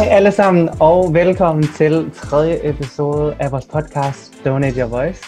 Hej 0.00 0.08
alle 0.08 0.32
sammen, 0.32 0.68
og 0.80 1.14
velkommen 1.14 1.64
til 1.64 2.10
tredje 2.10 2.70
episode 2.70 3.36
af 3.40 3.52
vores 3.52 3.66
podcast 3.66 4.44
Donate 4.44 4.80
Your 4.80 4.88
Voice. 4.88 5.24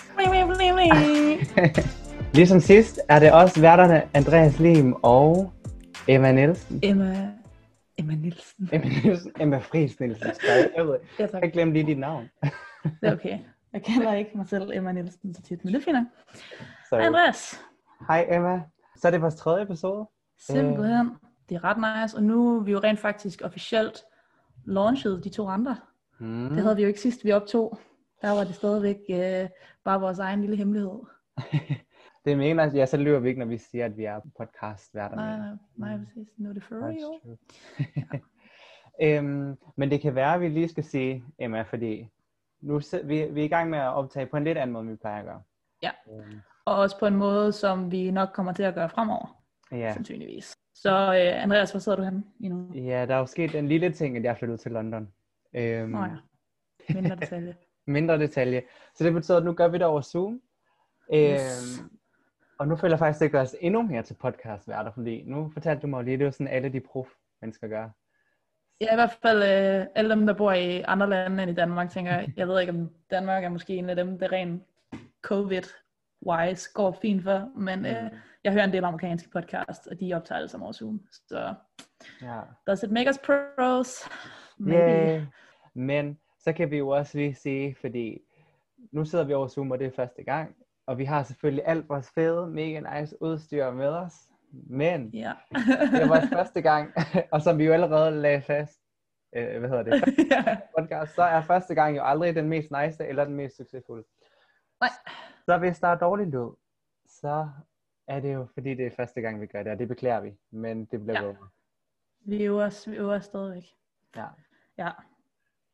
ligesom 2.39 2.61
sidst 2.61 3.01
er 3.09 3.19
det 3.19 3.33
også 3.33 3.61
værterne 3.61 4.03
Andreas 4.15 4.59
Lim 4.59 4.93
og 4.93 5.53
Emma 6.09 6.33
Nielsen. 6.33 6.81
Emma, 6.83 7.29
Emma 7.99 8.15
Nielsen. 8.15 8.69
Emma 8.73 8.89
Nielsen. 8.89 9.33
Emma 9.41 9.59
Friis 9.59 10.01
Nielsen. 10.01 10.31
Jeg, 10.77 10.87
ved, 10.87 10.97
Ja, 11.19 11.27
tak. 11.27 11.43
jeg 11.43 11.53
glemte 11.53 11.73
lige 11.73 11.87
dit 11.87 11.99
navn. 11.99 12.31
Det 12.43 12.51
er 13.03 13.13
okay. 13.13 13.39
Jeg 13.73 13.83
kender 13.83 14.15
ikke 14.15 14.31
mig 14.35 14.47
selv 14.49 14.71
Emma 14.75 14.93
Nielsen 14.93 15.35
så 15.35 15.43
tit, 15.43 15.65
men 15.65 15.75
det 15.75 15.85
finder 15.85 16.05
Hej 16.91 17.01
Andreas. 17.07 17.61
hej 18.09 18.27
Emma. 18.31 18.61
Så 18.97 19.07
er 19.09 19.11
det 19.11 19.23
vores 19.23 19.35
tredje 19.35 19.63
episode. 19.63 20.07
Simpelthen. 20.47 21.11
Det 21.49 21.55
er 21.55 21.65
ret 21.65 22.03
nice, 22.03 22.17
og 22.17 22.23
nu 22.23 22.59
er 22.59 22.63
vi 22.63 22.73
jo 22.73 22.79
rent 22.79 23.01
faktisk 23.01 23.43
officielt 23.45 24.05
launchet 24.65 25.25
de 25.25 25.29
to 25.29 25.49
andre. 25.49 25.77
Hmm. 26.21 26.49
Det 26.49 26.63
havde 26.63 26.77
vi 26.77 26.83
jo 26.83 26.89
ikke 26.89 27.01
sidst, 27.01 27.25
vi 27.25 27.33
optog. 27.33 27.79
Der 28.23 28.31
var 28.31 28.45
det 28.45 28.55
stadigvæk 28.55 28.97
øh, 29.11 29.49
bare 29.85 30.01
vores 30.01 30.19
egen 30.19 30.41
lille 30.41 30.57
hemmelighed. 30.57 31.01
Det 32.25 32.33
er 32.33 32.65
nice. 32.65 32.77
Ja, 32.77 32.87
så 32.87 32.97
lyver 32.97 33.19
vi 33.19 33.29
ikke, 33.29 33.39
når 33.39 33.47
vi 33.47 33.59
siger, 33.59 33.85
at 33.85 33.97
vi 33.97 34.05
er 34.05 34.21
podcast 34.39 34.95
værterne. 34.95 35.23
Nej, 35.23 35.39
nej, 35.39 35.97
nej, 35.97 36.05
præcis. 36.05 36.29
Nu 36.37 36.49
er 36.49 36.53
det 36.53 36.65
for 36.65 36.77
real. 36.77 37.21
Øhm, 39.03 39.57
men 39.77 39.91
det 39.91 40.01
kan 40.01 40.15
være, 40.15 40.35
at 40.35 40.41
vi 40.41 40.49
lige 40.49 40.69
skal 40.69 40.85
sige, 40.85 41.25
Emma, 41.39 41.63
fordi 41.63 42.09
nu 42.61 42.81
vi, 43.05 43.25
vi 43.31 43.41
er 43.41 43.45
i 43.45 43.49
gang 43.49 43.71
med 43.71 43.79
at 43.79 43.89
optage 43.95 44.27
på 44.27 44.37
en 44.37 44.45
lidt 44.45 44.59
anden 44.59 44.73
måde, 44.73 44.83
end 44.83 44.91
vi 44.91 44.97
plejer 44.97 45.19
at 45.19 45.25
gøre. 45.25 45.43
Ja. 45.83 45.91
Øhm, 46.13 46.41
Og 46.65 46.77
også 46.77 46.99
på 46.99 47.07
en 47.07 47.17
måde, 47.17 47.53
som 47.53 47.93
vi 47.93 48.11
nok 48.11 48.29
kommer 48.35 48.53
til 48.53 48.63
at 48.63 48.75
gøre 48.75 48.89
fremover, 48.89 49.43
ja. 49.73 49.93
sandsynligvis. 49.95 50.57
Så 50.83 50.91
øh, 50.91 51.43
Andreas, 51.43 51.71
hvor 51.71 51.81
sidder 51.81 51.97
du 51.97 52.05
henne 52.05 52.23
lige 52.39 52.51
nu? 52.51 52.73
ja, 52.75 53.07
der 53.07 53.15
er 53.15 53.19
jo 53.19 53.27
sket 53.27 53.55
en 53.55 53.69
lille 53.69 53.93
ting, 53.93 54.17
at 54.17 54.25
jeg 54.25 54.31
er 54.31 54.35
flyttet 54.35 54.61
til 54.61 54.73
London. 54.73 55.13
Øhm, 55.55 55.91
Nå 55.91 55.99
ja, 55.99 56.95
mindre 56.95 57.17
detalje. 57.17 57.57
Mindre 57.87 58.19
detalje. 58.19 58.63
Så 58.95 59.05
det 59.05 59.13
betyder, 59.13 59.37
at 59.39 59.45
nu 59.45 59.53
gør 59.53 59.69
vi 59.69 59.79
det 59.79 59.87
over 59.87 60.01
Zoom. 60.01 60.33
Øhm, 61.15 61.23
Yes. 61.33 61.83
Og 62.59 62.69
nu 62.69 62.77
føler 62.77 62.93
jeg 62.95 62.99
faktisk, 62.99 63.21
at 63.23 63.25
det 63.25 63.33
gør 63.33 63.41
os 63.41 63.57
endnu 63.61 63.83
mere 63.83 64.03
til 64.03 64.15
podcastværter, 64.15 64.93
fordi 64.93 65.23
nu 65.27 65.51
fortalte 65.53 65.83
du 65.83 65.87
mig 65.87 65.99
jo 65.99 66.03
lige, 66.03 66.17
det 66.17 66.23
er 66.23 66.27
jo 66.27 66.31
sådan, 66.33 66.49
alle 66.49 66.69
de 66.69 66.81
prof-mennesker 66.81 67.69
gør. 67.69 67.89
Ja, 68.81 68.93
i 68.93 68.95
hvert 68.95 69.19
fald 69.23 69.43
øh, 69.43 69.87
alle 69.95 70.11
dem, 70.15 70.27
der 70.27 70.35
bor 70.35 70.53
i 70.53 70.81
andre 70.81 71.09
lande 71.11 71.43
end 71.43 71.51
i 71.51 71.55
Danmark, 71.55 71.91
tænker 71.91 72.13
jeg. 72.13 72.33
Jeg 72.37 72.49
ved 72.49 72.61
ikke, 72.61 72.73
om 72.73 72.91
Danmark 73.11 73.45
er 73.45 73.49
måske 73.49 73.75
en 73.77 73.91
af 73.91 73.97
dem, 73.97 74.19
der 74.19 74.33
rent 74.33 74.63
covid-wise 76.27 76.73
går 76.75 76.99
fint 77.03 77.23
for, 77.23 77.59
men 77.59 77.87
øh, 77.87 78.03
Mm. 78.03 78.19
jeg 78.45 78.53
hører 78.53 78.65
en 78.65 78.73
del 78.73 78.85
amerikanske 78.85 79.31
podcast, 79.31 79.87
og 79.87 80.01
de 80.01 80.15
optager 80.15 80.37
alle 80.39 80.49
sammen 80.49 80.65
over 80.65 80.73
Zoom. 80.73 81.01
Så 81.29 81.55
Ja. 82.23 82.41
does 82.67 82.83
it 82.83 82.91
make 82.91 83.09
us 83.11 83.19
pros? 83.19 84.09
Maybe. 84.59 84.83
Yeah. 84.83 85.23
Men 85.75 86.19
så 86.39 86.53
kan 86.53 86.71
vi 86.71 86.79
jo 86.79 86.89
også 86.89 87.19
lige 87.19 87.35
sige, 87.35 87.77
fordi 87.81 88.19
nu 88.93 89.05
sidder 89.05 89.25
vi 89.25 89.35
over 89.35 89.49
Zoom, 89.49 89.71
og 89.71 89.79
det 89.79 89.87
er 89.87 89.91
første 89.97 90.23
gang, 90.25 90.57
og 90.87 90.99
vi 90.99 91.05
har 91.05 91.23
selvfølgelig 91.23 91.63
alt 91.67 91.89
vores 91.89 92.11
fede, 92.15 92.47
mega 92.47 93.01
nice 93.01 93.17
udstyr 93.23 93.71
med 93.71 93.89
os. 93.89 94.15
Men 94.53 95.11
Ja. 95.15 95.33
det 95.93 96.03
er 96.03 96.09
vores 96.09 96.29
første 96.33 96.63
gang, 96.63 96.93
og 97.33 97.43
som 97.43 97.59
vi 97.59 97.65
jo 97.65 97.73
allerede 97.73 98.21
lagde 98.23 98.43
fast, 98.43 98.79
øh, 99.37 99.59
hvad 99.59 99.69
hedder 99.69 99.83
det, 99.83 100.05
podcast, 100.79 101.15
så 101.15 101.23
er 101.23 101.43
første 101.43 101.75
gang 101.75 101.97
jo 101.97 102.03
aldrig 102.05 102.35
den 102.35 102.49
mest 102.49 102.69
nice 102.83 103.07
eller 103.07 103.25
den 103.25 103.35
mest 103.35 103.57
succesfulde. 103.57 104.05
Nej. 104.81 104.91
Så 105.47 105.59
hvis 105.59 105.79
der 105.79 105.89
er 105.89 105.99
dårlig 105.99 106.27
lyd, 106.27 106.51
så 107.07 107.49
er 108.09 108.21
det 108.21 108.35
jo 108.35 108.47
fordi, 108.55 108.75
det 108.75 108.87
er 108.87 108.91
første 108.97 109.21
gang, 109.21 109.41
vi 109.41 109.47
gør 109.47 109.63
det, 109.63 109.73
og 109.73 109.79
det 109.79 109.89
beklager 109.89 110.21
vi, 110.21 110.33
men 110.51 110.85
det 110.85 111.01
bliver 111.01 111.21
Ja. 111.23 111.33
bedre. 111.33 111.49
Vi 112.25 112.45
øver, 112.45 112.91
vi 112.91 112.97
øver 112.97 113.21
stadigvæk. 113.21 113.65
Ja. 114.17 114.27
Ja. 114.79 114.91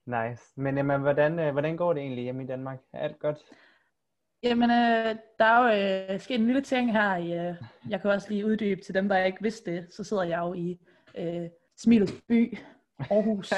Nice. 0.06 0.42
Men 0.56 0.77
jamen, 0.77 1.00
hvordan, 1.00 1.38
øh, 1.38 1.52
hvordan 1.52 1.77
går 1.77 1.93
det 1.93 2.00
egentlig 2.03 2.22
hjemme 2.25 2.43
i 2.44 2.47
Danmark? 2.47 2.78
Er 2.93 2.98
alt 2.98 3.19
godt? 3.19 3.38
Jamen, 4.43 4.70
øh, 4.70 5.16
der 5.38 5.44
er 5.44 5.62
jo 6.09 6.12
øh, 6.14 6.20
sket 6.20 6.41
en 6.41 6.47
lille 6.47 6.60
ting 6.62 6.93
her. 6.93 7.16
I, 7.16 7.48
øh, 7.48 7.54
jeg 7.88 8.00
kan 8.00 8.10
også 8.10 8.31
lige 8.31 8.47
uddybe 8.47 8.81
til 8.81 8.94
dem, 8.94 9.09
der 9.09 9.25
ikke 9.25 9.43
vidste 9.43 9.72
det. 9.72 9.94
Så 9.94 10.04
sidder 10.04 10.22
jeg 10.22 10.38
jo 10.38 10.54
i 10.54 10.81
øh, 11.14 11.48
Smilets 11.76 12.12
by, 12.28 12.59
Aarhus. 12.98 13.53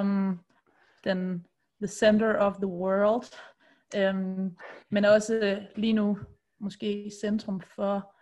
um, 0.00 0.40
den, 1.04 1.46
the 1.80 1.88
center 1.88 2.36
of 2.38 2.54
the 2.56 2.66
world. 2.66 3.24
Um, 3.94 4.56
men 4.90 5.04
også 5.04 5.40
øh, 5.42 5.62
lige 5.76 5.92
nu 5.92 6.18
måske 6.60 7.10
centrum 7.20 7.60
for 7.60 8.14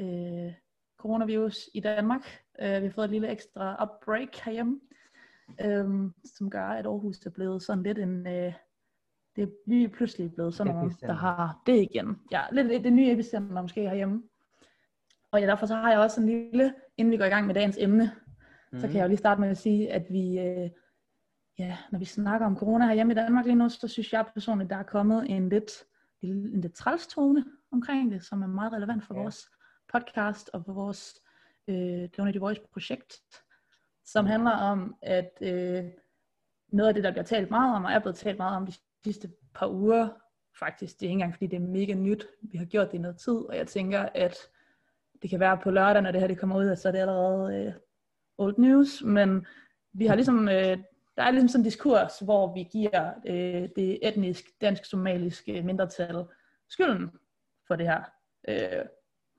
øh, 0.00 0.52
coronavirus 0.98 1.70
i 1.74 1.80
Danmark. 1.80 2.40
Uh, 2.62 2.82
vi 2.82 2.86
har 2.86 2.90
fået 2.90 3.04
et 3.04 3.10
lille 3.10 3.28
ekstra 3.28 3.76
outbreak 3.78 4.36
herhjemme, 4.44 4.80
um, 5.64 6.14
som 6.24 6.50
gør, 6.50 6.66
at 6.66 6.86
Aarhus 6.86 7.18
er 7.26 7.30
blevet 7.30 7.62
sådan 7.62 7.82
lidt 7.82 7.98
en... 7.98 8.26
Øh, 8.26 8.52
det 9.36 9.42
er 9.42 9.48
lige 9.66 9.88
pludselig 9.88 10.34
blevet 10.34 10.54
sådan 10.54 10.76
Epicenter. 10.76 11.06
der 11.06 11.14
har 11.14 11.62
det 11.66 11.82
igen. 11.82 12.16
Ja, 12.32 12.42
lidt 12.52 12.68
det, 12.68 12.84
det 12.84 12.92
nye 12.92 13.12
epicenter 13.12 13.62
måske 13.62 13.80
herhjemme. 13.80 14.22
Og 15.32 15.40
ja, 15.40 15.46
derfor 15.46 15.66
så 15.66 15.74
har 15.74 15.90
jeg 15.90 16.00
også 16.00 16.20
en 16.20 16.26
lille, 16.26 16.74
inden 16.96 17.12
vi 17.12 17.16
går 17.16 17.24
i 17.24 17.28
gang 17.28 17.46
med 17.46 17.54
dagens 17.54 17.78
emne, 17.80 18.10
mm. 18.72 18.78
så 18.78 18.86
kan 18.86 18.96
jeg 18.96 19.02
jo 19.02 19.08
lige 19.08 19.18
starte 19.18 19.40
med 19.40 19.48
at 19.48 19.58
sige, 19.58 19.92
at 19.92 20.06
vi, 20.10 20.38
øh, 20.38 20.70
ja, 21.58 21.78
når 21.90 21.98
vi 21.98 22.04
snakker 22.04 22.46
om 22.46 22.56
corona 22.56 22.86
herhjemme 22.86 23.12
i 23.12 23.16
Danmark 23.16 23.44
lige 23.44 23.54
nu, 23.54 23.68
så 23.68 23.88
synes 23.88 24.12
jeg 24.12 24.26
personligt, 24.34 24.70
der 24.70 24.76
er 24.76 24.82
kommet 24.82 25.30
en 25.30 25.48
lidt, 25.48 25.70
en 26.22 26.60
lidt 26.60 26.74
træls 26.74 27.06
tone 27.06 27.44
omkring 27.72 28.12
det, 28.12 28.24
som 28.24 28.42
er 28.42 28.46
meget 28.46 28.72
relevant 28.72 29.04
for 29.04 29.14
Ja. 29.14 29.20
vores 29.20 29.50
podcast 29.92 30.50
og 30.52 30.64
for 30.64 30.72
vores 30.72 31.14
øh, 31.68 32.08
Donate 32.16 32.38
Voice 32.40 32.60
projekt, 32.72 33.14
som 34.04 34.26
handler 34.26 34.50
om, 34.50 34.94
at 35.02 35.30
øh, 35.40 35.84
noget 36.72 36.88
af 36.88 36.94
det, 36.94 37.04
der 37.04 37.10
bliver 37.10 37.24
talt 37.24 37.50
meget 37.50 37.76
om, 37.76 37.84
og 37.84 37.92
er 37.92 37.98
blevet 37.98 38.16
talt 38.16 38.38
meget 38.38 38.56
om 38.56 38.66
de 38.66 38.72
sidste 39.04 39.30
par 39.54 39.68
uger, 39.68 40.08
faktisk, 40.58 41.00
det 41.00 41.06
er 41.06 41.10
ikke 41.10 41.12
engang 41.12 41.34
fordi 41.34 41.46
det 41.46 41.56
er 41.56 41.60
mega 41.60 41.94
nyt, 41.94 42.26
vi 42.42 42.58
har 42.58 42.64
gjort 42.64 42.86
det 42.92 42.98
i 42.98 43.00
noget 43.00 43.18
tid, 43.18 43.34
og 43.34 43.56
jeg 43.56 43.66
tænker, 43.66 44.08
at 44.14 44.36
det 45.22 45.30
kan 45.30 45.40
være 45.40 45.58
på 45.62 45.70
lørdag, 45.70 46.02
når 46.02 46.10
det 46.12 46.20
her 46.20 46.28
det 46.28 46.38
kommer 46.38 46.56
ud, 46.58 46.68
at 46.68 46.78
så 46.78 46.88
er 46.88 46.92
det 46.92 46.98
allerede 46.98 47.56
øh, 47.66 47.72
old 48.38 48.54
news, 48.58 49.02
men 49.02 49.46
vi 49.92 50.06
har 50.06 50.14
ligesom, 50.14 50.48
øh, 50.48 50.78
der 51.16 51.22
er 51.22 51.30
ligesom 51.30 51.48
sådan 51.48 51.60
en 51.60 51.64
diskurs, 51.64 52.18
hvor 52.18 52.54
vi 52.54 52.62
giver 52.62 53.12
øh, 53.26 53.68
det 53.76 54.08
etnisk 54.08 54.44
dansk-somaliske 54.60 55.62
mindretal 55.62 56.24
skylden 56.68 57.10
for 57.66 57.76
det 57.76 57.86
her 57.86 58.02
øh, 58.48 58.84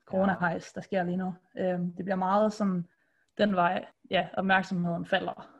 coronahejs, 0.05 0.73
der 0.73 0.81
sker 0.81 1.03
lige 1.03 1.17
nu. 1.17 1.33
Øh, 1.57 1.79
det 1.79 2.05
bliver 2.05 2.15
meget 2.15 2.53
sådan 2.53 2.87
den 3.37 3.55
vej, 3.55 3.85
ja, 4.09 4.27
opmærksomheden 4.33 5.05
falder. 5.05 5.53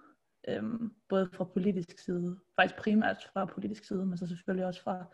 Øhm, 0.47 0.93
både 1.09 1.29
fra 1.33 1.43
politisk 1.43 1.99
side, 1.99 2.37
faktisk 2.55 2.81
primært 2.81 3.29
fra 3.33 3.45
politisk 3.45 3.85
side, 3.85 4.05
men 4.05 4.17
så 4.17 4.27
selvfølgelig 4.27 4.65
også 4.65 4.83
fra 4.83 5.05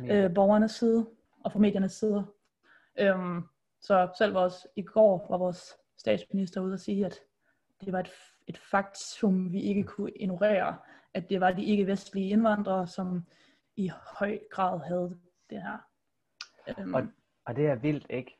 øh, 0.00 0.34
borgernes 0.34 0.72
side 0.72 1.06
og 1.44 1.52
fra 1.52 1.58
mediernes 1.58 1.92
side. 1.92 2.26
Øhm, 2.98 3.42
så 3.80 4.08
selv 4.18 4.34
vores, 4.34 4.66
i 4.76 4.82
går 4.82 5.26
var 5.30 5.38
vores 5.38 5.74
statsminister 5.98 6.60
ude 6.60 6.74
at 6.74 6.80
sige, 6.80 7.06
at 7.06 7.20
det 7.84 7.92
var 7.92 8.00
et, 8.00 8.10
et 8.46 8.58
faktum, 8.58 9.52
vi 9.52 9.60
ikke 9.60 9.82
kunne 9.84 10.10
ignorere, 10.10 10.76
at 11.14 11.28
det 11.28 11.40
var 11.40 11.52
de 11.52 11.64
ikke-vestlige 11.64 12.28
indvandrere, 12.28 12.86
som 12.86 13.26
i 13.76 13.90
høj 14.18 14.38
grad 14.50 14.80
havde 14.80 15.18
det 15.50 15.62
her. 15.62 15.78
Øhm, 16.78 16.94
Og, 16.94 17.02
og 17.44 17.56
det 17.56 17.66
er 17.66 17.74
vildt, 17.74 18.06
ikke? 18.10 18.38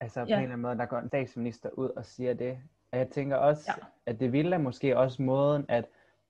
Altså 0.00 0.20
på 0.20 0.26
Ja. 0.28 0.36
en 0.36 0.42
eller 0.42 0.52
anden 0.52 0.62
måde, 0.62 0.78
der 0.78 0.86
går 0.86 0.98
en 0.98 1.08
statsminister 1.08 1.70
ud 1.70 1.88
og 1.90 2.06
siger 2.06 2.34
det. 2.34 2.58
Og 2.92 2.98
jeg 2.98 3.08
tænker 3.08 3.36
også, 3.36 3.72
Ja. 3.78 3.86
at 4.06 4.20
det 4.20 4.32
vilde 4.32 4.54
er 4.54 4.58
måske 4.58 4.98
også 4.98 5.22
måden 5.22 5.64
at 5.68 5.84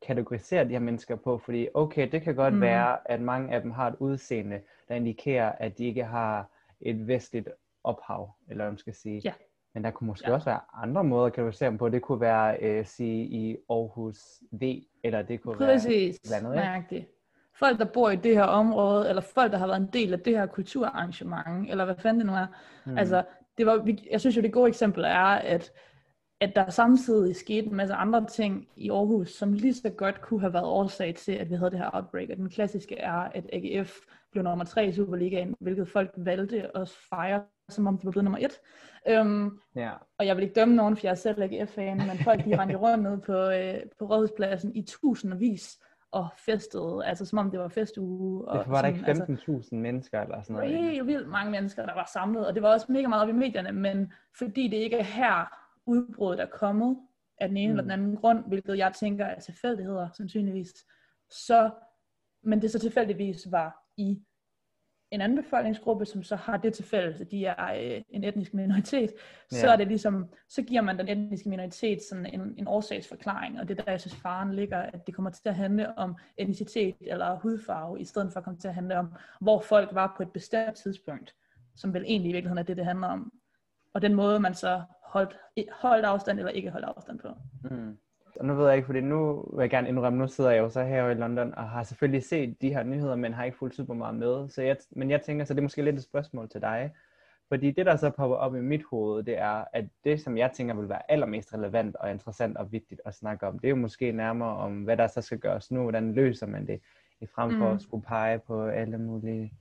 kategorisere 0.06 0.64
de 0.64 0.68
her 0.70 0.78
mennesker 0.78 1.16
på, 1.16 1.38
fordi 1.38 1.68
okay, 1.74 2.10
det 2.12 2.22
kan 2.22 2.34
godt 2.34 2.54
Mhm. 2.54 2.60
være, 2.62 3.10
at 3.10 3.20
mange 3.20 3.54
af 3.54 3.62
dem 3.62 3.70
har 3.70 3.86
et 3.88 3.96
udseende, 3.98 4.62
der 4.88 4.94
indikerer, 4.94 5.52
at 5.52 5.78
de 5.78 5.84
ikke 5.84 6.04
har 6.04 6.50
et 6.80 7.06
vestligt 7.06 7.48
ophav, 7.84 8.30
eller 8.48 8.64
hvad 8.64 8.70
man 8.72 8.78
skal 8.78 8.94
sige. 8.94 9.20
Ja. 9.24 9.32
Men 9.76 9.84
der 9.84 9.90
kunne 9.90 10.06
måske 10.06 10.28
Ja. 10.28 10.34
også 10.34 10.44
være 10.44 10.60
andre 10.74 11.04
måder 11.04 11.26
at 11.26 11.32
kategorisere 11.32 11.70
dem 11.70 11.78
på. 11.78 11.88
Det 11.88 12.02
kunne 12.02 12.20
være 12.20 12.56
øh, 12.62 12.86
sige 12.86 13.24
i 13.24 13.56
Aarhus 13.70 14.16
V, 14.52 14.62
eller 15.04 15.22
det 15.22 15.40
kunne 15.42 15.60
være 15.60 15.68
Præcis, 15.68 16.18
eller 16.24 16.36
andet, 16.36 16.54
nøjagtigt. 16.54 17.06
Folk, 17.54 17.78
der 17.78 17.84
bor 17.84 18.10
i 18.10 18.16
det 18.16 18.36
her 18.36 18.42
område, 18.44 19.08
eller 19.08 19.22
folk, 19.22 19.52
der 19.52 19.58
har 19.58 19.66
været 19.66 19.80
en 19.80 19.88
del 19.92 20.12
af 20.12 20.20
det 20.20 20.38
her 20.38 20.46
kulturarrangement, 20.46 21.70
eller 21.70 21.84
hvad 21.84 21.94
fanden 21.98 22.20
det 22.20 22.26
nu 22.26 22.32
er. 22.32 22.46
Mm. 22.86 22.98
Altså, 22.98 23.24
det 23.58 23.66
var, 23.66 23.88
jeg 24.10 24.20
synes 24.20 24.36
jo, 24.36 24.42
det 24.42 24.52
gode 24.52 24.68
eksempel 24.68 25.04
er, 25.04 25.24
at, 25.54 25.72
at 26.40 26.52
der 26.56 26.70
samtidig 26.70 27.36
skete 27.36 27.66
en 27.66 27.74
masse 27.74 27.94
andre 27.94 28.24
ting 28.26 28.68
i 28.76 28.90
Aarhus, 28.90 29.30
som 29.30 29.52
lige 29.52 29.74
så 29.74 29.90
godt 29.90 30.20
kunne 30.22 30.40
have 30.40 30.52
været 30.52 30.66
årsag 30.66 31.14
til, 31.14 31.32
at 31.32 31.50
vi 31.50 31.54
havde 31.54 31.70
det 31.70 31.78
her 31.78 31.90
outbreak. 31.92 32.28
Og 32.30 32.36
den 32.36 32.50
klassiske 32.50 32.98
er, 32.98 33.12
at 33.34 33.46
AGF 33.52 33.96
blev 34.32 34.44
nummer 34.44 34.64
tre 34.64 34.86
i 34.86 34.92
Superligaen, 34.92 35.54
hvilket 35.60 35.88
folk 35.88 36.10
valgte 36.16 36.76
at 36.76 36.88
fejre, 37.10 37.42
som 37.68 37.86
om 37.86 37.98
de 37.98 38.04
var 38.04 38.10
blevet 38.10 38.24
nummer 38.24 38.38
et. 38.38 38.60
Um, 39.20 39.60
ja. 39.76 39.92
og 40.18 40.26
jeg 40.26 40.36
vil 40.36 40.42
ikke 40.42 40.54
dømme 40.54 40.76
nogen, 40.76 40.96
for 40.96 41.06
jeg 41.06 41.10
er 41.10 41.14
selv 41.14 41.42
AGF-fan, 41.42 41.96
men 41.96 42.18
folk 42.24 42.44
de 42.44 42.58
rendte 42.58 42.76
rundt 42.76 43.02
ned 43.02 43.18
på, 43.20 43.50
øh, 43.50 43.80
på 43.98 44.04
Rådhuspladsen 44.04 44.76
i 44.76 44.82
tusindvis 44.82 45.78
og 46.12 46.28
festede, 46.36 47.02
altså 47.04 47.26
som 47.26 47.38
om 47.38 47.50
det 47.50 47.60
var 47.60 47.68
festuge. 47.68 48.48
Og 48.48 48.58
Det 48.58 48.68
var 48.70 48.82
der 48.82 48.88
sådan, 48.88 49.16
ikke 49.16 49.32
altså, 49.32 49.72
15.000 49.72 49.76
mennesker 49.76 50.22
eller 50.22 50.42
sådan 50.42 50.56
det 50.56 50.62
var 50.62 50.70
noget. 50.70 50.90
helt 50.90 51.06
vildt 51.06 51.28
mange 51.28 51.50
mennesker, 51.50 51.86
der 51.86 51.94
var 51.94 52.10
samlet, 52.12 52.46
og 52.46 52.54
det 52.54 52.62
var 52.62 52.72
også 52.72 52.86
mega 52.92 53.06
meget 53.06 53.22
op 53.22 53.28
i 53.28 53.32
medierne, 53.32 53.72
men 53.72 54.12
fordi 54.38 54.68
det 54.68 54.76
ikke 54.76 54.96
er 54.96 55.04
her 55.04 55.58
udbruddet 55.86 56.42
er 56.42 56.46
kommet, 56.46 56.96
af 57.38 57.48
den 57.48 57.56
ene 57.56 57.72
mm. 57.72 57.78
eller 57.78 57.82
den 57.82 57.90
anden 57.90 58.16
grund, 58.16 58.44
hvilket 58.48 58.78
jeg 58.78 58.92
tænker 58.92 59.24
er 59.24 59.40
tilfældigheder, 59.40 60.08
sandsynligvis, 60.16 60.72
så, 61.30 61.70
men 62.42 62.62
det 62.62 62.70
så 62.70 62.78
tilfældigvis 62.78 63.50
var 63.50 63.76
i 63.96 64.22
en 65.10 65.20
anden 65.20 65.42
befolkningsgruppe, 65.42 66.04
som 66.04 66.22
så 66.22 66.36
har 66.36 66.56
det 66.56 66.74
til 66.74 66.84
fælles, 66.84 67.20
at 67.20 67.30
de 67.30 67.44
er 67.44 67.94
øh, 67.96 68.02
en 68.10 68.24
etnisk 68.24 68.54
minoritet, 68.54 69.10
ja. 69.52 69.56
så 69.56 69.68
er 69.68 69.76
det 69.76 69.88
ligesom, 69.88 70.28
så 70.48 70.62
giver 70.62 70.80
man 70.80 70.98
den 70.98 71.08
etniske 71.08 71.48
minoritet 71.48 72.02
sådan 72.02 72.26
en, 72.26 72.54
en 72.58 72.68
årsagsforklaring, 72.68 73.60
og 73.60 73.68
det 73.68 73.78
er 73.78 73.84
der, 73.84 73.92
jeg 73.92 74.00
synes, 74.00 74.16
faren 74.16 74.54
ligger, 74.54 74.78
at 74.78 75.06
det 75.06 75.14
kommer 75.14 75.30
til 75.30 75.48
at 75.48 75.54
handle 75.54 75.98
om 75.98 76.16
etnicitet 76.36 76.96
eller 77.00 77.38
hudfarve, 77.38 78.00
i 78.00 78.04
stedet 78.04 78.32
for 78.32 78.40
at 78.40 78.44
komme 78.44 78.58
til 78.58 78.68
at 78.68 78.74
handle 78.74 78.98
om, 78.98 79.12
hvor 79.40 79.60
folk 79.60 79.94
var 79.94 80.14
på 80.16 80.22
et 80.22 80.32
bestemt 80.32 80.76
tidspunkt, 80.76 81.34
som 81.76 81.94
vel 81.94 82.04
egentlig 82.06 82.30
i 82.30 82.32
virkeligheden 82.32 82.58
er 82.58 82.62
det, 82.62 82.76
det 82.76 82.84
handler 82.84 83.06
om. 83.06 83.32
Og 83.94 84.02
den 84.02 84.14
måde, 84.14 84.40
man 84.40 84.54
så 84.54 84.82
holdt, 85.02 85.36
holdt 85.72 86.04
afstand 86.04 86.38
eller 86.38 86.52
ikke 86.52 86.70
holdt 86.70 86.86
afstand 86.86 87.18
på. 87.18 87.28
Mm. 87.70 87.98
Og 88.36 88.46
nu 88.46 88.54
ved 88.54 88.66
jeg 88.66 88.76
ikke, 88.76 88.86
fordi 88.86 89.00
nu 89.00 89.48
vil 89.56 89.62
jeg 89.62 89.70
gerne 89.70 89.88
indrømme, 89.88 90.18
nu 90.18 90.28
sidder 90.28 90.50
jeg 90.50 90.60
jo 90.60 90.68
så 90.68 90.82
her 90.84 91.08
i 91.08 91.14
London, 91.14 91.54
og 91.54 91.68
har 91.68 91.82
selvfølgelig 91.82 92.24
set 92.24 92.62
de 92.62 92.74
her 92.74 92.82
nyheder, 92.82 93.16
men 93.16 93.32
har 93.32 93.44
ikke 93.44 93.58
fulgt 93.58 93.74
super 93.74 93.94
meget 93.94 94.14
med. 94.14 94.48
Så 94.48 94.62
jeg, 94.62 94.76
men 94.90 95.10
jeg 95.10 95.22
tænker, 95.22 95.44
så 95.44 95.54
det 95.54 95.58
er 95.58 95.62
måske 95.62 95.82
lidt 95.82 95.96
et 95.96 96.02
spørgsmål 96.02 96.48
til 96.48 96.60
dig. 96.60 96.92
Fordi 97.48 97.70
det, 97.70 97.86
der 97.86 97.96
så 97.96 98.10
popper 98.10 98.36
op 98.36 98.56
i 98.56 98.60
mit 98.60 98.82
hoved, 98.90 99.22
det 99.24 99.38
er, 99.38 99.64
at 99.72 99.84
det, 100.04 100.20
som 100.20 100.38
jeg 100.38 100.50
tænker 100.52 100.74
vil 100.74 100.88
være 100.88 101.10
allermest 101.10 101.54
relevant 101.54 101.96
og 101.96 102.10
interessant 102.10 102.56
og 102.56 102.72
vigtigt 102.72 103.00
at 103.04 103.14
snakke 103.14 103.46
om, 103.46 103.58
det 103.58 103.66
er 103.68 103.70
jo 103.70 103.76
måske 103.76 104.12
nærmere 104.12 104.56
om, 104.56 104.82
hvad 104.82 104.96
der 104.96 105.06
så 105.06 105.20
skal 105.20 105.38
gøres 105.38 105.70
nu, 105.70 105.82
hvordan 105.82 106.12
løser 106.12 106.46
man 106.46 106.66
det, 106.66 106.80
i 107.20 107.26
frem 107.26 107.50
for 107.50 107.68
mm. 107.68 107.74
at 107.74 107.82
skulle 107.82 108.04
pege 108.04 108.38
på 108.38 108.66
alle 108.66 108.98
mulige 108.98 109.52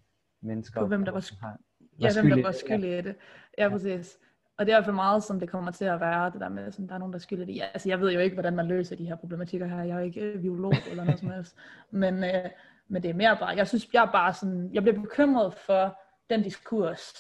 mennesker. 0.42 0.82
På 0.82 0.88
hvem 0.88 1.06
der 1.06 1.12
var, 1.12 1.20
sk- 1.20 1.58
ja, 2.00 2.22
hvem 2.22 2.30
der 2.30 2.44
var 2.44 2.52
skyld 2.52 2.84
i 2.84 3.02
det. 3.02 3.16
Ja, 3.58 3.70
præcis. 3.70 4.20
Og 4.58 4.66
det 4.66 4.72
er 4.72 4.76
i 4.76 4.78
hvert 4.78 4.86
fald 4.86 4.96
meget, 4.96 5.24
som 5.24 5.40
det 5.40 5.50
kommer 5.50 5.72
til 5.72 5.86
at 5.86 6.00
være, 6.00 6.30
det 6.30 6.42
der 6.42 6.50
med, 6.50 6.64
at 6.64 6.80
der 6.90 6.96
er 6.96 6.98
nogen, 6.98 7.14
der 7.14 7.20
skylder 7.20 7.46
det. 7.46 7.62
Altså, 7.74 7.90
jeg 7.90 8.02
ved 8.02 8.12
jo 8.12 8.20
ikke, 8.20 8.34
hvordan 8.34 8.56
man 8.56 8.68
løser 8.68 8.96
de 8.96 9.06
her 9.06 9.16
problematikker 9.16 9.68
her. 9.68 9.84
Jeg 9.84 9.98
er 9.98 10.02
ikke 10.02 10.22
øh, 10.22 10.42
biolog 10.42 10.74
eller 10.90 11.04
noget 11.04 11.20
som 11.20 11.30
helst. 11.32 11.56
Men, 11.92 12.24
øh, 12.24 12.50
men 12.88 13.04
det 13.04 13.10
er 13.10 13.14
mere 13.14 13.38
bare, 13.40 13.56
jeg 13.56 13.68
synes, 13.68 13.94
jeg 13.94 14.06
er 14.06 14.12
bare 14.12 14.34
sådan, 14.34 14.70
jeg 14.74 14.84
bliver 14.84 15.02
bekymret 15.02 15.54
for 15.54 16.00
den 16.30 16.44
diskurs, 16.44 17.14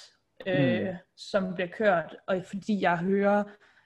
øh, 0.47 0.87
mm. 0.87 0.95
som 1.17 1.53
bliver 1.53 1.67
kørt, 1.67 2.15
og 2.27 2.41
fordi 2.45 2.81
jeg 2.81 2.97
hører, 2.97 3.43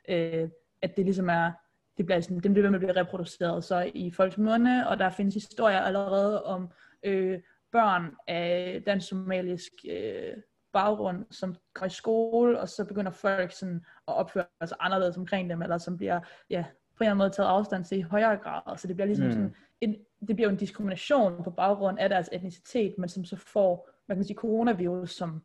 øh, 0.10 0.50
at 0.82 0.98
det 0.98 1.06
ligesom 1.06 1.30
er, 1.30 1.52
det 1.98 2.06
bliver 2.06 2.22
sådan, 2.22 2.40
det 2.40 2.52
bliver 2.52 2.64
ved 2.64 2.70
med 2.70 2.80
at 2.80 2.86
blive 2.86 3.02
reproduceret 3.02 3.64
så 3.64 3.92
i 3.94 4.12
folks 4.12 4.38
munde, 4.38 4.88
og 4.88 5.00
der 5.00 5.10
findes 5.10 5.34
historier 5.34 5.80
allerede 5.80 6.44
om 6.44 6.70
øh, 7.04 7.40
børn 7.72 8.16
af 8.28 8.82
dansk-somalisk 8.86 9.72
øh, 9.90 10.34
baggrund, 10.74 11.26
som 11.32 11.56
går 11.74 11.86
i 11.86 11.90
skole, 11.90 12.60
og 12.60 12.70
så 12.70 12.86
begynder 12.86 13.12
folk 13.12 13.52
sådan 13.52 13.86
at 14.08 14.14
opføre 14.14 14.46
sig 14.66 14.78
anderledes 14.80 15.18
omkring 15.18 15.50
dem, 15.50 15.62
eller 15.62 15.78
som 15.78 15.98
bliver 15.98 16.20
ja, 16.50 16.66
på 16.98 17.04
en 17.04 17.06
eller 17.06 17.12
anden 17.12 17.18
måde 17.18 17.30
taget 17.30 17.50
afstand 17.50 17.86
til 17.86 17.98
i 17.98 18.02
højere 18.02 18.38
grad. 18.38 18.78
Så 18.78 18.88
det 18.88 18.96
bliver 18.96 19.08
ligesom 19.08 19.26
mm. 19.26 19.32
sådan 19.32 19.56
en, 19.82 19.96
det 20.28 20.36
bliver 20.36 20.50
jo 20.50 20.52
en 20.52 20.60
diskrimination 20.60 21.44
på 21.44 21.52
baggrund 21.52 22.00
af 22.00 22.10
deres 22.10 22.30
etnicitet, 22.32 22.96
men 22.98 23.10
som 23.10 23.26
så 23.26 23.36
får, 23.36 23.90
man 24.08 24.18
kan 24.18 24.24
sige, 24.24 24.38
coronavirus 24.38 25.16
som 25.16 25.44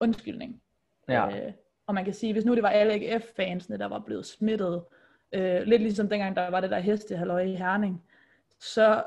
undskyldning. 0.00 0.62
Ja. 1.08 1.46
Øh, 1.46 1.52
og 1.86 1.94
man 1.94 2.04
kan 2.04 2.14
sige, 2.14 2.32
hvis 2.32 2.44
nu 2.44 2.54
det 2.54 2.62
var 2.62 2.68
alle 2.68 2.92
AGF-fansene, 2.92 3.78
der 3.78 3.86
var 3.86 3.98
blevet 3.98 4.26
smittet, 4.26 4.82
øh, 5.32 5.62
lidt 5.62 5.82
ligesom 5.82 6.08
dengang, 6.08 6.36
der 6.36 6.50
var 6.50 6.60
det 6.60 6.70
der 6.70 6.78
hestehalløj 6.78 7.40
i 7.40 7.54
Herning, 7.54 8.04
så 8.60 9.04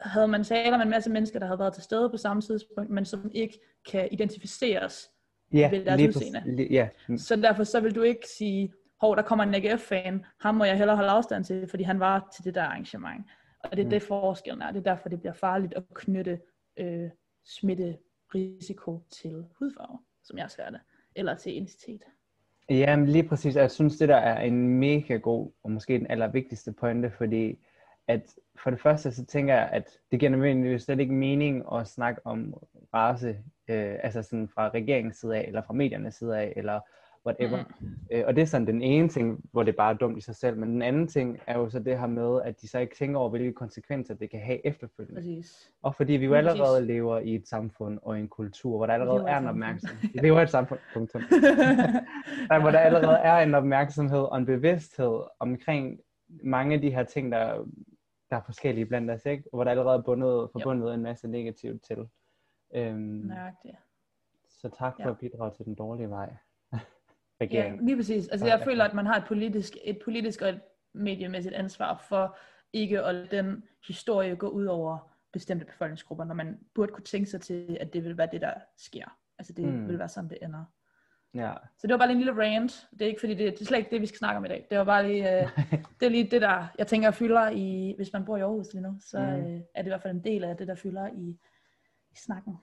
havde 0.00 0.28
man 0.28 0.44
talt 0.44 0.74
om 0.74 0.80
en 0.80 0.90
masse 0.90 1.10
mennesker, 1.10 1.38
der 1.38 1.46
havde 1.46 1.58
været 1.58 1.74
til 1.74 1.82
stede 1.82 2.10
på 2.10 2.16
samme 2.16 2.42
tidspunkt, 2.42 2.90
men 2.90 3.04
som 3.04 3.30
ikke 3.34 3.60
kan 3.90 4.08
identificeres 4.12 5.10
ja, 5.52 5.70
ved 5.70 5.84
deres 5.84 6.16
udseende. 6.16 6.42
Lige, 6.46 6.68
ja. 6.70 6.88
Så 7.16 7.36
derfor 7.36 7.64
så 7.64 7.80
vil 7.80 7.94
du 7.94 8.02
ikke 8.02 8.28
sige, 8.38 8.72
hov, 9.00 9.16
der 9.16 9.22
kommer 9.22 9.44
en 9.44 9.54
AGF-fan, 9.54 10.24
ham 10.40 10.54
må 10.54 10.64
jeg 10.64 10.78
hellere 10.78 10.96
holde 10.96 11.10
afstand 11.10 11.44
til, 11.44 11.68
fordi 11.68 11.82
han 11.82 12.00
var 12.00 12.28
til 12.34 12.44
det 12.44 12.54
der 12.54 12.62
arrangement. 12.62 13.26
Og 13.64 13.70
det 13.70 13.78
er 13.78 13.84
mm. 13.84 13.90
det 13.90 14.02
forskellen 14.02 14.62
er. 14.62 14.70
Det 14.72 14.78
er 14.78 14.94
derfor, 14.94 15.08
det 15.08 15.20
bliver 15.20 15.32
farligt 15.32 15.74
at 15.74 15.82
knytte 15.94 16.40
øh, 16.76 17.10
smitterisiko 17.44 19.00
til 19.10 19.44
hudfarve, 19.58 19.98
som 20.24 20.38
jeg 20.38 20.50
ser 20.50 20.70
det, 20.70 20.80
eller 21.16 21.34
til 21.34 21.56
identitet. 21.56 22.02
Ja, 22.70 22.96
lige 23.06 23.28
præcis. 23.28 23.56
Jeg 23.56 23.70
synes, 23.70 23.96
det 23.96 24.08
der 24.08 24.16
er 24.16 24.40
en 24.40 24.68
mega 24.68 25.16
god, 25.16 25.52
og 25.64 25.70
måske 25.70 25.98
den 25.98 26.06
allervigtigste 26.10 26.72
pointe, 26.72 27.10
fordi 27.10 27.58
at 28.08 28.34
for 28.62 28.70
det 28.70 28.80
første, 28.80 29.12
så 29.12 29.24
tænker 29.24 29.54
jeg, 29.54 29.68
at 29.72 29.90
det 30.10 30.20
giver 30.20 30.30
nødvendigvis 30.30 30.82
slet 30.82 31.00
ikke 31.00 31.14
mening 31.14 31.64
at 31.72 31.86
snakke 31.88 32.20
om 32.24 32.54
race, 32.94 33.28
øh, 33.68 33.94
altså 34.02 34.22
sådan 34.22 34.48
fra 34.48 34.68
regeringens 34.68 35.16
side 35.16 35.36
af, 35.36 35.44
eller 35.46 35.62
fra 35.62 35.74
mediernes 35.74 36.14
side 36.14 36.38
af, 36.38 36.52
eller 36.56 36.80
whatever. 37.26 37.64
Mm. 37.80 37.86
Øh, 38.12 38.24
og 38.26 38.36
det 38.36 38.42
er 38.42 38.46
sådan 38.46 38.66
den 38.66 38.82
ene 38.82 39.08
ting, 39.08 39.40
hvor 39.52 39.62
det 39.62 39.76
bare 39.76 39.92
er 39.92 39.96
dumt 39.96 40.18
i 40.18 40.20
sig 40.20 40.36
selv, 40.36 40.56
men 40.56 40.68
den 40.68 40.82
anden 40.82 41.08
ting 41.08 41.38
er 41.46 41.58
jo 41.58 41.68
så 41.68 41.78
det 41.78 41.98
her 41.98 42.06
med, 42.06 42.42
at 42.44 42.60
de 42.60 42.68
så 42.68 42.78
ikke 42.78 42.96
tænker 42.96 43.20
over, 43.20 43.30
hvilke 43.30 43.52
konsekvenser 43.52 44.14
det 44.14 44.30
kan 44.30 44.40
have 44.40 44.66
efterfølgende. 44.66 45.20
Præcis. 45.20 45.70
Og 45.82 45.94
fordi 45.94 46.12
vi 46.12 46.24
jo 46.24 46.34
allerede 46.34 46.78
Præcis. 46.78 46.86
lever 46.86 47.18
i 47.18 47.34
et 47.34 47.48
samfund 47.48 47.98
og 48.02 48.18
en 48.18 48.28
kultur, 48.28 48.76
hvor 48.76 48.86
der 48.86 48.94
allerede 48.94 49.24
er 49.28 49.38
en 49.38 49.46
opmærksomhed. 49.46 50.08
Vi 50.12 50.18
lever 50.18 50.40
i 50.40 50.42
et 50.42 50.50
samfund, 50.50 50.78
punktum. 50.94 51.22
der, 52.50 52.60
hvor 52.60 52.70
der 52.70 52.78
allerede 52.78 53.16
er 53.16 53.38
en 53.38 53.54
opmærksomhed 53.54 54.22
og 54.22 54.38
en 54.38 54.46
bevidsthed 54.46 55.20
omkring 55.40 56.00
mange 56.44 56.74
af 56.74 56.80
de 56.80 56.90
her 56.90 57.02
ting, 57.02 57.32
der 57.32 57.66
der 58.30 58.36
er 58.36 58.42
forskellige 58.42 58.86
blandt 58.86 59.10
os, 59.10 59.26
ikke? 59.26 59.44
hvor 59.52 59.64
der 59.64 59.70
allerede 59.70 59.98
er 59.98 60.02
bundet, 60.02 60.48
forbundet 60.52 60.86
jo. 60.86 60.92
en 60.92 61.02
masse 61.02 61.28
negativt 61.28 61.82
til. 61.82 62.08
Øhm, 62.74 62.98
Nøjagtigt. 62.98 63.76
Så 64.48 64.68
tak 64.68 64.94
for 64.96 65.02
ja. 65.02 65.10
at 65.10 65.18
bidrage 65.18 65.54
til 65.56 65.64
den 65.64 65.74
dårlige 65.74 66.10
vej. 66.10 66.36
Ja, 67.40 67.76
lige 67.80 67.96
præcis. 67.96 68.28
Altså 68.28 68.46
jeg 68.46 68.60
føler, 68.64 68.84
at 68.84 68.94
man 68.94 69.06
har 69.06 69.16
et 69.16 69.24
politisk, 69.28 69.76
et 69.84 69.98
politisk 70.04 70.42
og 70.42 70.48
et 70.48 70.60
mediemæssigt 70.94 71.54
ansvar 71.54 72.04
for 72.08 72.36
ikke 72.72 73.02
at 73.02 73.14
lade 73.14 73.36
den 73.36 73.64
historie 73.86 74.36
gå 74.36 74.48
ud 74.48 74.64
over 74.64 75.16
bestemte 75.32 75.64
befolkningsgrupper, 75.64 76.24
når 76.24 76.34
man 76.34 76.60
burde 76.74 76.92
kunne 76.92 77.04
tænke 77.04 77.30
sig 77.30 77.40
til, 77.40 77.76
at 77.80 77.92
det 77.92 78.04
vil 78.04 78.18
være 78.18 78.28
det, 78.32 78.40
der 78.40 78.54
sker. 78.76 79.18
Altså 79.38 79.52
det 79.52 79.64
mm. 79.64 79.88
vil 79.88 79.98
være 79.98 80.08
sådan, 80.08 80.30
det 80.30 80.38
ender. 80.42 80.64
Ja. 81.36 81.52
Så 81.78 81.86
det 81.86 81.90
var 81.92 81.98
bare 81.98 82.08
lige 82.08 82.18
en 82.18 82.24
lille 82.24 82.42
rant. 82.42 82.88
Det 82.90 83.02
er 83.02 83.06
ikke 83.06 83.20
fordi, 83.20 83.34
det, 83.34 83.52
det 83.52 83.60
er 83.60 83.64
slet 83.64 83.78
ikke 83.78 83.90
det, 83.90 84.00
vi 84.00 84.06
skal 84.06 84.18
snakke 84.18 84.36
om 84.38 84.44
i 84.44 84.48
dag. 84.48 84.66
Det 84.70 84.78
var 84.78 84.84
bare 84.84 85.08
lige, 85.08 85.40
øh, 85.40 85.48
det 86.00 86.06
er 86.06 86.10
lige 86.10 86.30
det, 86.30 86.42
der 86.42 86.66
jeg 86.78 86.86
tænker 86.86 87.10
fylder 87.10 87.50
i, 87.50 87.94
hvis 87.96 88.12
man 88.12 88.24
bor 88.24 88.36
i 88.36 88.40
Aarhus 88.40 88.72
lige 88.72 88.82
nu, 88.82 88.96
så 89.00 89.18
mm. 89.18 89.24
øh, 89.24 89.60
er 89.74 89.82
det 89.82 89.86
i 89.86 89.88
hvert 89.88 90.02
fald 90.02 90.14
en 90.14 90.24
del 90.24 90.44
af 90.44 90.56
det, 90.56 90.68
der 90.68 90.74
fylder 90.74 91.08
i, 91.08 91.38
i 92.12 92.16
snakken. 92.16 92.58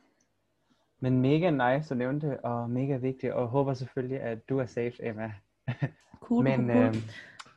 Men 0.99 1.21
mega 1.21 1.49
nice 1.49 1.93
at 1.93 1.97
nævne 1.97 2.21
det, 2.21 2.37
og 2.37 2.69
mega 2.69 2.95
vigtigt, 2.95 3.33
og 3.33 3.47
håber 3.47 3.73
selvfølgelig, 3.73 4.21
at 4.21 4.49
du 4.49 4.59
er 4.59 4.65
safe, 4.65 4.93
Emma. 4.99 5.31
Cool, 6.19 6.43
men, 6.43 6.69
cool. 6.69 6.85
Øh, 6.85 6.95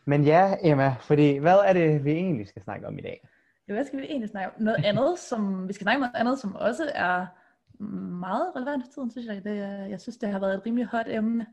men 0.05 0.25
ja, 0.25 0.57
Emma, 0.63 0.95
fordi 1.01 1.37
hvad 1.37 1.57
er 1.65 1.73
det, 1.73 2.05
vi 2.05 2.11
egentlig 2.11 2.49
skal 2.49 2.63
snakke 2.63 2.87
om 2.87 2.99
i 2.99 3.03
dag? 3.03 3.29
Ja, 3.69 3.73
hvad 3.73 3.85
skal 3.85 3.99
vi 3.99 4.05
egentlig 4.05 4.29
snakke 4.29 4.51
om? 4.57 4.63
Noget 4.63 4.85
andet, 4.85 5.19
som 5.19 5.69
vi 5.69 5.73
skal 5.73 5.85
snakke 5.85 5.97
om 5.97 6.01
noget 6.01 6.21
andet, 6.21 6.39
som 6.39 6.57
også 6.57 6.91
er 6.95 7.27
meget 7.81 8.57
relevant 8.57 8.85
for 8.85 8.91
tiden, 8.93 9.11
synes 9.11 9.27
jeg. 9.27 9.45
Det, 9.45 9.57
jeg 9.91 10.01
synes, 10.01 10.17
det 10.17 10.29
har 10.29 10.39
været 10.39 10.55
et 10.55 10.67
rimelig 10.67 10.87
hot 10.87 11.07
emne 11.09 11.47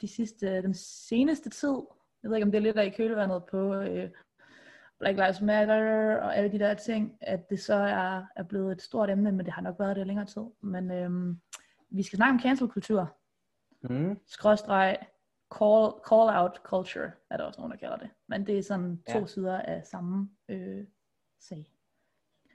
de 0.00 0.08
sidste, 0.08 0.62
den 0.62 0.74
seneste 0.74 1.50
tid. 1.50 1.76
Jeg 2.22 2.30
ved 2.30 2.36
ikke, 2.36 2.46
om 2.46 2.52
det 2.52 2.58
er 2.58 2.62
lidt 2.62 2.76
af 2.76 2.86
i 2.86 2.90
kølvandet 2.90 3.44
på 3.44 3.74
øh, 3.74 4.10
Black 4.98 5.18
Lives 5.18 5.40
Matter 5.40 6.16
og 6.16 6.36
alle 6.36 6.52
de 6.52 6.58
der 6.58 6.74
ting, 6.74 7.18
at 7.20 7.50
det 7.50 7.60
så 7.60 7.74
er, 7.74 8.22
er 8.36 8.42
blevet 8.42 8.72
et 8.72 8.82
stort 8.82 9.10
emne, 9.10 9.32
men 9.32 9.46
det 9.46 9.54
har 9.54 9.62
nok 9.62 9.78
været 9.78 9.96
det 9.96 10.06
længere 10.06 10.26
tid. 10.26 10.42
Men 10.60 10.90
øh, 10.90 11.36
vi 11.90 12.02
skal 12.02 12.16
snakke 12.16 12.34
om 12.34 12.40
cancel-kultur. 12.40 13.16
Mm. 13.82 14.20
Skråstreg, 14.26 14.98
call, 15.58 15.92
call 16.08 16.42
out 16.42 16.60
culture, 16.62 17.10
er 17.30 17.36
der 17.36 17.44
også 17.44 17.60
nogen, 17.60 17.72
der 17.72 17.78
kalder 17.78 17.96
det. 17.96 18.10
Men 18.28 18.46
det 18.46 18.58
er 18.58 18.62
sådan 18.62 19.02
to 19.12 19.18
ja. 19.18 19.26
sider 19.26 19.58
af 19.58 19.86
samme 19.86 20.30
øh, 20.48 20.84
sag. 21.40 21.66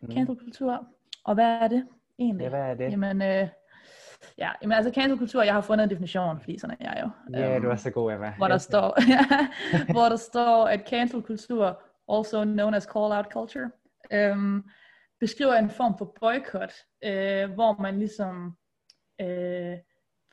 Mm. 0.01 0.11
Cancel-kultur. 0.11 0.87
Og 1.23 1.33
hvad 1.33 1.45
er 1.45 1.67
det? 1.67 1.87
Egentlig? 2.19 2.43
Ja, 2.43 2.49
hvad 2.49 2.59
er 2.59 2.73
det? 2.73 2.91
Jamen, 2.91 3.21
øh, 3.21 3.47
ja, 4.37 4.51
jamen 4.61 4.77
altså 4.77 4.91
cancel-kultur, 4.95 5.43
jeg 5.43 5.53
har 5.53 5.61
fundet 5.61 5.83
en 5.83 5.89
definition, 5.89 6.39
fordi 6.39 6.57
sådan 6.59 6.77
er 6.79 6.93
jeg 6.93 7.03
jo. 7.03 7.37
Ja, 7.39 7.55
um, 7.55 7.61
du 7.61 7.69
er 7.69 7.75
så 7.75 7.91
god, 7.91 8.13
Emma. 8.13 8.33
Hvor 8.37 8.47
der, 8.47 8.57
står, 8.57 8.97
hvor 9.93 10.09
der 10.09 10.15
står, 10.15 10.67
at 10.67 10.89
cancel-kultur, 10.89 11.81
also 12.09 12.43
known 12.43 12.73
as 12.73 12.83
call-out 12.83 13.25
culture, 13.31 13.71
um, 14.31 14.69
beskriver 15.19 15.53
en 15.53 15.69
form 15.69 15.97
for 15.97 16.15
boykot, 16.19 16.73
øh, 17.03 17.51
hvor 17.53 17.81
man 17.81 17.99
ligesom 17.99 18.57
øh, 19.21 19.77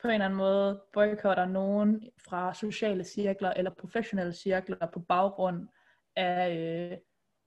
på 0.01 0.07
en 0.07 0.13
eller 0.13 0.25
anden 0.25 0.37
måde 0.37 0.81
boykotter 0.93 1.45
nogen 1.45 2.09
fra 2.29 2.53
sociale 2.53 3.03
cirkler 3.03 3.53
eller 3.53 3.71
professionelle 3.79 4.33
cirkler 4.33 4.87
på 4.93 4.99
baggrund 4.99 5.67
af, 6.15 6.49
øh, 6.49 6.97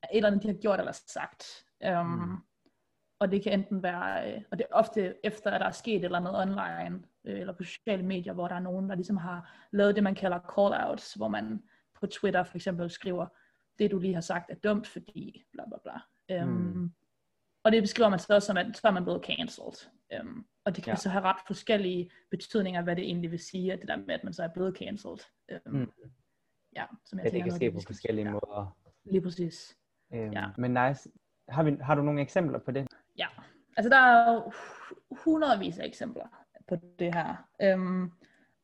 af 0.02 0.08
et 0.12 0.16
eller 0.16 0.26
andet, 0.26 0.42
de 0.42 0.48
har 0.48 0.54
gjort 0.54 0.78
eller 0.78 0.92
sagt. 0.92 1.44
Um, 2.00 2.06
mm. 2.06 2.36
Og 3.20 3.30
det 3.30 3.42
kan 3.42 3.52
enten 3.52 3.82
være, 3.82 4.34
øh, 4.34 4.42
og 4.50 4.58
det 4.58 4.66
er 4.70 4.74
ofte 4.74 5.14
efter, 5.24 5.50
at 5.50 5.60
der 5.60 5.66
er 5.66 5.70
sket 5.70 5.96
et 5.96 6.04
eller 6.04 6.18
andet 6.18 6.40
online, 6.40 7.02
øh, 7.24 7.40
eller 7.40 7.52
på 7.52 7.64
sociale 7.64 8.02
medier, 8.02 8.32
hvor 8.32 8.48
der 8.48 8.54
er 8.54 8.60
nogen, 8.60 8.88
der 8.88 8.94
ligesom 8.94 9.16
har 9.16 9.66
lavet 9.72 9.94
det, 9.94 10.04
man 10.04 10.14
kalder 10.14 10.38
call-outs, 10.38 11.16
hvor 11.16 11.28
man 11.28 11.62
på 12.00 12.06
Twitter 12.06 12.44
for 12.44 12.56
eksempel 12.56 12.90
skriver, 12.90 13.26
det 13.78 13.90
du 13.90 13.98
lige 13.98 14.14
har 14.14 14.20
sagt 14.20 14.50
er 14.50 14.54
dumt, 14.54 14.86
fordi 14.86 15.44
bla 15.52 15.64
bla 15.68 15.76
bla. 15.82 16.00
Øhm, 16.36 16.50
mm. 16.50 16.92
Og 17.64 17.72
det 17.72 17.82
beskriver 17.82 18.08
man 18.08 18.18
så 18.18 18.34
også 18.34 18.46
som, 18.46 18.56
at 18.56 18.76
så 18.76 18.88
er 18.88 18.92
man 18.92 19.04
blevet 19.04 19.24
cancelled. 19.24 19.90
Um, 20.20 20.46
og 20.64 20.76
det 20.76 20.84
kan 20.84 20.90
ja. 20.90 20.96
så 20.96 21.08
have 21.08 21.24
ret 21.24 21.40
forskellige 21.46 22.10
betydninger, 22.30 22.82
hvad 22.82 22.96
det 22.96 23.04
egentlig 23.04 23.30
vil 23.30 23.38
sige, 23.38 23.72
at 23.72 23.80
det 23.80 23.88
der 23.88 23.96
med, 23.96 24.14
at 24.14 24.24
man 24.24 24.32
så 24.32 24.42
er 24.42 24.48
blevet 24.48 24.76
cancelled. 24.76 25.18
Um, 25.66 25.72
mm. 25.74 25.92
ja, 26.76 26.84
som 27.04 27.18
jeg 27.18 27.24
det 27.24 27.32
tænker, 27.32 27.44
kan 27.44 27.52
er 27.52 27.56
ske 27.56 27.66
noget, 27.66 27.74
på 27.74 27.86
forskellige 27.86 28.30
måder. 28.30 28.76
Lige 29.04 29.22
præcis. 29.22 29.76
Øhm, 30.14 30.32
Ja. 30.32 30.46
Men 30.58 30.70
nice. 30.70 31.10
Har, 31.48 31.62
vi, 31.62 31.76
har 31.80 31.94
du 31.94 32.02
nogle 32.02 32.20
eksempler 32.20 32.58
på 32.58 32.70
det? 32.70 32.86
Ja, 33.18 33.26
altså 33.76 33.88
der 33.90 33.96
er 33.96 34.32
jo 34.32 34.52
hundredvis 35.24 35.78
af 35.78 35.86
eksempler 35.86 36.26
på 36.68 36.76
det 36.98 37.14
her. 37.14 37.48
Øhm, 37.62 38.10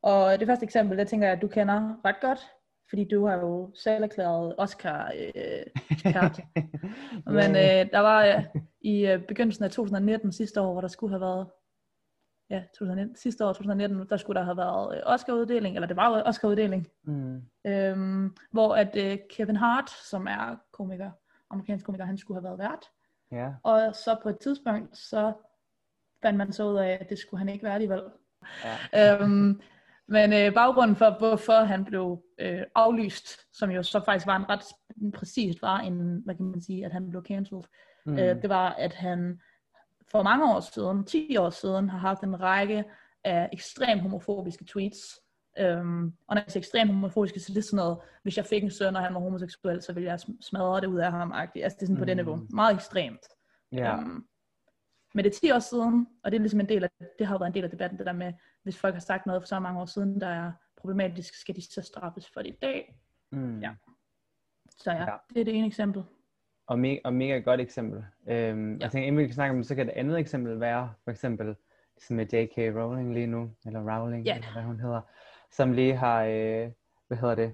og 0.02 0.40
det 0.40 0.48
første 0.48 0.64
eksempel, 0.64 0.98
det 0.98 1.08
tænker 1.08 1.26
jeg, 1.26 1.36
at 1.36 1.42
du 1.42 1.48
kender 1.48 2.00
ret 2.04 2.20
godt, 2.20 2.40
fordi 2.88 3.04
du 3.04 3.26
har 3.26 3.34
jo 3.34 3.70
selv 3.74 4.04
erklæret 4.04 4.54
Oscar-ekspert. 4.58 6.40
Men 7.36 7.50
øh, 7.50 7.90
der 7.92 7.98
var 7.98 8.24
øh, 8.24 8.44
i 8.80 9.06
øh, 9.06 9.26
begyndelsen 9.26 9.64
af 9.64 9.70
2019 9.70 10.32
sidste 10.32 10.60
år, 10.60 10.72
hvor 10.72 10.80
der 10.80 10.88
skulle 10.88 11.10
have 11.10 11.20
været, 11.20 11.46
ja, 12.50 12.62
2019, 12.74 13.16
sidste 13.16 13.44
år 13.44 13.52
2019, 13.52 14.08
der 14.08 14.16
skulle 14.16 14.38
der 14.38 14.44
have 14.44 14.56
været 14.56 14.96
øh, 14.96 15.02
Oscar-uddeling, 15.06 15.74
eller 15.74 15.88
det 15.88 15.96
var 15.96 16.16
jo 16.16 16.22
Oscar-uddeling, 16.26 16.88
mm. 17.04 17.42
øhm, 17.66 18.36
hvor 18.52 18.74
at 18.74 18.96
øh, 18.96 19.18
Kevin 19.30 19.56
Hart, 19.56 19.90
som 19.90 20.26
er 20.26 20.56
komiker, 20.72 21.10
amerikansk 21.50 21.86
komiker, 21.86 22.04
han 22.04 22.18
skulle 22.18 22.40
have 22.40 22.44
været 22.44 22.58
vært. 22.58 22.90
Ja. 23.32 23.48
Og 23.62 23.94
så 23.94 24.16
på 24.22 24.28
et 24.28 24.38
tidspunkt, 24.38 24.96
så 24.96 25.32
fandt 26.22 26.38
man 26.38 26.52
så 26.52 26.64
ud 26.64 26.76
af, 26.76 26.98
at 27.00 27.08
det 27.10 27.18
skulle 27.18 27.38
han 27.38 27.48
ikke 27.48 27.64
være 27.64 27.74
alligevel. 27.74 28.02
ja. 28.92 29.22
øhm, 29.22 29.60
men 30.08 30.32
øh, 30.32 30.54
baggrunden 30.54 30.96
for, 30.96 31.18
hvorfor 31.18 31.64
han 31.64 31.84
blev 31.84 32.22
øh, 32.38 32.62
aflyst, 32.74 33.28
som 33.52 33.70
jo 33.70 33.82
så 33.82 34.04
faktisk 34.04 34.26
var 34.26 34.36
en 34.36 34.48
ret 34.48 34.64
præcist 35.14 35.62
var 35.62 35.78
en, 35.78 36.22
hvad 36.24 36.34
kan 36.34 36.44
man 36.44 36.60
sige, 36.60 36.84
at 36.86 36.92
han 36.92 37.10
blev 37.10 37.22
cancelled, 37.24 37.64
Mm. 38.06 38.18
øh, 38.18 38.42
det 38.42 38.48
var, 38.48 38.68
at 38.72 38.94
han 38.94 39.40
for 40.10 40.22
mange 40.22 40.54
år 40.54 40.60
siden, 40.60 41.04
10 41.04 41.36
år 41.36 41.50
siden, 41.50 41.88
har 41.88 41.98
haft 41.98 42.22
en 42.22 42.40
række 42.40 42.84
af 43.24 43.48
ekstremt 43.52 44.02
homofobiske 44.02 44.64
tweets. 44.64 45.20
Øhm, 45.58 46.04
og 46.26 46.34
når 46.34 46.42
jeg 46.42 46.44
siger 46.50 46.60
ekstremt 46.60 46.90
homofobiske, 46.92 47.40
så 47.40 47.52
det 47.52 47.58
er 47.58 47.62
sådan 47.62 47.76
noget, 47.76 47.98
hvis 48.22 48.36
jeg 48.36 48.44
fik 48.46 48.62
en 48.64 48.70
søn, 48.70 48.96
og 48.96 49.02
han 49.02 49.14
var 49.14 49.20
homoseksuel, 49.20 49.82
så 49.82 49.92
ville 49.92 50.08
jeg 50.08 50.14
sm- 50.22 50.40
smadre 50.40 50.80
det 50.80 50.86
ud 50.86 50.98
af 50.98 51.10
ham. 51.12 51.32
-agtigt. 51.32 51.60
Altså 51.62 51.76
det 51.76 51.82
er 51.82 51.86
sådan 51.86 51.94
mm. 51.94 51.98
på 51.98 52.04
det 52.04 52.16
Mm. 52.16 52.24
niveau. 52.24 52.46
Meget 52.50 52.74
ekstremt. 52.74 53.20
ja. 53.72 53.92
Øhm, 53.98 54.26
men 55.14 55.24
det 55.24 55.30
er 55.30 55.38
10 55.40 55.50
år 55.52 55.58
siden, 55.58 56.06
og 56.24 56.30
det 56.30 56.36
er 56.36 56.40
ligesom 56.40 56.60
en 56.60 56.68
del 56.68 56.84
af, 56.84 56.88
det 57.18 57.26
har 57.26 57.34
jo 57.34 57.38
været 57.38 57.48
en 57.50 57.54
del 57.54 57.64
af 57.64 57.70
debatten, 57.70 57.98
det 57.98 58.06
der 58.06 58.12
med, 58.12 58.32
hvis 58.62 58.78
folk 58.78 58.94
har 58.94 59.00
sagt 59.00 59.26
noget 59.26 59.42
for 59.42 59.46
så 59.46 59.60
mange 59.60 59.80
år 59.80 59.84
siden, 59.86 60.20
der 60.20 60.26
er 60.26 60.52
problematisk, 60.76 61.34
skal 61.34 61.56
de 61.56 61.72
så 61.72 61.82
straffes 61.82 62.30
for 62.30 62.42
det 62.42 62.48
i 62.48 62.58
dag. 62.62 62.98
Mm. 63.32 63.60
ja. 63.60 63.74
Så 64.78 64.90
ja, 64.92 65.02
Ja. 65.02 65.16
det 65.34 65.40
er 65.40 65.44
det 65.44 65.54
ene 65.56 65.66
eksempel. 65.66 66.02
Og, 66.66 66.74
me- 66.78 67.00
og 67.04 67.12
mega 67.14 67.38
godt 67.38 67.60
eksempel. 67.60 68.04
Øhm, 68.28 68.72
ja. 68.76 68.78
Jeg 68.84 68.90
tænker, 68.92 69.06
inden 69.06 69.18
vi 69.18 69.26
kan 69.26 69.34
snakke 69.34 69.56
om 69.56 69.62
så 69.62 69.74
kan 69.74 69.86
det 69.86 69.92
andet 69.92 70.18
eksempel 70.18 70.60
være, 70.60 70.92
for 71.04 71.10
eksempel, 71.10 71.56
som 71.98 72.16
med 72.16 72.26
J.K. 72.26 72.56
Rowling 72.58 73.14
lige 73.14 73.26
nu, 73.26 73.50
eller 73.66 73.96
Rowling, 73.96 74.24
Ja. 74.26 74.34
eller 74.36 74.52
hvad 74.52 74.62
hun 74.62 74.80
hedder, 74.80 75.00
som 75.52 75.72
lige 75.72 75.96
har, 75.96 76.22
øh, 76.24 76.70
hvad 77.06 77.18
hedder 77.18 77.34
det, 77.34 77.52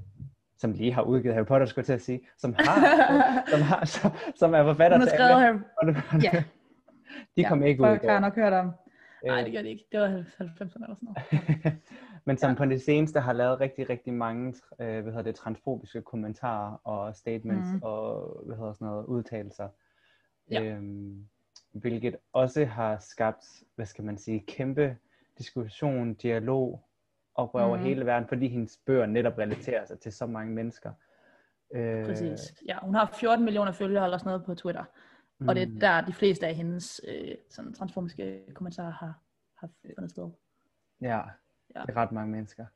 som 0.58 0.72
lige 0.72 0.92
har 0.92 1.02
udgivet 1.02 1.34
Harry 1.34 1.46
Potter, 1.46 1.66
skulle 1.66 1.80
jeg 1.82 1.86
til 1.86 1.92
at 1.92 2.00
sige, 2.02 2.20
som 2.38 2.54
har, 2.58 3.44
som, 3.50 3.60
har 3.60 3.84
som, 3.84 4.10
som 4.34 4.54
er 4.54 4.64
forfatter 4.64 4.98
til 4.98 5.08
skrevet 5.08 5.40
her. 5.40 5.52
Potter. 5.82 6.18
Ja. 6.32 6.44
De 7.36 7.44
kom 7.44 7.62
ikke 7.62 7.82
ud 7.82 7.86
Folk 7.86 8.02
har 8.04 8.20
nok 8.20 8.34
hørt 8.34 8.52
om. 8.52 8.70
Nej, 9.24 9.38
Øh, 9.40 9.44
det 9.44 9.52
gør 9.52 9.62
det 9.62 9.68
ikke. 9.68 9.84
Det 9.92 10.00
var 10.00 10.06
90'erne 10.08 10.42
eller 10.74 10.94
sådan 10.94 10.98
noget. 11.00 11.74
Men 12.24 12.38
som 12.38 12.50
Ja. 12.50 12.56
på 12.56 12.64
det 12.64 12.82
seneste 12.82 13.20
har 13.20 13.32
lavet 13.32 13.60
rigtig, 13.60 13.90
rigtig 13.90 14.12
mange 14.14 14.54
øh, 14.78 14.86
hvad 15.02 15.12
hedder 15.12 15.22
det, 15.22 15.34
transfobiske 15.34 16.02
kommentarer 16.02 16.80
og 16.84 17.16
statements 17.16 17.68
Mhm. 17.72 17.82
og 17.82 18.36
hvad 18.46 18.56
hedder 18.56 18.72
sådan 18.72 18.86
noget, 18.86 19.04
udtalelser. 19.06 19.68
Ja. 20.50 20.62
Øhm, 20.62 21.26
hvilket 21.72 22.16
også 22.32 22.64
har 22.64 22.98
skabt, 23.00 23.44
hvad 23.74 23.86
skal 23.86 24.04
man 24.04 24.18
sige, 24.18 24.44
kæmpe 24.46 24.96
diskussion, 25.38 26.14
dialog 26.14 26.84
op 27.34 27.54
over 27.54 27.76
Mhm. 27.76 27.86
hele 27.86 28.06
verden, 28.06 28.28
fordi 28.28 28.48
hendes 28.48 28.78
bøger 28.86 29.06
netop 29.06 29.38
relaterer 29.38 29.84
sig 29.84 29.98
til 30.00 30.12
så 30.12 30.26
mange 30.26 30.52
mennesker. 30.52 30.92
Øh, 31.74 32.04
Præcis. 32.06 32.54
Ja, 32.68 32.78
hun 32.82 32.94
har 32.94 33.14
14 33.20 33.44
millioner 33.44 33.72
følgere 33.72 34.04
eller 34.04 34.18
sådan 34.18 34.30
noget 34.30 34.44
på 34.44 34.54
Twitter. 34.54 34.84
Og 35.48 35.54
det 35.54 35.62
er 35.62 35.66
mm, 35.66 35.80
der, 35.80 36.00
de 36.00 36.12
fleste 36.12 36.46
af 36.46 36.54
hendes 36.54 37.00
øh, 37.08 37.34
sådan 37.50 37.72
transformiske 37.72 38.42
kommentarer 38.54 38.90
har, 38.92 39.14
har 39.58 39.68
fundet 39.98 40.10
sted. 40.10 40.30
Ja, 41.00 41.20
Ja. 41.76 41.80
det 41.80 41.88
er 41.90 41.96
ret 41.96 42.12
mange 42.12 42.32
mennesker. 42.32 42.66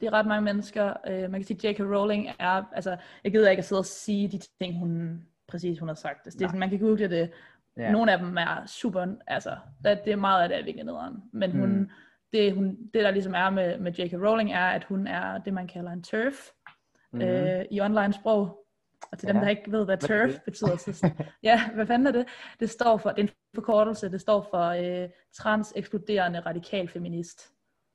Det 0.00 0.06
er 0.06 0.12
ret 0.12 0.26
mange 0.26 0.42
mennesker. 0.44 0.94
Øh, 1.06 1.20
man 1.30 1.32
kan 1.32 1.44
sige, 1.44 1.68
at 1.68 1.74
J.K. 1.74 1.80
Rowling 1.80 2.26
er, 2.38 2.64
altså, 2.72 2.96
jeg 3.24 3.32
gider 3.32 3.50
ikke 3.50 3.60
at 3.60 3.64
sidde 3.64 3.78
og 3.80 3.84
sige 3.86 4.28
de 4.28 4.38
ting, 4.60 4.78
hun 4.78 5.22
præcis 5.48 5.78
hun 5.78 5.88
har 5.88 5.94
sagt. 5.94 6.26
Altså, 6.26 6.38
det 6.38 6.44
er 6.44 6.48
sådan, 6.48 6.60
man 6.60 6.70
kan 6.70 6.78
google 6.78 7.08
det. 7.08 7.30
Ja. 7.76 7.82
Ja. 7.82 7.92
Nogle 7.92 8.12
af 8.12 8.18
dem 8.18 8.36
er 8.36 8.66
super, 8.66 9.06
altså, 9.26 9.56
det, 9.84 10.00
det 10.04 10.12
er 10.12 10.16
meget 10.16 10.42
af 10.42 10.48
det 10.48 10.58
er 10.58 10.64
virkelig 10.64 10.84
nederen. 10.84 11.22
Men 11.32 11.52
hun, 11.52 11.68
Mm. 11.78 11.90
Det, 12.32 12.54
hun, 12.54 12.76
det, 12.94 13.04
der 13.04 13.10
ligesom 13.10 13.34
er 13.34 13.50
med, 13.50 13.78
med 13.78 13.92
J.K. 13.92 14.12
Rowling, 14.12 14.52
er, 14.52 14.64
at 14.66 14.84
hun 14.84 15.06
er 15.06 15.38
det, 15.38 15.54
man 15.54 15.66
kalder 15.68 15.90
en 15.92 16.02
turf 16.02 16.34
Mhm. 17.12 17.22
øh, 17.22 17.64
i 17.70 17.80
online 17.80 18.12
sprog. 18.12 18.58
Og 19.12 19.18
til 19.18 19.28
dem, 19.28 19.36
Ja. 19.36 19.42
der 19.42 19.48
ikke 19.48 19.72
ved, 19.72 19.84
hvad 19.84 19.96
Hvad 19.96 20.08
turf 20.08 20.32
det? 20.32 20.42
betyder, 20.44 20.76
så 20.76 21.10
ja, 21.42 21.70
hvad 21.74 21.86
fanden 21.86 22.06
er 22.06 22.12
det? 22.12 22.26
Det 22.60 22.70
står 22.70 22.96
for, 22.96 23.10
det 23.10 23.18
er 23.18 23.22
en 23.22 23.30
forkortelse, 23.54 24.08
det 24.10 24.20
står 24.20 24.46
for 24.50 24.62
øh, 25.02 25.08
trans-ekskluderende 25.32 26.40
radikal 26.40 26.88
feminist. 26.88 27.50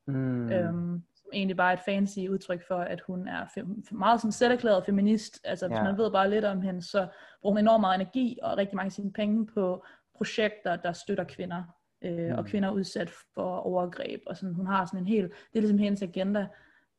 Mm. 0.08 0.51
Øhm, 0.51 1.03
som 1.15 1.29
egentlig 1.34 1.58
bare 1.58 1.70
er 1.74 1.77
et 1.77 1.84
fancy 1.86 2.20
udtryk 2.29 2.67
for, 2.67 2.77
at 2.77 3.01
hun 3.01 3.27
er 3.27 3.46
fem, 3.53 3.84
meget 3.91 4.22
sådan 4.22 4.32
selverklæret 4.32 4.86
feminist. 4.86 5.39
Altså 5.44 5.67
hvis 5.67 5.77
Ja. 5.77 5.84
man 5.84 5.98
ved 5.98 6.12
bare 6.12 6.29
lidt 6.29 6.46
om 6.46 6.62
hende, 6.62 6.82
så 6.82 7.08
bruger 7.41 7.53
hun 7.53 7.60
enormt 7.60 7.82
meget 7.82 8.01
energi 8.01 8.39
og 8.44 8.58
rigtig 8.58 8.75
mange 8.75 8.86
af 8.88 8.91
sine 8.91 9.13
penge 9.13 9.48
på 9.48 9.86
projekter, 10.17 10.75
der 10.75 10.91
støtter 10.94 11.24
kvinder. 11.24 11.63
Øh, 12.01 12.27
Mm. 12.29 12.37
Og 12.37 12.45
kvinder 12.45 12.69
er 12.69 12.73
udsat 12.73 13.09
for 13.33 13.55
overgreb. 13.55 14.21
Og 14.27 14.37
sådan, 14.37 14.55
hun 14.55 14.67
har 14.67 14.85
sådan 14.85 14.99
en 14.99 15.07
hel, 15.07 15.23
det 15.23 15.55
er 15.55 15.59
ligesom 15.59 15.77
hendes 15.77 16.01
agenda. 16.01 16.47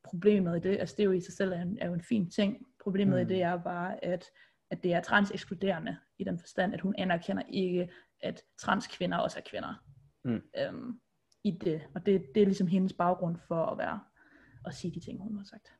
Problemet 0.03 0.57
i 0.57 0.69
det, 0.69 0.79
altså 0.79 0.95
det 0.97 1.03
er 1.03 1.05
jo 1.07 1.11
i 1.11 1.21
sig 1.21 1.33
selv 1.33 1.51
er, 1.51 1.61
en, 1.61 1.77
er 1.81 1.87
jo 1.87 1.93
en 1.93 2.01
fin 2.01 2.29
ting. 2.29 2.65
Problemet 2.83 3.15
Mm. 3.15 3.21
i 3.21 3.33
det 3.33 3.41
er 3.41 3.57
bare, 3.63 4.05
at, 4.05 4.25
at 4.71 4.83
det 4.83 4.93
er 4.93 5.01
transekskluderende 5.01 5.97
i 6.19 6.23
den 6.23 6.39
forstand, 6.39 6.73
at 6.73 6.81
hun 6.81 6.95
anerkender 6.97 7.43
ikke, 7.49 7.89
at 8.21 8.43
transkvinder 8.59 9.17
også 9.17 9.39
er 9.39 9.43
kvinder. 9.49 9.83
Mm. 10.25 10.41
Øhm, 10.57 10.99
i 11.43 11.51
det. 11.51 11.81
Og 11.95 12.05
det, 12.05 12.25
det 12.35 12.41
er 12.41 12.45
ligesom 12.45 12.67
hendes 12.67 12.93
baggrund 12.93 13.37
for 13.47 13.65
at 13.65 13.77
være 13.77 13.99
at 14.65 14.73
sige 14.73 14.93
de 14.93 14.99
ting, 14.99 15.21
hun 15.21 15.37
har 15.37 15.43
sagt. 15.43 15.73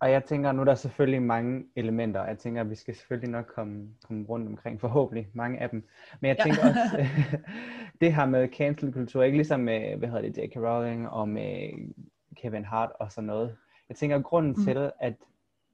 Og 0.00 0.10
jeg 0.10 0.24
tænker, 0.24 0.52
nu 0.52 0.60
er 0.60 0.64
der 0.64 0.74
selvfølgelig 0.74 1.22
mange 1.22 1.64
elementer, 1.76 2.24
jeg 2.24 2.38
tænker, 2.38 2.60
at 2.60 2.70
vi 2.70 2.74
skal 2.74 2.94
selvfølgelig 2.94 3.30
nok 3.30 3.46
komme, 3.46 3.88
komme 4.04 4.26
rundt 4.28 4.48
omkring, 4.48 4.80
forhåbentlig 4.80 5.28
mange 5.32 5.58
af 5.60 5.70
dem. 5.70 5.84
Men 6.20 6.28
jeg 6.28 6.36
Ja. 6.38 6.44
tænker 6.44 6.62
også, 6.68 7.06
det 8.00 8.14
her 8.14 8.26
med 8.26 8.48
cancel-kultur, 8.48 9.22
ikke 9.22 9.36
ligesom 9.38 9.60
med, 9.60 9.96
hvad 9.96 10.08
hedder 10.08 10.22
det, 10.30 10.38
J.K. 10.38 10.56
Rowling 10.56 11.08
og 11.08 11.28
med 11.28 11.70
Kevin 12.36 12.64
Hart 12.64 12.90
og 13.00 13.12
sådan 13.12 13.26
noget. 13.26 13.56
Jeg 13.88 13.96
tænker, 13.96 14.22
grunden 14.22 14.54
Mm. 14.58 14.64
til, 14.64 14.90
at 15.00 15.14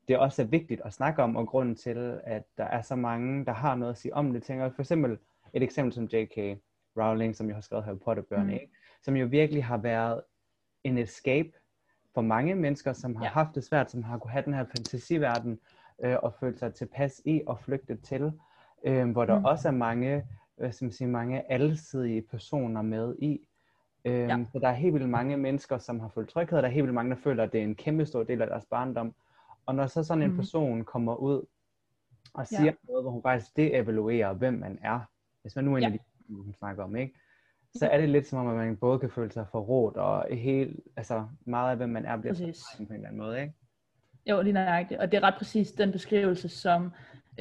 det 0.09 0.19
også 0.19 0.43
er 0.43 0.47
vigtigt 0.47 0.81
at 0.85 0.93
snakke 0.93 1.23
om, 1.23 1.37
og 1.37 1.47
grunden 1.47 1.77
til, 1.77 2.21
at 2.25 2.43
der 2.59 2.65
er 2.65 2.83
så 2.83 2.97
mange, 2.97 3.45
der 3.45 3.53
har 3.53 3.75
noget 3.75 3.93
at 3.93 3.99
sige 3.99 4.15
om 4.15 4.33
det, 4.33 4.43
tænker 4.43 4.65
jeg 4.65 4.73
for 4.75 4.83
eksempel 4.83 5.19
et 5.53 5.63
eksempel 5.63 5.93
som 5.93 6.05
J.K. 6.05 6.59
Rowling, 6.97 7.37
som 7.37 7.49
jo 7.49 7.55
har 7.55 7.61
skrevet 7.61 7.85
Harry 7.85 7.99
Potter-bøgerne, 7.99 8.47
Mm. 8.49 8.55
ikke? 8.55 8.69
som 9.03 9.17
jo 9.17 9.27
virkelig 9.27 9.65
har 9.65 9.77
været 9.79 10.21
en 10.85 10.99
escape 10.99 11.49
for 12.15 12.21
mange 12.21 12.55
mennesker, 12.55 12.93
som 12.93 13.17
har 13.17 13.25
Ja. 13.25 13.31
haft 13.31 13.55
det 13.55 13.65
svært, 13.65 13.91
som 13.91 14.03
har 14.03 14.19
kunne 14.19 14.31
have 14.31 14.45
den 14.45 14.55
her 14.55 14.65
fantasiverden 14.65 15.59
øh, 16.03 16.17
og 16.23 16.35
følt 16.41 16.59
sig 16.59 16.75
tilpas 16.75 17.23
i 17.25 17.43
og 17.47 17.59
flygte 17.61 17.97
til, 17.97 18.33
øh, 18.85 19.11
hvor 19.11 19.25
der 19.25 19.39
Mm. 19.39 19.45
også 19.45 19.69
er 19.69 19.73
mange, 19.73 20.25
hvad 20.57 20.73
skal 20.73 20.85
man 20.85 20.93
sige, 20.93 21.09
mange 21.09 21.53
alsidige 21.53 22.23
personer 22.23 22.83
med 22.83 23.17
i. 23.19 23.41
Øh, 24.05 24.13
Ja. 24.15 24.45
Så 24.53 24.59
der 24.59 24.69
er 24.69 24.73
helt 24.73 24.95
vildt 24.95 25.09
mange 25.09 25.37
mennesker, 25.37 25.79
som 25.79 26.01
har 26.01 26.09
følt 26.09 26.29
tryghed, 26.29 26.57
og 26.59 26.63
der 26.63 26.69
er 26.69 26.73
helt 26.73 26.83
vildt 26.85 26.95
mange, 26.95 27.11
der 27.11 27.17
føler, 27.21 27.43
at 27.45 27.53
det 27.53 27.61
er 27.61 27.65
en 27.65 27.75
kæmpe 27.75 28.07
stor 28.07 28.23
del 28.23 28.43
af 28.43 28.49
deres 28.49 28.67
barndom. 28.67 29.15
Og 29.67 29.75
når 29.75 29.87
så 29.87 30.03
sådan 30.05 30.23
en 30.23 30.31
Mm. 30.31 30.37
person 30.37 30.85
kommer 30.85 31.15
ud 31.17 31.47
og 32.35 32.41
Ja. 32.41 32.45
siger 32.45 32.73
noget, 32.89 33.05
hvor 33.05 33.11
hun 33.11 33.23
faktisk 33.23 33.57
deevaluerer, 33.57 34.33
hvem 34.33 34.55
man 34.55 34.79
er, 34.83 35.01
hvis 35.43 35.57
man 35.57 35.65
nu 35.65 35.73
er 35.73 35.77
en 35.77 35.83
Ja. 35.83 35.87
af 35.87 35.93
de 35.93 36.35
hun 36.35 36.55
snakker 36.55 36.85
om, 36.85 36.97
ikke? 36.97 37.15
Så 37.75 37.89
er 37.89 37.99
det 38.01 38.09
lidt 38.09 38.27
som 38.27 38.39
om, 38.39 38.49
at 38.49 38.57
man 38.57 38.77
både 38.77 38.99
kan 38.99 39.11
føle 39.11 39.33
sig 39.33 39.47
forrådt, 39.51 39.97
og 39.97 40.27
helt, 40.31 40.81
altså 40.97 41.27
meget 41.47 41.71
af, 41.71 41.77
hvem 41.77 41.89
man 41.89 42.05
er, 42.05 42.17
bliver 42.17 42.35
Præcis. 42.35 42.63
på 42.77 42.83
en 42.83 42.93
eller 42.95 43.09
anden 43.09 43.23
måde, 43.23 43.41
ikke? 43.41 43.55
Jo, 44.27 44.43
lige 44.43 44.53
nøjagtigt. 44.53 45.01
Og 45.01 45.13
det 45.13 45.17
er 45.19 45.23
ret 45.23 45.35
præcis 45.39 45.73
den 45.73 45.93
beskrivelse, 45.93 46.49
som 46.49 46.85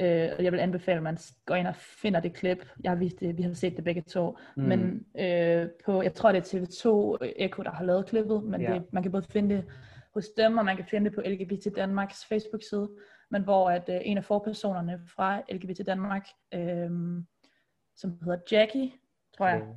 øh, 0.00 0.28
og 0.38 0.44
jeg 0.44 0.52
vil 0.52 0.58
anbefale, 0.58 0.96
at 0.96 1.02
man 1.02 1.18
går 1.46 1.54
ind 1.54 1.66
og 1.66 1.76
finder 1.76 2.20
det 2.20 2.34
klip. 2.34 2.68
Jeg 2.84 2.90
har 2.90 2.96
vist 2.96 3.20
det, 3.20 3.38
vi 3.38 3.42
har 3.42 3.52
set 3.52 3.76
det 3.76 3.84
begge 3.84 4.02
to. 4.02 4.38
Mm. 4.56 4.62
Men 4.62 5.06
øh, 5.20 5.68
på, 5.84 6.02
jeg 6.02 6.14
tror 6.14 6.32
det 6.32 6.54
er 6.54 6.58
TV2 6.58 7.18
Eko, 7.36 7.62
der 7.62 7.70
har 7.70 7.84
lavet 7.84 8.06
klippet, 8.06 8.44
men 8.44 8.60
Ja. 8.60 8.74
det, 8.74 8.92
man 8.92 9.02
kan 9.02 9.12
både 9.12 9.26
finde 9.30 9.54
det 9.56 9.64
hos 10.14 10.28
dem, 10.36 10.58
og 10.58 10.64
man 10.64 10.76
kan 10.76 10.84
finde 10.84 11.10
det 11.10 11.14
på 11.14 11.22
LGBT 11.26 11.76
Danmarks 11.76 12.24
Facebook-side, 12.26 12.90
men 13.30 13.42
hvor 13.42 13.70
at 13.70 13.88
øh, 13.88 14.00
en 14.02 14.18
af 14.18 14.24
forpersonerne 14.24 15.00
fra 15.06 15.40
LGBT 15.52 15.86
Danmark, 15.86 16.28
øh, 16.54 16.90
som 17.96 18.18
hedder 18.24 18.38
Jackie, 18.52 18.92
tror 19.36 19.46
jeg, 19.46 19.60
Øh, 19.60 19.68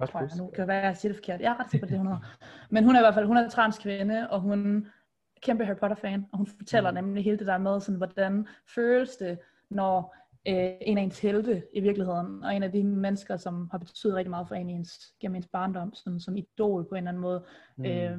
Godt 0.00 0.10
tror 0.10 0.20
jeg, 0.20 0.30
nu 0.38 0.46
kan 0.46 0.60
det 0.60 0.68
være, 0.68 0.80
at 0.80 0.86
jeg 0.86 0.96
siger 0.96 1.12
det 1.12 1.16
forkert. 1.16 1.40
Jeg 1.40 1.50
er 1.52 1.60
ret 1.60 1.70
sikker 1.70 1.86
på 1.86 1.90
det, 1.90 1.98
hun 1.98 2.06
hedder. 2.06 2.36
Men 2.70 2.84
hun 2.84 2.94
er 2.94 3.00
i 3.00 3.02
hvert 3.02 3.14
fald, 3.14 3.26
hun 3.26 3.36
er 3.36 3.44
en 3.44 3.50
transkvinde, 3.50 4.30
og 4.30 4.40
hun 4.40 4.76
er 4.86 5.40
kæmpe 5.42 5.64
Harry 5.64 5.76
Potter-fan, 5.76 6.26
og 6.32 6.38
hun 6.38 6.46
fortæller 6.46 6.90
Mm. 6.90 6.94
nemlig 6.94 7.24
hele 7.24 7.38
det 7.38 7.46
der 7.46 7.58
med, 7.58 7.80
sådan, 7.80 7.96
hvordan 7.96 8.46
føles 8.74 9.16
det, 9.16 9.38
når 9.70 10.16
øh, 10.48 10.72
en 10.80 10.98
af 10.98 11.02
ens 11.02 11.20
helte 11.20 11.62
i 11.74 11.80
virkeligheden, 11.80 12.44
og 12.44 12.54
en 12.56 12.62
af 12.62 12.72
de 12.72 12.84
mennesker, 12.84 13.36
som 13.36 13.68
har 13.70 13.78
betydet 13.78 14.14
rigtig 14.16 14.30
meget 14.30 14.48
for 14.48 14.54
en 14.54 14.70
ens, 14.70 15.14
gennem 15.20 15.36
ens 15.36 15.48
barndom, 15.52 15.94
som, 15.94 16.20
som 16.20 16.36
idol 16.36 16.84
på 16.88 16.94
en 16.94 16.96
eller 16.96 17.08
anden 17.08 17.22
måde, 17.22 17.44
Mm. 17.76 17.84
øh, 17.84 18.18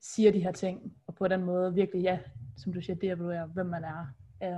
siger 0.00 0.32
de 0.32 0.40
her 0.40 0.52
ting, 0.52 0.96
og 1.06 1.14
på 1.14 1.28
den 1.28 1.42
måde 1.44 1.74
virkelig, 1.74 2.02
ja, 2.02 2.18
som 2.56 2.72
du 2.72 2.80
siger, 2.80 2.96
devaluerer, 2.96 3.46
hvem 3.46 3.66
man 3.66 3.84
er. 3.84 4.06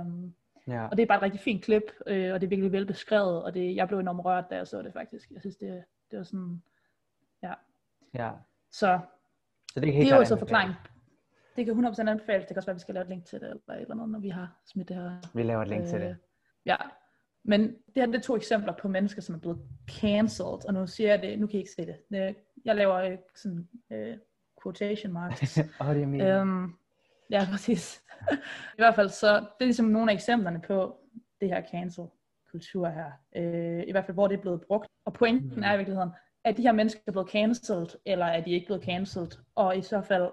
Um, 0.01 0.33
Ja. 0.67 0.87
og 0.87 0.97
det 0.97 1.03
er 1.03 1.07
bare 1.07 1.17
et 1.17 1.23
rigtig 1.23 1.39
fint 1.41 1.63
klip, 1.63 1.83
øh, 2.07 2.33
og 2.33 2.41
det 2.41 2.47
er 2.47 2.49
virkelig 2.49 2.71
velbeskrevet, 2.71 3.43
og 3.43 3.53
det, 3.53 3.75
jeg 3.75 3.87
blev 3.87 3.99
enormt 3.99 4.25
rørt, 4.25 4.45
da 4.49 4.55
jeg 4.55 4.67
så 4.67 4.81
det 4.81 4.93
faktisk. 4.93 5.31
Jeg 5.31 5.41
synes, 5.41 5.55
det, 5.57 5.83
det 6.11 6.17
var 6.17 6.23
sådan, 6.23 6.63
ja. 7.43 7.53
ja. 8.13 8.31
Så 8.71 8.99
Så 9.73 9.79
det 9.79 9.89
er, 9.89 9.93
helt 9.93 10.05
det 10.05 10.11
er 10.11 10.15
jo 10.15 10.21
anbefales. 10.21 10.39
forklaring. 10.39 10.73
Det 11.55 11.65
kan 11.65 11.85
100% 11.85 12.09
anbefales. 12.09 12.45
Det 12.45 12.47
kan 12.47 12.57
også 12.57 12.67
være, 12.67 12.71
at 12.73 12.75
vi 12.75 12.79
skal 12.79 12.93
lave 12.93 13.03
et 13.03 13.09
link 13.09 13.25
til 13.25 13.39
det, 13.41 13.47
eller 13.49 13.61
et 13.75 13.81
eller 13.81 13.93
andet, 13.95 14.09
når 14.09 14.19
vi 14.19 14.29
har 14.29 14.61
smidt 14.65 14.87
det 14.89 14.95
her. 14.97 15.19
Vi 15.33 15.43
laver 15.43 15.61
et 15.61 15.67
link 15.67 15.85
til 15.85 15.95
Øh, 15.95 16.01
det. 16.01 16.17
Ja, 16.65 16.75
men 17.43 17.61
det 17.61 17.77
her 17.95 18.05
det 18.05 18.15
er 18.15 18.19
to 18.21 18.35
eksempler 18.35 18.73
på 18.81 18.87
mennesker, 18.87 19.21
som 19.21 19.35
er 19.35 19.39
blevet 19.39 19.59
cancelled, 19.89 20.67
og 20.67 20.73
nu 20.73 20.87
siger 20.87 21.09
jeg 21.09 21.21
det, 21.21 21.39
nu 21.39 21.47
kan 21.47 21.55
I 21.55 21.57
ikke 21.59 21.71
se 21.71 21.85
det. 21.85 21.97
Øh, 22.13 22.33
Jeg 22.65 22.75
laver 22.75 22.95
øh, 22.95 23.17
sådan 23.35 23.67
øh, 23.91 24.17
quotation 24.63 25.13
marks. 25.13 25.57
Åh, 25.81 25.87
det 25.95 26.03
er 26.03 26.07
min. 26.07 26.21
øhm, 26.21 26.73
ja, 27.29 27.47
præcis. 27.51 28.03
I 28.77 28.81
hvert 28.81 28.95
fald 28.95 29.09
så, 29.09 29.35
det 29.35 29.41
er 29.61 29.65
ligesom 29.65 29.85
nogle 29.85 30.11
af 30.11 30.15
eksemplerne 30.15 30.61
på 30.67 30.97
det 31.41 31.49
her 31.49 31.63
cancel 31.71 32.03
kultur 32.55 32.87
her. 32.89 33.11
Øh, 33.35 33.83
I 33.87 33.91
hvert 33.91 34.05
fald, 34.05 34.15
hvor 34.15 34.27
det 34.27 34.37
er 34.37 34.41
blevet 34.41 34.61
brugt. 34.67 34.87
Og 35.05 35.13
pointen 35.13 35.55
Mm. 35.55 35.63
er 35.63 35.73
i 35.73 35.77
virkeligheden, 35.77 36.09
er 36.43 36.51
de 36.51 36.61
her 36.61 36.71
mennesker 36.71 37.11
blevet 37.11 37.29
cancelled, 37.29 37.87
eller 38.05 38.25
er 38.25 38.41
de 38.41 38.51
ikke 38.51 38.65
blevet 38.65 38.83
cancelled? 38.83 39.31
Og 39.55 39.77
i 39.77 39.81
så 39.81 40.01
fald, 40.01 40.31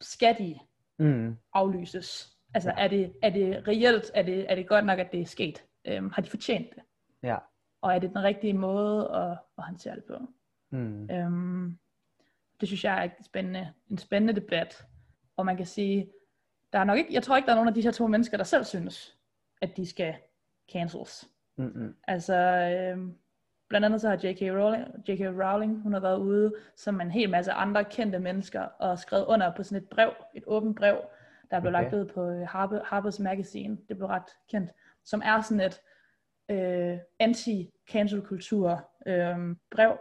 skal 0.00 0.38
de 0.38 0.58
Mm. 0.98 1.36
aflyses? 1.52 2.36
Altså, 2.54 2.70
er 2.76 2.88
det, 2.88 3.12
er 3.22 3.30
det 3.30 3.68
reelt, 3.68 4.10
er 4.14 4.22
det, 4.22 4.50
er 4.50 4.54
det 4.54 4.68
godt 4.68 4.86
nok, 4.86 4.98
at 4.98 5.12
det 5.12 5.20
er 5.20 5.24
sket? 5.26 5.64
Øhm, 5.84 6.10
har 6.10 6.22
de 6.22 6.30
fortjent 6.30 6.74
det? 6.74 6.82
Ja. 7.22 7.36
Og 7.82 7.94
er 7.94 7.98
det 7.98 8.10
den 8.10 8.22
rigtige 8.22 8.52
måde 8.52 9.10
at, 9.14 9.30
at 9.58 9.64
håndtere 9.64 9.94
det 9.96 10.04
på? 10.04 10.14
Mm. 10.70 11.10
Øhm, 11.10 11.78
det 12.60 12.68
synes 12.68 12.84
jeg 12.84 12.98
er 13.00 13.02
et 13.04 13.12
spændende, 13.24 13.72
en 13.90 13.98
spændende 13.98 14.40
debat. 14.40 14.86
Og 15.36 15.46
man 15.46 15.56
kan 15.56 15.66
sige, 15.66 16.10
der 16.72 16.78
er 16.78 16.84
nok 16.84 16.98
ikke, 16.98 17.14
jeg 17.14 17.22
tror 17.22 17.36
ikke, 17.36 17.46
der 17.46 17.52
er 17.52 17.56
nogen 17.56 17.68
af 17.68 17.74
de 17.74 17.82
her 17.82 17.90
to 17.92 18.06
mennesker, 18.06 18.36
der 18.36 18.44
selv 18.44 18.64
synes, 18.64 19.16
at 19.62 19.76
de 19.76 19.86
skal 19.86 20.14
cancels. 20.72 21.28
Mm-mm. 21.60 21.94
Altså, 22.06 22.34
øhm, 22.36 23.14
blandt 23.68 23.84
andet 23.84 24.00
så 24.00 24.08
har 24.08 24.16
J.K. 24.16 24.42
Rowling, 24.42 24.84
J.K. 25.08 25.20
Rowling, 25.20 25.82
hun 25.82 25.92
har 25.92 26.00
været 26.00 26.18
ude 26.18 26.54
som 26.76 27.00
en 27.00 27.10
hel 27.10 27.30
masse 27.30 27.52
andre 27.52 27.84
kendte 27.84 28.18
mennesker, 28.18 28.60
og 28.60 28.98
skrevet 28.98 29.24
under 29.24 29.52
på 29.56 29.62
sådan 29.62 29.82
et 29.82 29.88
brev, 29.88 30.12
et 30.34 30.42
åbent 30.46 30.76
brev, 30.76 30.98
der 31.50 31.60
blev 31.60 31.72
Okay. 31.74 31.82
lagt 31.82 31.94
ud 31.94 32.04
på 32.04 32.30
øh, 32.30 32.48
Harper, 32.48 32.80
Harper's 32.80 33.22
Magazine, 33.22 33.78
det 33.88 33.96
blev 33.96 34.08
ret 34.08 34.30
kendt, 34.50 34.70
som 35.04 35.22
er 35.24 35.40
sådan 35.40 35.60
et 35.60 35.80
øh, 36.48 36.98
anti-cancel-kultur 37.18 38.88
øh, 39.06 39.56
brev. 39.70 39.98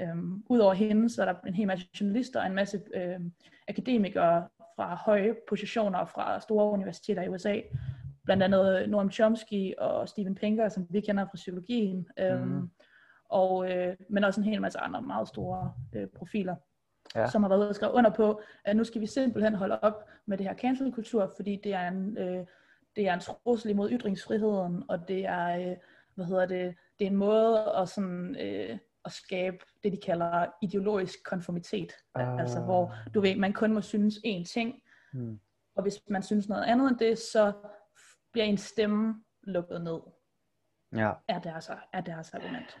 Øhm, 0.00 0.44
Udover 0.50 0.74
hende, 0.74 1.10
så 1.10 1.22
er 1.22 1.32
der 1.32 1.40
en 1.46 1.54
hel 1.54 1.66
masse 1.66 1.86
journalister 2.00 2.40
og 2.40 2.46
en 2.46 2.54
masse 2.54 2.80
øh, 2.94 3.20
akademikere 3.68 4.48
fra 4.76 4.94
høje 4.94 5.36
positioner 5.48 6.04
fra 6.04 6.40
store 6.40 6.70
universiteter 6.70 7.22
i 7.22 7.28
USA. 7.28 7.60
Blandt 8.30 8.42
andet 8.42 8.88
Noam 8.88 9.10
Chomsky 9.10 9.74
og 9.78 10.08
Steven 10.08 10.34
Pinker, 10.34 10.68
som 10.68 10.86
vi 10.90 11.00
kender 11.00 11.24
fra 11.24 11.34
psykologien. 11.34 12.08
Øhm, 12.18 12.40
Mhm. 12.46 12.70
og, 13.28 13.70
øh, 13.72 13.96
men 14.10 14.24
også 14.24 14.40
en 14.40 14.44
hel 14.46 14.60
masse 14.60 14.78
andre 14.78 15.02
meget 15.02 15.28
store 15.28 15.72
øh, 15.92 16.06
profiler, 16.16 16.56
Ja. 17.16 17.26
som 17.26 17.42
har 17.42 17.48
været 17.48 17.60
ude 17.60 17.68
og 17.68 17.74
skrevet 17.74 17.92
under 17.94 18.10
på, 18.10 18.40
at 18.64 18.76
nu 18.76 18.84
skal 18.84 19.00
vi 19.00 19.06
simpelthen 19.06 19.54
holde 19.54 19.80
op 19.80 20.04
med 20.26 20.38
det 20.38 20.46
her 20.46 20.54
cancel-kultur, 20.54 21.32
fordi 21.36 21.60
det 21.64 21.74
er 21.74 21.88
en, 21.88 22.18
øh, 22.18 22.46
det 22.96 23.08
er 23.08 23.14
en 23.14 23.20
trussel 23.20 23.70
imod 23.70 23.90
ytringsfriheden, 23.90 24.84
og 24.88 25.08
det 25.08 25.26
er, 25.26 25.70
øh, 25.70 25.76
hvad 26.14 26.24
hedder 26.26 26.46
det, 26.46 26.74
det 26.98 27.06
er 27.06 27.10
en 27.10 27.16
måde 27.16 27.64
at, 27.76 27.88
sådan, 27.88 28.36
øh, 28.40 28.78
at 29.04 29.12
skabe 29.12 29.56
det, 29.84 29.92
de 29.92 29.98
kalder 30.06 30.46
ideologisk 30.62 31.18
konformitet. 31.24 31.92
Ah. 32.14 32.40
Altså 32.40 32.60
hvor, 32.60 32.94
du 33.14 33.20
ved, 33.20 33.36
man 33.36 33.52
kun 33.52 33.72
må 33.72 33.80
synes 33.80 34.14
én 34.26 34.44
ting, 34.52 34.74
Mm. 35.12 35.40
og 35.76 35.82
hvis 35.82 36.00
man 36.08 36.22
synes 36.22 36.48
noget 36.48 36.64
andet 36.64 36.90
end 36.90 36.98
det, 36.98 37.18
så 37.18 37.52
bliver 38.32 38.44
en 38.44 38.56
stemme 38.56 39.14
lukket 39.42 39.80
ned, 39.82 40.00
Ja. 40.96 41.12
er 41.28 41.38
deres, 41.38 41.70
er 41.92 42.00
deres 42.00 42.34
argument. 42.34 42.78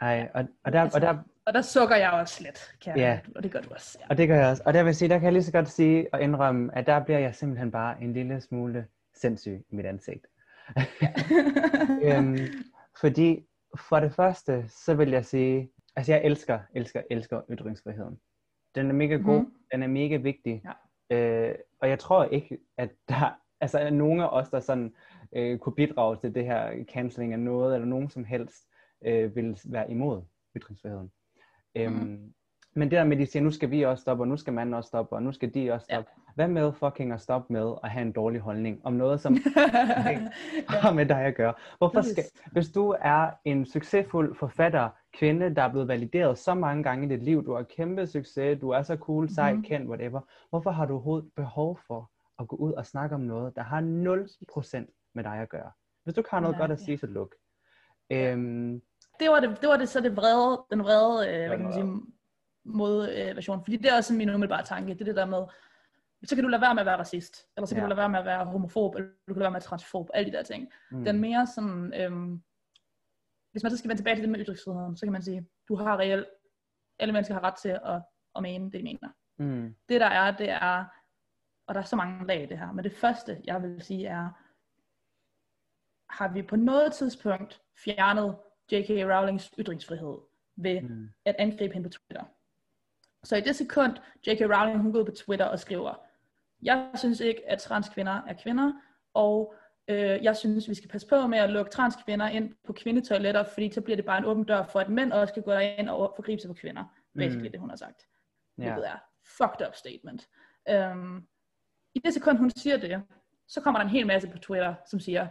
Ej, 0.00 0.30
og, 0.34 0.44
og, 0.64 0.72
der, 0.72 0.82
og, 0.94 1.00
der, 1.00 1.18
Og 1.46 1.54
der 1.54 1.62
sukker 1.62 1.96
jeg 1.96 2.10
også 2.10 2.42
lidt, 2.42 2.74
kan 2.82 2.96
Ja. 2.96 3.20
og 3.36 3.42
det 3.42 3.52
gør 3.52 3.60
du 3.60 3.70
også. 3.70 3.98
Ja. 4.00 4.06
og 4.10 4.16
det 4.18 4.28
gør 4.28 4.36
jeg 4.36 4.50
også. 4.50 4.62
Og 4.66 4.74
der 4.74 4.82
vil 4.82 4.94
sige, 4.94 5.08
der 5.08 5.18
kan 5.18 5.24
jeg 5.24 5.32
lige 5.32 5.42
så 5.42 5.52
godt 5.52 5.68
sige 5.68 6.06
og 6.12 6.22
indrømme, 6.22 6.74
at 6.76 6.86
der 6.86 7.04
bliver 7.04 7.18
jeg 7.18 7.34
simpelthen 7.34 7.70
bare 7.70 8.02
en 8.02 8.12
lille 8.12 8.40
smule 8.40 8.86
sindssyg 9.14 9.64
i 9.70 9.74
mit 9.74 9.86
ansigt. 9.86 10.26
øhm, 12.02 12.36
fordi 13.00 13.46
for 13.88 14.00
det 14.00 14.12
første, 14.12 14.68
så 14.68 14.94
vil 14.94 15.10
jeg 15.10 15.24
sige, 15.24 15.70
altså 15.96 16.12
jeg 16.12 16.24
elsker, 16.24 16.60
elsker, 16.74 17.02
elsker 17.10 17.42
ytringsfriheden. 17.50 18.20
Den 18.74 18.88
er 18.90 18.94
mega 18.94 19.16
god, 19.16 19.40
Mhm. 19.40 19.52
den 19.72 19.82
er 19.82 19.86
mega 19.86 20.16
vigtig. 20.16 20.62
Øh, 21.10 21.54
og 21.80 21.88
jeg 21.88 21.98
tror 21.98 22.24
ikke, 22.24 22.58
at 22.78 22.90
der 23.08 23.40
altså, 23.60 23.78
er 23.78 23.90
nogen 23.90 24.20
af 24.20 24.28
os, 24.32 24.48
der 24.48 24.60
sådan 24.60 24.94
øh, 25.36 25.58
kunne 25.58 25.74
bidrage 25.74 26.16
til 26.16 26.34
det 26.34 26.44
her 26.44 26.84
cancelling 26.92 27.32
af 27.32 27.38
noget, 27.38 27.74
eller 27.74 27.86
nogen 27.86 28.10
som 28.10 28.24
helst 28.24 28.68
øh, 29.06 29.36
vil 29.36 29.58
være 29.64 29.90
imod 29.90 30.22
ytringsfriheden. 30.56 31.10
Øhm, 31.74 31.92
Mhm. 31.94 32.32
men 32.74 32.90
det 32.90 32.96
der 32.98 33.04
med, 33.04 33.16
at 33.16 33.20
de 33.20 33.26
siger, 33.26 33.42
nu 33.42 33.50
skal 33.50 33.70
vi 33.70 33.82
også 33.82 34.00
stoppe, 34.02 34.22
og 34.22 34.28
nu 34.28 34.36
skal 34.36 34.52
manden 34.52 34.74
også 34.74 34.88
stoppe, 34.88 35.14
og 35.16 35.22
nu 35.22 35.32
skal 35.32 35.54
de 35.54 35.70
også 35.72 35.84
stoppe. 35.84 36.10
Ja. 36.16 36.22
Hvad 36.34 36.48
med 36.48 36.72
fucking 36.72 37.12
at 37.12 37.20
stoppe 37.20 37.52
med 37.52 37.74
at 37.84 37.90
have 37.90 38.02
en 38.02 38.12
dårlig 38.12 38.40
holdning 38.40 38.80
om 38.84 38.92
noget, 38.92 39.20
som 39.20 39.36
har 40.68 40.92
med 40.92 41.06
dig 41.06 41.20
at 41.24 41.34
gøre. 41.34 41.54
Hvorfor 41.78 42.02
skal, 42.02 42.24
hvis 42.52 42.68
du 42.68 42.94
er 43.00 43.30
en 43.44 43.66
succesfuld 43.66 44.34
forfatter, 44.34 44.88
kvinde, 45.12 45.54
der 45.54 45.62
er 45.62 45.70
blevet 45.70 45.88
valideret 45.88 46.38
så 46.38 46.54
mange 46.54 46.82
gange 46.82 47.06
i 47.06 47.08
dit 47.08 47.22
liv, 47.22 47.44
du 47.46 47.54
har 47.54 47.62
kæmpe 47.62 48.06
succes, 48.06 48.60
du 48.60 48.70
er 48.70 48.82
så 48.82 48.96
cool, 48.96 49.28
sej, 49.28 49.52
Mhm. 49.52 49.62
kendt, 49.62 49.88
whatever. 49.88 50.20
Hvorfor 50.50 50.70
har 50.70 50.86
du 50.86 50.92
overhovedet 50.94 51.30
behov 51.36 51.78
for 51.86 52.10
at 52.38 52.48
gå 52.48 52.56
ud 52.56 52.72
og 52.72 52.86
snakke 52.86 53.14
om 53.14 53.20
noget, 53.20 53.56
der 53.56 53.62
har 53.62 53.80
0% 53.80 55.10
med 55.14 55.24
dig 55.24 55.32
at 55.38 55.48
gøre? 55.48 55.70
Hvis 56.04 56.14
du 56.14 56.20
ikke 56.20 56.30
har 56.30 56.40
noget 56.40 56.56
Nej, 56.56 56.62
godt 56.62 56.72
at 56.72 56.80
ja. 56.80 56.84
sige, 56.84 56.98
så 56.98 57.06
luk. 57.06 57.34
Øhm, 58.10 58.82
det 59.20 59.30
var 59.30 59.40
det, 59.40 59.58
det 59.60 59.68
var 59.68 59.76
det 59.76 59.88
så 59.88 60.00
det 60.00 60.16
vrede, 60.16 60.64
den 60.70 60.80
vrede, 60.84 61.28
øh, 61.28 61.46
hvad 61.48 61.56
kan 61.56 61.64
man 61.66 61.72
Ja. 61.72 61.80
sige, 61.80 62.12
mod 62.64 63.08
øh. 63.08 63.42
Fordi 63.64 63.76
det 63.76 63.90
er 63.92 63.96
også 63.96 64.14
min 64.14 64.28
umiddelbare 64.28 64.64
tanke, 64.64 64.94
det 64.94 65.00
er 65.00 65.04
det 65.04 65.16
der 65.16 65.26
med, 65.26 65.42
så 66.24 66.34
kan 66.34 66.44
du 66.44 66.48
lade 66.50 66.60
være 66.62 66.74
med 66.74 66.80
at 66.80 66.86
være 66.86 66.98
racist, 66.98 67.46
eller 67.56 67.66
så 67.66 67.74
kan 67.74 67.80
Ja. 67.82 67.84
du 67.84 67.88
lade 67.88 67.96
være 67.98 68.08
med 68.08 68.18
at 68.18 68.24
være 68.24 68.44
homofob, 68.44 68.94
eller 68.94 69.08
du 69.28 69.34
kan 69.34 69.36
lade 69.36 69.40
være 69.40 69.50
med 69.50 69.56
at 69.56 69.62
være 69.62 69.68
transfob, 69.68 70.10
alle 70.14 70.30
de 70.32 70.36
der 70.36 70.42
ting. 70.42 70.72
mm, 70.90 71.04
Den 71.04 71.20
mere 71.20 71.46
sådan, 71.46 71.94
øhm, 72.00 72.42
hvis 73.52 73.62
man 73.62 73.70
så 73.70 73.76
skal 73.78 73.88
vende 73.88 74.00
tilbage 74.00 74.16
til 74.16 74.22
det 74.22 74.30
med 74.30 74.40
ytringsfriheden, 74.40 74.96
så 74.96 75.06
kan 75.06 75.12
man 75.12 75.22
sige, 75.22 75.46
du 75.68 75.76
har 75.76 75.96
reelt, 75.98 76.26
alle 76.98 77.12
mennesker 77.12 77.34
har 77.34 77.44
ret 77.44 77.54
til 77.62 77.68
at, 77.68 78.02
at 78.36 78.42
mene 78.42 78.64
det, 78.64 78.72
de 78.72 78.82
mener. 78.82 79.08
mm, 79.38 79.74
Det 79.88 80.00
der 80.00 80.06
er, 80.06 80.36
det 80.36 80.50
er, 80.50 80.84
og 81.66 81.74
der 81.74 81.80
er 81.80 81.84
så 81.84 81.96
mange 81.96 82.26
lag 82.26 82.42
i 82.42 82.46
det 82.46 82.58
her, 82.58 82.72
men 82.72 82.84
det 82.84 82.92
første, 82.96 83.40
jeg 83.44 83.62
vil 83.62 83.82
sige 83.82 84.06
er, 84.06 84.28
har 86.10 86.28
vi 86.28 86.42
på 86.42 86.56
noget 86.56 86.92
tidspunkt 86.92 87.62
fjernet 87.84 88.36
J.K. 88.72 88.90
Rowlings 88.90 89.54
ytringsfrihed 89.58 90.18
ved 90.56 90.80
mm, 90.80 91.08
at 91.24 91.36
angribe 91.38 91.74
hende 91.74 91.88
på 91.88 91.92
Twitter. 91.92 92.24
Så 93.24 93.36
i 93.36 93.40
det 93.40 93.56
sekund, 93.56 93.96
J.K. 94.26 94.40
Rowling 94.40 94.80
hun 94.82 94.92
går 94.92 95.00
ud 95.00 95.04
på 95.04 95.10
Twitter 95.12 95.44
og 95.44 95.58
skriver, 95.60 95.94
jeg 96.62 96.90
synes 96.94 97.20
ikke, 97.20 97.48
at 97.50 97.58
transkvinder 97.58 98.22
er 98.26 98.34
kvinder, 98.42 98.72
og 99.14 99.54
øh, 99.88 100.24
jeg 100.24 100.36
synes, 100.36 100.68
vi 100.68 100.74
skal 100.74 100.88
passe 100.90 101.08
på 101.08 101.26
med 101.26 101.38
at 101.38 101.50
lukke 101.50 101.70
transkvinder 101.70 102.28
ind 102.28 102.54
på 102.64 102.72
kvindetoiletter, 102.72 103.44
fordi 103.44 103.72
så 103.72 103.80
bliver 103.80 103.96
det 103.96 104.04
bare 104.04 104.18
en 104.18 104.24
åben 104.24 104.44
dør 104.44 104.66
for, 104.66 104.80
at 104.80 104.88
mænd 104.88 105.12
også 105.12 105.32
skal 105.32 105.42
gå 105.42 105.50
derind 105.50 105.88
og 105.88 106.12
forgribe 106.16 106.40
sig 106.42 106.48
på 106.48 106.54
kvinder. 106.54 106.84
Basically 107.16 107.48
Mm. 107.48 107.52
det, 107.52 107.60
hun 107.60 107.68
har 107.70 107.76
sagt. 107.76 108.06
ja, 108.58 108.62
Hvilket 108.62 108.88
er 108.88 108.98
fucked 109.36 109.66
up 109.68 109.74
statement. 109.74 110.28
Um, 110.92 111.28
I 111.96 111.98
det 112.04 112.14
sekund, 112.14 112.38
hun 112.38 112.50
siger 112.50 112.76
det, 112.76 113.02
så 113.46 113.60
kommer 113.60 113.80
der 113.80 113.84
en 113.84 113.90
hel 113.90 114.06
masse 114.06 114.28
på 114.28 114.38
Twitter, 114.38 114.74
som 114.86 115.00
siger 115.00 115.28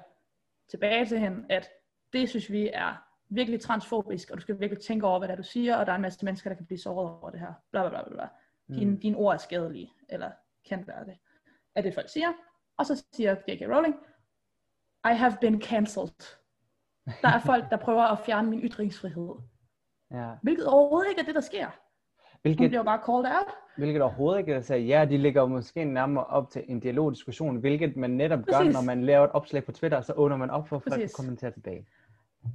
tilbage 0.70 1.06
til 1.06 1.20
hende, 1.20 1.46
at 1.50 1.70
det 2.14 2.30
synes 2.30 2.52
vi 2.52 2.70
er 2.74 2.96
virkelig 3.30 3.62
transfobisk, 3.62 4.30
og 4.30 4.38
du 4.38 4.42
skal 4.42 4.60
virkelig 4.60 4.84
tænke 4.84 5.08
over, 5.08 5.20
hvad 5.20 5.28
det 5.28 5.34
er, 5.34 5.38
du 5.38 5.44
siger, 5.44 5.76
og 5.76 5.86
der 5.86 5.92
er 5.92 5.96
en 5.96 6.02
masse 6.02 6.26
mennesker, 6.26 6.50
der 6.50 6.56
kan 6.56 6.66
blive 6.66 6.80
såret 6.80 7.10
over 7.10 7.30
det 7.30 7.40
her. 7.40 7.54
Bla, 7.72 7.90
bla, 7.90 8.04
bla, 8.04 8.14
bla. 8.14 8.28
Dine, 8.78 8.92
mm, 8.92 9.00
dine 9.00 9.18
ord 9.18 9.34
er 9.34 9.38
skadelige, 9.38 9.92
eller 10.10 10.32
kan 10.70 10.88
være 10.88 11.06
det. 11.06 11.18
Er 11.76 11.82
det, 11.82 11.94
folk 11.94 12.10
siger. 12.10 12.34
Og 12.78 12.86
så 12.86 13.06
siger 13.14 13.36
J.K. 13.48 13.62
Rowling, 13.62 13.96
I 15.06 15.16
have 15.18 15.38
been 15.42 15.62
cancelled. 15.62 16.40
Der 17.22 17.30
er 17.30 17.40
folk, 17.40 17.70
der 17.70 17.78
prøver 17.78 18.04
at 18.04 18.20
fjerne 18.26 18.50
min 18.50 18.62
ytringsfrihed. 18.62 19.30
ja. 20.12 20.32
Hvilket 20.42 20.68
overhovedet 20.68 21.10
ikke 21.10 21.22
er 21.22 21.26
det, 21.26 21.36
der 21.36 21.42
sker. 21.42 21.85
Hun 22.46 22.50
Hvilket, 22.50 22.70
bliver 22.70 22.84
bare 22.84 23.00
called 23.06 23.26
out. 23.38 23.54
hvilket 23.78 24.02
overhovedet 24.02 24.40
ikke 24.40 24.54
er 24.54 24.76
ja, 24.76 25.06
de 25.06 25.18
ligger 25.18 25.42
jo 25.42 25.48
måske 25.48 25.86
nærmere 25.86 26.26
op 26.26 26.50
til 26.50 26.64
en 26.68 26.80
dialogdiskussion, 26.80 27.56
hvilket 27.58 27.98
man 27.98 28.10
netop 28.10 28.40
gør, 28.46 28.58
Præcis. 28.58 28.74
når 28.74 28.82
man 28.82 29.04
laver 29.04 29.24
et 29.26 29.32
opslag 29.32 29.64
på 29.66 29.72
Twitter, 29.72 30.02
så 30.02 30.14
åbner 30.14 30.38
man 30.38 30.50
op 30.50 30.68
for, 30.68 30.76
at 30.76 30.82
folk 30.84 31.00
kan 31.00 31.10
kommentere 31.16 31.52
tilbage. 31.52 31.88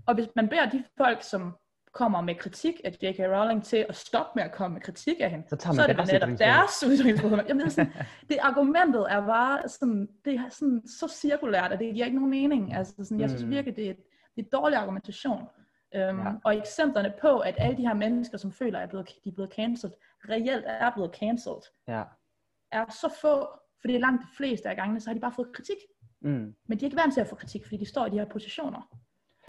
Og 0.07 0.15
hvis 0.15 0.29
man 0.37 0.49
beder 0.49 0.71
de 0.71 0.85
folk, 0.97 1.23
som 1.23 1.53
kommer 1.93 2.21
med 2.21 2.35
kritik 2.35 2.75
af 2.85 2.91
J.K. 3.03 3.19
Rowling 3.19 3.65
til 3.65 3.87
at 3.89 3.97
stoppe 3.97 4.31
med 4.35 4.43
at 4.45 4.53
komme 4.53 4.75
med 4.75 4.81
kritik 4.83 5.17
af 5.21 5.31
hende, 5.31 5.45
Så 5.49 5.57
tager 5.57 5.75
så 5.75 5.81
man 5.81 5.91
er 5.91 6.05
det 6.05 6.13
netop 6.13 6.39
deres 6.39 6.85
ytringsfrihed. 6.87 7.39
Jamen, 7.49 7.61
det, 7.61 7.67
er 7.67 7.71
sådan, 7.71 7.93
det 8.29 8.39
argumentet 8.41 9.07
er 9.11 9.27
bare 9.27 9.69
sådan, 9.69 10.09
det 10.25 10.35
er 10.35 10.49
sådan 10.51 10.83
så 10.87 11.09
cirkulært, 11.21 11.73
at 11.73 11.79
det 11.79 11.95
giver 11.95 12.07
ikke 12.07 12.19
nogen 12.19 12.31
mening. 12.31 12.75
Altså, 12.75 12.95
sådan, 13.05 13.21
jeg 13.21 13.29
synes 13.31 13.45
Mm. 13.45 13.51
virkelig, 13.51 13.77
det 13.77 13.87
er, 13.87 13.91
et, 13.91 13.97
det 14.37 14.45
er 14.45 14.59
dårlig 14.59 14.79
argumentation. 14.79 15.43
Um, 15.95 16.01
Ja. 16.01 16.09
ja. 16.29 16.33
Og 16.45 16.57
eksemplerne 16.57 17.15
på, 17.21 17.39
at 17.39 17.55
alle 17.59 17.77
de 17.77 17.87
her 17.87 17.95
mennesker, 17.95 18.39
som 18.39 18.53
føler, 18.53 18.79
at 18.79 18.93
de 18.93 18.99
er 19.29 19.33
blevet 19.35 19.53
cancelled, 19.53 19.95
reelt 20.29 20.65
er 20.67 20.91
blevet 20.95 21.15
cancelled, 21.15 21.63
Ja. 21.89 22.03
er 22.73 22.85
så 22.91 23.15
få, 23.21 23.49
fordi 23.81 23.99
langt 23.99 24.23
de 24.23 24.27
fleste 24.37 24.69
af 24.69 24.77
gangene, 24.77 25.01
så 25.01 25.11
har 25.11 25.15
de 25.15 25.21
bare 25.21 25.33
fået 25.33 25.53
kritik. 25.53 25.77
Mm. 26.21 26.55
Men 26.67 26.79
de 26.79 26.85
er 26.85 26.87
ikke 26.87 26.97
vant 26.97 27.15
til 27.15 27.21
at 27.21 27.27
få 27.27 27.35
kritik, 27.37 27.65
fordi 27.65 27.77
de 27.77 27.85
står 27.89 28.07
i 28.07 28.11
de 28.11 28.19
her 28.19 28.25
positioner. 28.25 28.89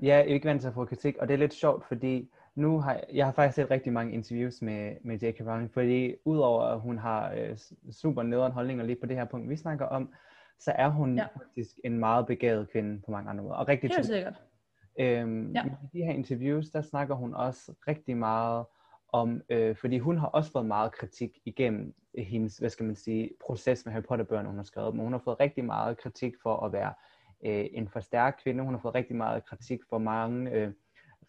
Jeg 0.02 0.18
er 0.20 0.24
ikke 0.24 0.48
vant 0.48 0.62
til 0.62 0.68
at 0.68 0.74
få 0.74 0.86
kritik, 0.86 1.18
og 1.18 1.28
det 1.28 1.34
er 1.34 1.38
lidt 1.38 1.54
sjovt, 1.54 1.86
fordi 1.88 2.32
nu 2.56 2.80
har 2.80 3.02
jeg 3.14 3.26
har 3.26 3.32
faktisk 3.34 3.56
set 3.56 3.72
rigtig 3.72 3.94
mange 3.94 4.14
interviews 4.14 4.62
med, 4.62 4.96
med 5.04 5.20
J.K. 5.20 5.40
Rowling, 5.42 5.72
fordi 5.74 6.16
udover 6.26 6.64
at 6.64 6.80
hun 6.82 6.98
har 6.98 7.32
øh, 7.38 7.58
super 7.92 8.24
nederen 8.24 8.52
holdninger 8.52 8.86
lige 8.86 8.98
på 9.00 9.06
det 9.06 9.18
her 9.18 9.26
punkt, 9.26 9.50
vi 9.50 9.56
snakker 9.56 9.86
om, 9.86 10.14
så 10.60 10.72
er 10.72 10.88
hun 10.90 11.18
Ja. 11.18 11.22
ja. 11.24 11.28
faktisk 11.46 11.80
en 11.84 11.98
meget 11.98 12.26
begavet 12.28 12.70
kvinde 12.72 13.02
på 13.06 13.12
mange 13.12 13.30
andre 13.30 13.44
måder, 13.44 13.56
og 13.56 13.68
rigtig 13.68 13.90
Helt 13.90 14.06
sikkert. 14.06 14.42
Øhm, 15.00 15.52
Ja. 15.52 15.64
I 15.66 15.98
de 15.98 16.04
her 16.06 16.12
interviews, 16.14 16.70
der 16.70 16.82
snakker 16.82 17.16
hun 17.16 17.34
også 17.34 17.74
rigtig 17.88 18.18
meget 18.18 18.66
om, 19.14 19.42
øh, 19.50 19.76
fordi 19.76 19.98
hun 20.00 20.18
har 20.18 20.28
også 20.28 20.52
fået 20.52 20.66
meget 20.66 20.92
kritik 20.92 21.40
igennem 21.46 21.94
hendes, 22.18 22.58
hvad 22.58 22.70
skal 22.70 22.86
man 22.86 22.96
sige, 22.96 23.30
proces 23.46 23.86
med 23.86 23.94
Harry 23.94 24.04
Potter-bøgerne, 24.04 24.48
hun 24.50 24.58
har 24.58 24.64
skrevet, 24.64 24.96
men 24.96 25.04
hun 25.04 25.14
har 25.14 25.20
fået 25.20 25.40
rigtig 25.40 25.66
meget 25.66 25.98
kritik 25.98 26.34
for 26.44 26.66
at 26.66 26.74
være 26.74 26.94
øh, 27.46 27.66
en 27.72 27.88
for 27.88 28.00
stærk 28.00 28.40
kvinde, 28.44 28.64
hun 28.64 28.74
har 28.74 28.82
fået 28.82 28.96
rigtig 28.96 29.16
meget 29.16 29.46
kritik 29.46 29.80
for 29.90 29.98
mange 29.98 30.52
øh, 30.52 30.72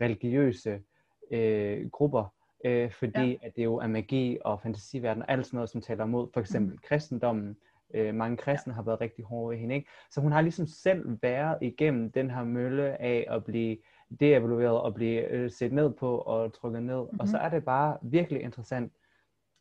religiøse 0.01 0.83
øh, 1.31 1.91
grupper, 1.91 2.35
øh, 2.65 2.91
fordi 2.93 3.29
Ja. 3.31 3.37
at 3.47 3.57
det 3.57 3.65
jo 3.65 3.77
er 3.77 3.87
magi 3.87 4.39
og 4.45 4.61
fantasiverden 4.61 5.23
og 5.23 5.31
alt 5.31 5.47
sådan 5.47 5.57
noget, 5.57 5.71
som 5.71 5.81
taler 5.81 6.05
imod 6.05 6.29
for 6.33 6.41
eksempel 6.41 6.73
mm. 6.73 6.79
kristendommen. 6.83 7.57
Øh, 7.95 8.15
mange 8.15 8.37
kristne 8.37 8.73
har 8.73 8.83
været 8.83 9.01
rigtig 9.01 9.25
hårde 9.25 9.51
ved 9.51 9.59
hende, 9.61 9.75
ikke? 9.75 9.91
Så 10.11 10.21
hun 10.21 10.33
har 10.33 10.41
ligesom 10.41 10.67
selv 10.67 11.23
været 11.23 11.59
igennem 11.63 12.13
den 12.13 12.31
her 12.31 12.45
mølle 12.45 13.03
af 13.03 13.27
at 13.31 13.45
blive 13.45 13.77
deevalueret 14.21 14.81
og 14.81 14.95
blive 14.95 15.29
øh, 15.29 15.51
set 15.51 15.73
ned 15.73 15.91
på 15.93 16.19
og 16.19 16.53
trykket 16.53 16.83
ned. 16.83 17.01
Mm-hmm. 17.01 17.21
Og 17.21 17.29
så 17.29 17.39
er 17.39 17.49
det 17.49 17.65
bare 17.65 17.99
virkelig 18.03 18.43
interessant, 18.43 18.93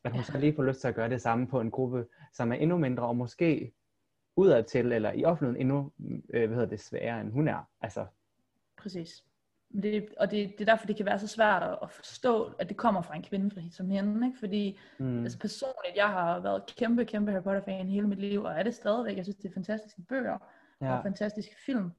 at 0.04 0.12
hun 0.12 0.20
ja. 0.20 0.24
så 0.24 0.38
lige 0.38 0.54
får 0.54 0.62
lyst 0.62 0.80
til 0.80 0.88
at 0.88 0.94
gøre 0.94 1.10
det 1.10 1.22
samme 1.22 1.46
på 1.46 1.60
en 1.60 1.70
gruppe, 1.70 2.06
som 2.32 2.52
er 2.52 2.56
endnu 2.56 2.78
mindre 2.78 3.06
og 3.06 3.16
måske 3.16 3.72
udadtil 4.36 4.92
eller 4.92 5.12
i 5.12 5.24
offentligheden 5.24 5.60
endnu 5.60 5.92
øh, 6.34 6.46
hvad 6.46 6.56
hedder 6.56 6.70
det, 6.70 6.80
sværere 6.80 7.20
end 7.20 7.32
hun 7.32 7.48
er. 7.48 7.68
Altså, 7.80 8.06
Præcis. 8.76 9.24
Det, 9.82 10.08
og 10.18 10.30
det, 10.30 10.52
det 10.58 10.60
er 10.60 10.72
derfor, 10.72 10.86
det 10.86 10.96
kan 10.96 11.06
være 11.06 11.18
så 11.18 11.26
svært 11.26 11.62
at, 11.62 11.78
at 11.82 11.90
forstå, 11.90 12.44
at 12.58 12.68
det 12.68 12.76
kommer 12.76 13.02
fra 13.02 13.16
en 13.16 13.22
kvinde 13.22 13.72
som 13.72 13.90
hende. 13.90 14.26
Ikke? 14.26 14.38
Fordi 14.38 14.78
mm, 14.98 15.22
altså 15.22 15.38
personligt, 15.38 15.96
jeg 15.96 16.08
har 16.08 16.40
været 16.40 16.66
kæmpe, 16.76 17.04
kæmpe 17.04 17.30
Harry 17.32 17.42
Potter-fan 17.42 17.88
hele 17.88 18.08
mit 18.08 18.18
liv, 18.18 18.42
og 18.42 18.52
er 18.52 18.62
det 18.62 18.74
stadigvæk. 18.74 19.16
Jeg 19.16 19.24
synes, 19.24 19.36
det 19.36 19.48
er 19.48 19.52
fantastiske 19.54 20.02
bøger 20.08 20.38
ja. 20.80 20.96
og 20.96 21.02
fantastiske 21.02 21.54
film. 21.66 21.90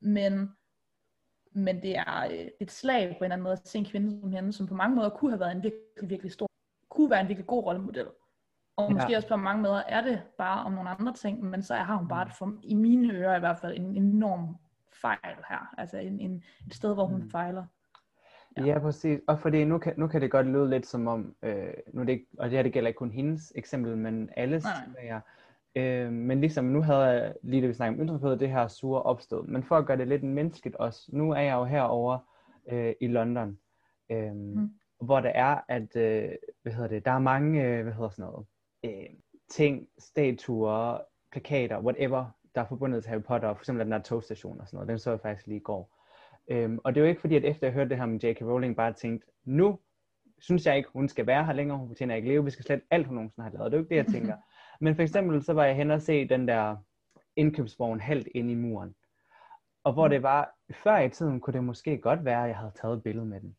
Men, 0.00 0.50
men 1.52 1.82
det 1.82 1.98
er 1.98 2.24
øh, 2.32 2.48
et 2.60 2.70
slag 2.70 3.08
på 3.08 3.24
en 3.24 3.24
eller 3.24 3.32
anden 3.34 3.42
måde 3.42 3.52
at 3.52 3.68
se 3.68 3.78
en 3.78 3.84
kvinde 3.84 4.20
som 4.20 4.32
hende, 4.32 4.52
som 4.52 4.66
på 4.66 4.74
mange 4.74 4.96
måder 4.96 5.08
kunne 5.08 5.30
have 5.30 5.40
været 5.40 5.52
en 5.52 5.62
virkelig, 5.62 6.10
virkelig 6.10 6.32
stor, 6.32 6.48
kunne 6.88 7.10
være 7.10 7.20
en 7.20 7.28
virkelig 7.28 7.46
god 7.46 7.64
rollemodel. 7.64 8.06
Og 8.76 8.88
Ja. 8.88 8.94
måske 8.94 9.16
også 9.16 9.28
på 9.28 9.36
mange 9.36 9.62
måder 9.62 9.82
er 9.88 10.00
det 10.00 10.22
bare 10.38 10.64
om 10.64 10.72
nogle 10.72 10.90
andre 10.90 11.12
ting, 11.12 11.44
men 11.44 11.62
så 11.62 11.74
har 11.74 11.96
hun 11.96 12.08
bare 12.08 12.26
et 12.26 12.32
for, 12.32 12.54
i 12.62 12.74
mine 12.74 13.14
ører 13.14 13.36
i 13.36 13.40
hvert 13.40 13.58
fald 13.58 13.76
en 13.76 13.96
enorm 13.96 14.56
fejl 15.00 15.36
her. 15.48 15.74
Altså 15.78 15.98
en, 15.98 16.20
en, 16.20 16.44
et 16.66 16.74
sted, 16.74 16.94
hvor 16.94 17.04
hun 17.06 17.22
Mm. 17.22 17.30
fejler. 17.30 17.64
Ja. 18.56 18.64
ja, 18.64 18.78
præcis. 18.78 19.20
Og 19.28 19.40
fordi 19.40 19.64
nu 19.64 19.78
kan, 19.78 19.94
nu 19.96 20.06
kan 20.06 20.20
det 20.20 20.30
godt 20.30 20.46
lyde 20.46 20.70
lidt 20.70 20.86
som 20.86 21.06
om, 21.06 21.34
øh, 21.42 21.72
nu 21.92 22.04
det 22.04 22.24
og 22.38 22.44
det 22.50 22.52
her 22.58 22.62
det 22.62 22.72
gælder 22.72 22.88
ikke 22.88 22.98
kun 22.98 23.10
hendes 23.10 23.52
eksempel, 23.56 23.96
men 23.96 24.30
alles, 24.36 24.64
jeg. 25.04 25.20
Øh, 25.74 26.12
men 26.12 26.40
ligesom 26.40 26.64
nu 26.64 26.82
havde 26.82 26.98
jeg 27.04 27.34
lige 27.42 27.60
det 27.62 27.68
vi 27.68 27.74
snakkede 27.74 28.00
om 28.00 28.06
ytringsfrihed, 28.06 28.38
det 28.38 28.50
her 28.50 28.68
sure 28.68 29.02
opstød. 29.02 29.42
Men 29.42 29.62
for 29.62 29.76
at 29.76 29.86
gøre 29.86 29.96
det 29.96 30.08
lidt 30.08 30.22
menneskeligt 30.22 30.76
også, 30.76 31.10
nu 31.12 31.30
er 31.32 31.40
jeg 31.40 31.54
jo 31.54 31.64
herovre 31.64 32.20
øh, 32.68 32.94
i 33.00 33.06
London, 33.06 33.58
øh, 34.10 34.32
Mm. 34.34 34.70
hvor 35.00 35.20
det 35.20 35.32
er, 35.34 35.60
at, 35.68 35.96
øh, 35.96 36.30
hvad 36.62 36.72
hedder 36.72 36.88
det, 36.88 37.04
der 37.04 37.10
er 37.10 37.18
mange, 37.18 37.64
øh, 37.64 37.82
hvad 37.82 37.92
hedder 37.92 38.08
sådan 38.10 38.30
noget, 38.32 38.46
øh, 38.84 39.06
ting, 39.50 39.88
statuer, 39.98 40.98
plakater, 41.32 41.80
whatever, 41.80 42.24
der 42.54 42.60
er 42.60 42.66
forbundet 42.66 43.02
til 43.02 43.10
Harry 43.10 43.22
Potter, 43.22 43.54
for 43.54 43.60
eksempel 43.60 43.84
den 43.84 43.92
der 43.92 43.98
togstation 43.98 44.60
og 44.60 44.66
sådan 44.66 44.76
noget, 44.76 44.88
den 44.88 44.98
så 44.98 45.10
jeg 45.10 45.20
faktisk 45.20 45.46
lige 45.46 45.56
i 45.56 45.62
går. 45.62 45.98
Øhm, 46.50 46.78
og 46.84 46.94
det 46.94 47.00
er 47.00 47.04
jo 47.04 47.08
ikke 47.08 47.20
fordi, 47.20 47.36
at 47.36 47.44
efter 47.44 47.66
jeg 47.66 47.74
hørte 47.74 47.90
det 47.90 47.98
her 47.98 48.06
med 48.06 48.20
J.K. 48.20 48.42
Rowling, 48.42 48.76
bare 48.76 48.92
tænkte, 48.92 49.26
nu 49.44 49.78
synes 50.38 50.66
jeg 50.66 50.76
ikke, 50.76 50.88
hun 50.92 51.08
skal 51.08 51.26
være 51.26 51.44
her 51.44 51.52
længere, 51.52 51.78
hun 51.78 51.88
fortjener 51.88 52.14
ikke 52.14 52.28
leve, 52.28 52.44
vi 52.44 52.50
skal 52.50 52.64
slet 52.64 52.82
alt, 52.90 53.06
hun 53.06 53.14
nogensinde 53.14 53.50
har 53.50 53.58
lavet. 53.58 53.72
Det 53.72 53.76
er 53.76 53.80
jo 53.80 53.84
ikke 53.84 53.94
det, 53.94 53.96
jeg 53.96 54.06
tænker. 54.06 54.36
Men 54.80 54.94
for 54.94 55.02
eksempel, 55.02 55.42
så 55.42 55.52
var 55.52 55.64
jeg 55.64 55.76
hen 55.76 55.90
og 55.90 56.02
se 56.02 56.28
den 56.28 56.48
der 56.48 56.76
indkøbsvogn 57.36 58.00
helt 58.00 58.28
ind 58.34 58.50
i 58.50 58.54
muren. 58.54 58.94
Og 59.84 59.92
hvor 59.92 60.08
det 60.08 60.22
var, 60.22 60.54
før 60.70 60.98
i 60.98 61.08
tiden 61.08 61.40
kunne 61.40 61.52
det 61.54 61.64
måske 61.64 61.98
godt 61.98 62.24
være, 62.24 62.42
at 62.42 62.48
jeg 62.48 62.56
havde 62.56 62.72
taget 62.74 62.96
et 62.96 63.02
billede 63.02 63.26
med 63.26 63.40
den. 63.40 63.56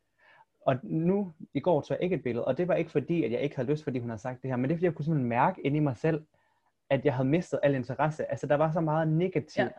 Og 0.66 0.76
nu, 0.84 1.34
i 1.54 1.60
går, 1.60 1.82
tog 1.82 1.98
jeg 1.98 2.04
ikke 2.04 2.16
et 2.16 2.24
billede, 2.24 2.46
og 2.46 2.58
det 2.58 2.68
var 2.68 2.76
ikke 2.76 2.92
fordi, 2.92 3.24
at 3.24 3.32
jeg 3.32 3.42
ikke 3.42 3.56
havde 3.56 3.72
lyst, 3.72 3.84
fordi 3.84 4.00
hun 4.00 4.10
havde 4.10 4.22
sagt 4.22 4.42
det 4.42 4.50
her, 4.50 4.58
men 4.58 4.64
det 4.64 4.72
er 4.72 4.78
fordi, 4.78 4.86
jeg 4.86 4.96
kunne 4.96 5.06
simpelthen 5.06 5.30
mærke 5.30 5.62
inde 5.62 5.78
i 5.78 5.80
mig 5.80 5.98
selv, 5.98 6.26
at 6.90 7.06
jeg 7.06 7.14
havde 7.16 7.30
mistet 7.30 7.60
al 7.64 7.76
interesse. 7.76 8.32
Altså, 8.32 8.48
der 8.48 8.56
var 8.56 8.72
så 8.72 8.82
meget 8.82 9.08
negativt 9.08 9.58
Ja. 9.58 9.64
ja. 9.64 9.70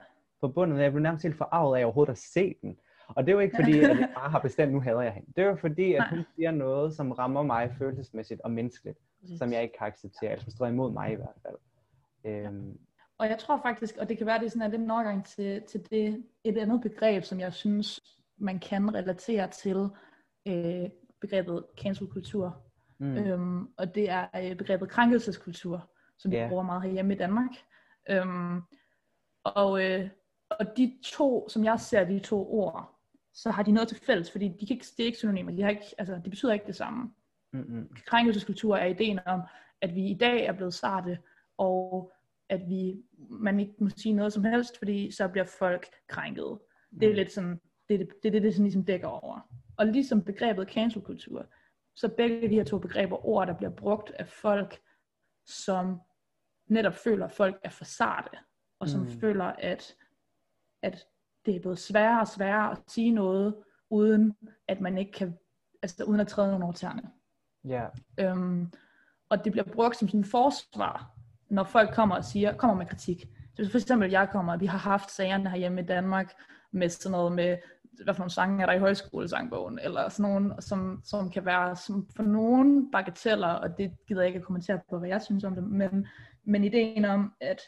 forbundet 0.40 0.76
at 0.76 0.82
jeg 0.82 0.92
blev 0.92 1.02
nærmest 1.02 1.22
helt 1.22 1.36
forarvet 1.36 1.78
af 1.78 1.84
overhovedet 1.84 2.12
at 2.12 2.18
se 2.18 2.54
den. 2.62 2.76
Og 3.08 3.26
det 3.26 3.30
er 3.32 3.34
jo 3.34 3.40
ikke 3.40 3.56
fordi, 3.56 3.80
at 3.80 3.98
jeg 3.98 4.08
bare 4.16 4.30
har 4.30 4.38
bestemt, 4.38 4.72
nu 4.72 4.80
hader 4.80 5.00
jeg 5.00 5.12
hende. 5.12 5.32
Det 5.36 5.44
er 5.44 5.48
jo 5.48 5.56
fordi, 5.56 5.92
at 5.94 6.04
hun 6.10 6.24
siger 6.36 6.50
noget, 6.50 6.94
som 6.94 7.12
rammer 7.12 7.42
mig 7.42 7.74
følelsesmæssigt 7.78 8.40
og 8.40 8.50
menneskeligt, 8.50 8.98
Præcis. 9.20 9.38
som 9.38 9.52
jeg 9.52 9.62
ikke 9.62 9.74
kan 9.78 9.86
acceptere, 9.86 10.30
eller 10.30 10.42
som 10.44 10.50
står 10.50 10.66
imod 10.66 10.92
mig 10.92 11.12
i 11.12 11.14
hvert 11.14 11.36
fald. 11.42 11.56
Øhm, 12.24 12.78
Og 13.18 13.26
jeg 13.28 13.38
tror 13.38 13.60
faktisk, 13.62 13.96
og 13.96 14.08
det 14.08 14.18
kan 14.18 14.26
være, 14.26 14.38
det 14.38 14.46
er 14.46 14.50
sådan, 14.50 14.62
at 14.62 14.72
det 14.72 14.80
en 14.80 14.90
overgang 14.90 15.24
til, 15.26 15.62
til 15.62 15.90
det, 15.90 16.24
et 16.44 16.58
andet 16.58 16.80
begreb, 16.80 17.24
som 17.24 17.40
jeg 17.40 17.52
synes, 17.52 18.00
man 18.38 18.58
kan 18.58 18.94
relatere 18.94 19.48
til 19.48 19.88
øh, 20.48 20.88
begrebet 21.20 21.64
cancel-kultur. 21.82 22.56
Mm. 22.98 23.16
Øhm, 23.16 23.68
og 23.78 23.94
det 23.94 24.10
er 24.10 24.26
øh, 24.42 24.56
begrebet 24.56 24.88
krænkelseskultur, 24.88 25.90
som 26.20 26.30
vi 26.30 26.36
Ja. 26.36 26.48
bruger 26.48 26.62
meget 26.62 26.82
herhjemme 26.82 27.14
i 27.14 27.18
Danmark. 27.18 27.50
Øhm, 28.10 28.60
og, 29.44 29.84
øh, 29.84 30.08
og 30.50 30.76
de 30.76 30.98
to, 31.04 31.48
som 31.48 31.64
jeg 31.64 31.80
ser 31.80 32.04
de 32.04 32.18
to 32.18 32.52
ord, 32.54 32.96
så 33.34 33.50
har 33.50 33.62
de 33.62 33.72
noget 33.72 33.88
til 33.88 33.96
fælles, 34.00 34.30
fordi 34.30 34.48
de 34.48 34.66
kan 34.66 34.74
ikke, 34.76 34.86
det 34.96 35.02
er 35.02 35.06
ikke 35.06 35.18
synonymer, 35.18 35.52
de, 35.52 35.62
har 35.62 35.70
ikke, 35.70 35.84
altså, 35.98 36.20
de 36.24 36.30
betyder 36.30 36.52
ikke 36.52 36.66
det 36.66 36.76
samme. 36.76 37.10
mm, 37.52 37.60
mm, 37.68 37.88
Krænkelseskultur 38.06 38.76
er 38.76 38.86
ideen 38.86 39.20
om, 39.26 39.40
at 39.80 39.94
vi 39.94 40.06
i 40.06 40.14
dag 40.14 40.44
er 40.44 40.52
blevet 40.52 40.74
sarte, 40.74 41.18
og 41.58 42.12
at 42.48 42.68
vi, 42.68 43.02
man 43.30 43.60
ikke 43.60 43.74
må 43.78 43.88
sige 43.88 44.12
noget 44.12 44.32
som 44.32 44.44
helst, 44.44 44.78
fordi 44.78 45.10
så 45.10 45.28
bliver 45.28 45.44
folk 45.44 45.86
krænket. 46.08 46.58
Det 47.00 47.02
er 47.06 47.08
mm. 47.10 47.14
lidt 47.16 47.32
sådan, 47.32 47.60
det 47.88 47.94
er 47.94 47.98
det, 47.98 48.08
det, 48.22 48.32
det, 48.32 48.42
det 48.42 48.52
sådan 48.54 48.64
ligesom 48.64 48.84
dækker 48.84 49.08
over. 49.08 49.40
Og 49.76 49.86
ligesom 49.86 50.22
begrebet 50.24 50.68
cancelkultur, 50.68 51.46
så 51.96 52.08
begge 52.08 52.48
de 52.48 52.54
her 52.54 52.64
to 52.64 52.78
begreber 52.78 53.26
ord, 53.26 53.46
der 53.46 53.54
bliver 53.54 53.70
brugt 53.70 54.10
af 54.10 54.28
folk, 54.28 54.80
som 55.46 56.00
netop 56.70 56.94
føler, 56.94 57.26
at 57.26 57.32
folk 57.32 57.58
er 57.64 57.70
for 57.70 57.84
sarte, 57.84 58.38
og 58.80 58.88
som 58.88 59.00
Mm. 59.00 59.10
føler, 59.20 59.44
at, 59.44 59.94
at 60.82 61.04
det 61.46 61.56
er 61.56 61.60
blevet 61.60 61.78
sværere 61.78 62.20
og 62.20 62.28
sværere 62.28 62.70
at 62.70 62.78
sige 62.88 63.10
noget, 63.10 63.54
uden 63.90 64.36
at 64.68 64.80
man 64.80 64.98
ikke 64.98 65.12
kan, 65.12 65.38
altså 65.82 66.04
uden 66.04 66.20
at 66.20 66.28
træde 66.28 66.48
nogen 66.48 66.62
over 66.62 66.72
tæerne. 66.72 67.02
Ja, 67.64 67.86
Øhm, 68.20 68.72
og 69.28 69.44
det 69.44 69.52
bliver 69.52 69.64
brugt 69.72 69.96
som 69.96 70.08
sådan 70.08 70.20
en 70.20 70.24
forsvar, 70.24 71.10
når 71.50 71.64
folk 71.64 71.94
kommer 71.94 72.16
og 72.16 72.24
siger, 72.24 72.56
kommer 72.56 72.76
med 72.76 72.86
kritik. 72.86 73.26
Så 73.56 73.70
for 73.70 73.78
eksempel, 73.78 74.10
jeg 74.10 74.28
kommer, 74.32 74.56
vi 74.56 74.66
har 74.66 74.78
haft 74.78 75.10
sagerne 75.10 75.50
herhjemme 75.50 75.80
i 75.80 75.84
Danmark, 75.86 76.32
med 76.72 76.88
sådan 76.88 77.10
noget 77.12 77.32
med, 77.32 77.56
hvad 78.04 78.14
for 78.14 78.18
nogle 78.20 78.30
sange 78.30 78.62
er 78.62 78.66
der 78.66 78.72
i 78.72 78.78
højskolesangbogen, 78.78 79.78
eller 79.78 80.08
sådan 80.08 80.32
nogle, 80.32 80.62
som, 80.62 81.00
som 81.04 81.30
kan 81.30 81.44
være 81.44 81.76
som 81.76 82.08
for 82.16 82.22
nogen 82.22 82.90
bagateller, 82.90 83.48
og 83.48 83.78
det 83.78 83.96
gider 84.08 84.20
jeg 84.20 84.26
ikke 84.28 84.38
at 84.38 84.44
kommentere 84.44 84.80
på, 84.90 84.98
hvad 84.98 85.08
jeg 85.08 85.22
synes 85.22 85.44
om 85.44 85.54
det, 85.54 85.64
men, 85.64 86.06
men 86.44 86.64
ideen 86.64 87.04
om, 87.04 87.32
at, 87.40 87.60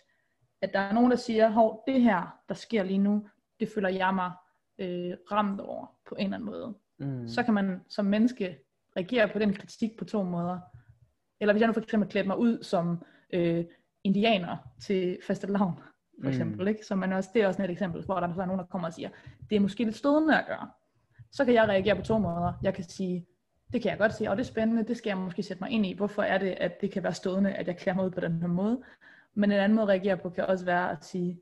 at 0.62 0.72
der 0.72 0.78
er 0.78 0.92
nogen, 0.92 1.10
der 1.10 1.16
siger, 1.16 1.48
hov, 1.48 1.84
det 1.86 2.02
her, 2.02 2.38
der 2.48 2.54
sker 2.54 2.82
lige 2.82 2.98
nu, 2.98 3.28
det 3.60 3.68
føler 3.74 3.88
jeg 3.88 4.14
mig 4.14 4.32
øh, 4.78 5.16
ramt 5.32 5.60
over 5.60 5.86
på 6.08 6.14
en 6.14 6.24
eller 6.24 6.36
anden 6.36 6.46
måde 6.46 6.74
mm, 6.98 7.28
så 7.28 7.42
kan 7.42 7.54
man 7.54 7.80
som 7.88 8.04
menneske 8.04 8.58
reagere 8.96 9.28
på 9.28 9.38
den 9.38 9.54
kritik 9.54 9.98
på 9.98 10.04
to 10.04 10.22
måder. 10.22 10.58
Eller 11.40 11.52
hvis 11.54 11.60
jeg 11.60 11.66
nu 11.66 11.72
for 11.72 11.80
eksempel 11.80 12.08
klædte 12.08 12.28
mig 12.28 12.38
ud 12.38 12.62
som 12.62 13.04
øh, 13.32 13.64
indianer 14.04 14.56
til 14.80 15.18
fastelavn, 15.26 15.74
for 16.22 16.28
eksempel, 16.28 16.60
Mm. 16.60 16.68
ikke? 16.68 16.86
Så 16.86 16.94
man 16.94 17.12
også, 17.12 17.30
det 17.34 17.42
er 17.42 17.46
også 17.46 17.62
et 17.62 17.70
eksempel, 17.70 18.04
hvor 18.04 18.20
der 18.20 18.28
er 18.28 18.46
nogen, 18.46 18.58
der 18.58 18.66
kommer 18.66 18.88
og 18.88 18.94
siger, 18.94 19.08
det 19.50 19.56
er 19.56 19.60
måske 19.60 19.84
lidt 19.84 19.96
stødende 19.96 20.38
at 20.38 20.46
gøre. 20.46 20.70
Så 21.32 21.44
kan 21.44 21.54
jeg 21.54 21.68
reagere 21.68 21.96
på 21.96 22.02
to 22.02 22.18
måder. 22.18 22.52
Jeg 22.62 22.74
kan 22.74 22.84
sige, 22.84 23.26
det 23.72 23.82
kan 23.82 23.90
jeg 23.90 23.98
godt 23.98 24.14
se, 24.14 24.28
og 24.30 24.36
det 24.36 24.42
er 24.42 24.46
spændende, 24.46 24.82
det 24.84 24.96
skal 24.96 25.10
jeg 25.10 25.16
måske 25.18 25.42
sætte 25.42 25.62
mig 25.62 25.70
ind 25.70 25.86
i. 25.86 25.92
Hvorfor 25.92 26.22
er 26.22 26.38
det, 26.38 26.54
at 26.60 26.80
det 26.80 26.90
kan 26.92 27.02
være 27.02 27.14
stødende, 27.14 27.52
at 27.52 27.66
jeg 27.66 27.76
klæder 27.76 27.96
mig 27.96 28.04
ud 28.04 28.10
på 28.10 28.20
den 28.20 28.40
her 28.40 28.48
måde? 28.48 28.82
Men 29.34 29.52
en 29.52 29.58
anden 29.58 29.76
måde 29.76 29.82
at 29.82 29.88
reagere 29.88 30.16
på 30.16 30.30
kan 30.30 30.46
også 30.46 30.64
være 30.64 30.90
at 30.90 31.04
sige, 31.04 31.40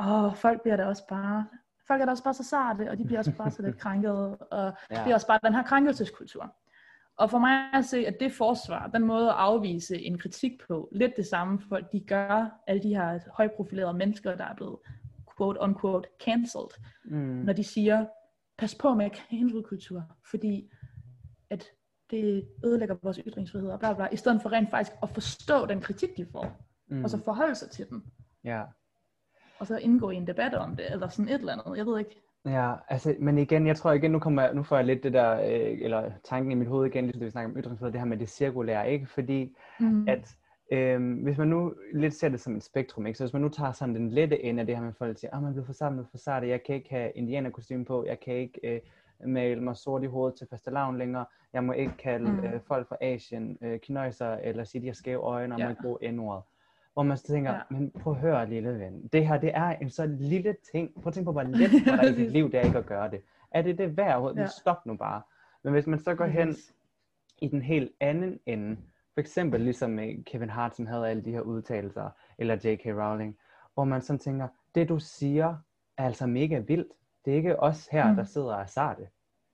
åh, 0.00 0.34
folk 0.34 0.62
bliver 0.62 0.76
da 0.76 0.84
også 0.84 1.06
bare, 1.08 1.46
folk 1.86 2.00
er 2.00 2.04
da 2.04 2.10
også 2.10 2.24
bare 2.24 2.34
så 2.34 2.44
sarte, 2.44 2.90
og 2.90 2.98
de 2.98 3.04
bliver 3.04 3.18
også 3.18 3.32
bare 3.36 3.50
så 3.50 3.62
lidt 3.62 3.78
krænkede, 3.78 4.36
og 4.36 4.72
Ja. 4.90 5.02
det 5.04 5.10
er 5.10 5.14
også 5.14 5.26
bare 5.26 5.40
den 5.44 5.54
her 5.54 5.62
krænkelseskultur. 5.62 6.54
Og 7.16 7.30
for 7.30 7.38
mig 7.38 7.74
at 7.74 7.84
se, 7.84 8.06
at 8.06 8.20
det 8.20 8.32
forsvar, 8.32 8.86
den 8.86 9.02
måde 9.04 9.28
at 9.28 9.34
afvise 9.36 10.02
en 10.02 10.18
kritik 10.18 10.52
på, 10.68 10.88
lidt 10.92 11.16
det 11.16 11.26
samme, 11.26 11.60
for 11.68 11.76
de 11.76 12.00
gør 12.00 12.60
alle 12.66 12.82
de 12.82 12.88
her 12.88 13.18
højprofilerede 13.36 13.94
mennesker, 13.94 14.34
der 14.36 14.44
er 14.44 14.54
blevet 14.54 14.76
quote-unquote 15.36 16.16
cancelled, 16.24 16.70
mm, 17.04 17.16
når 17.18 17.52
de 17.52 17.64
siger, 17.64 18.06
pas 18.58 18.74
på 18.74 18.94
med 18.94 19.10
cancelkultur, 19.30 20.02
fordi 20.30 20.70
det 22.12 22.48
ødelægger 22.64 22.96
vores 23.02 23.20
ytringsfrihed 23.26 23.68
og 23.70 23.78
bla 23.78 23.94
bla, 23.94 24.08
i 24.12 24.16
stedet 24.16 24.42
for 24.42 24.52
rent 24.52 24.70
faktisk 24.70 24.92
at 25.02 25.10
forstå 25.10 25.66
den 25.66 25.80
kritik, 25.80 26.16
de 26.16 26.26
får, 26.32 26.46
mm. 26.88 27.04
og 27.04 27.10
så 27.10 27.18
forholde 27.24 27.54
sig 27.54 27.70
til 27.70 27.88
den. 27.88 28.02
Ja. 28.44 28.62
Og 29.58 29.66
så 29.66 29.76
indgå 29.76 30.10
i 30.10 30.16
en 30.16 30.26
debat 30.26 30.54
om 30.54 30.76
det, 30.76 30.92
eller 30.92 31.08
sådan 31.08 31.28
et 31.28 31.38
eller 31.38 31.52
andet, 31.52 31.78
jeg 31.78 31.86
ved 31.86 31.98
ikke. 31.98 32.22
Ja, 32.46 32.74
altså, 32.88 33.14
men 33.20 33.38
igen, 33.38 33.66
jeg 33.66 33.76
tror 33.76 33.92
igen, 33.92 34.10
nu, 34.10 34.18
kommer 34.18 34.42
jeg, 34.42 34.54
nu 34.54 34.62
får 34.62 34.76
jeg 34.76 34.84
lidt 34.84 35.02
det 35.02 35.12
der, 35.12 35.40
øh, 35.40 35.78
eller 35.80 36.10
tanken 36.24 36.52
i 36.52 36.54
mit 36.54 36.68
hoved 36.68 36.86
igen, 36.86 37.04
ligesom 37.04 37.20
det 37.20 37.26
vi 37.26 37.30
snakker 37.30 37.50
om 37.50 37.56
ytringsfrihed, 37.56 37.92
det 37.92 38.00
her 38.00 38.06
med 38.06 38.16
det 38.16 38.30
cirkulære, 38.30 38.90
ikke? 38.90 39.06
Fordi 39.06 39.56
mm. 39.80 40.08
at 40.08 40.36
Øhm, 40.72 41.12
hvis 41.12 41.38
man 41.38 41.48
nu 41.48 41.74
lidt 41.94 42.14
ser 42.14 42.28
det 42.28 42.40
som 42.40 42.56
et 42.56 42.64
spektrum, 42.64 43.06
ikke? 43.06 43.16
så 43.16 43.24
hvis 43.24 43.32
man 43.32 43.42
nu 43.42 43.48
tager 43.48 43.72
sådan 43.72 43.94
den 43.94 44.10
lette 44.10 44.44
ende 44.44 44.60
af 44.60 44.66
det 44.66 44.76
her 44.76 44.82
med 44.82 44.92
folk, 44.92 45.18
siger, 45.18 45.30
at 45.30 45.36
ah, 45.36 45.42
man 45.42 45.52
bliver 45.52 45.66
for 45.66 45.72
samlet 45.72 46.06
for 46.10 46.18
sarte, 46.18 46.48
jeg 46.48 46.62
kan 46.62 46.74
ikke 46.74 46.90
have 46.90 47.10
indianerkostyme 47.14 47.84
på, 47.84 48.04
jeg 48.06 48.20
kan 48.20 48.34
ikke 48.34 48.60
øh, 48.64 48.80
male 49.26 49.60
mig 49.60 49.76
sort 49.76 50.02
i 50.02 50.06
hovedet 50.06 50.38
til 50.38 50.46
fastelavn 50.50 50.98
længere, 50.98 51.24
jeg 51.52 51.64
må 51.64 51.72
ikke 51.72 51.96
kalde 51.98 52.32
mm. 52.32 52.44
øh, 52.44 52.60
folk 52.60 52.88
fra 52.88 52.96
Asien 53.00 53.58
øh, 53.60 53.80
knøjser, 53.80 54.34
eller 54.34 54.64
sige, 54.64 54.82
de 54.82 54.86
har 54.86 54.94
skæve 54.94 55.20
øjne, 55.20 55.54
og 55.54 55.58
ja. 55.58 55.64
man 55.64 55.72
ikke 55.72 55.82
bruge 55.82 56.12
n-ordet. 56.12 56.42
Hvor 56.92 57.02
man 57.02 57.16
så 57.16 57.26
tænker, 57.26 57.52
ja. 57.52 57.60
men 57.70 57.90
prøv 57.90 58.12
at 58.12 58.18
høre, 58.18 58.48
lille 58.48 58.78
ven, 58.78 59.08
det 59.12 59.26
her, 59.26 59.40
det 59.40 59.50
er 59.54 59.68
en 59.68 59.90
så 59.90 60.06
lille 60.06 60.56
ting. 60.72 60.94
Prøv 60.94 61.06
at 61.06 61.14
tænke 61.14 61.24
på, 61.24 61.32
hvor 61.32 61.42
let 61.58 61.70
for 61.70 61.96
dig 61.96 62.10
i 62.10 62.14
dit 62.14 62.30
liv, 62.30 62.52
det 62.52 62.60
er 62.60 62.64
ikke 62.64 62.78
at 62.78 62.86
gøre 62.86 63.10
det. 63.10 63.22
Er 63.50 63.62
det 63.62 63.78
det 63.78 63.96
værd? 63.96 64.34
Ja. 64.36 64.46
Stop 64.46 64.86
nu 64.86 64.96
bare. 64.96 65.22
Men 65.64 65.72
hvis 65.72 65.86
man 65.86 65.98
så 65.98 66.14
går 66.14 66.26
hen 66.26 66.56
i 67.38 67.48
den 67.48 67.62
helt 67.62 67.92
anden 68.00 68.40
ende, 68.46 68.76
for 69.14 69.20
eksempel 69.20 69.60
ligesom 69.60 69.90
med 69.90 70.24
Kevin 70.24 70.50
Hart, 70.50 70.76
som 70.76 70.86
havde 70.86 71.08
alle 71.08 71.24
de 71.24 71.30
her 71.30 71.40
udtalelser, 71.40 72.10
eller 72.38 72.54
J.K. 72.54 72.86
Rowling, 72.86 73.38
hvor 73.74 73.84
man 73.84 74.02
sådan 74.02 74.18
tænker, 74.18 74.48
det 74.74 74.88
du 74.88 74.98
siger 74.98 75.56
er 75.96 76.04
altså 76.04 76.26
mega 76.26 76.58
vildt. 76.58 76.92
Det 77.24 77.32
er 77.32 77.36
ikke 77.36 77.60
os 77.60 77.86
her, 77.86 78.10
mm. 78.10 78.16
der 78.16 78.24
sidder 78.24 78.54
og 78.54 78.68
siger 78.68 78.94
det. 78.94 79.08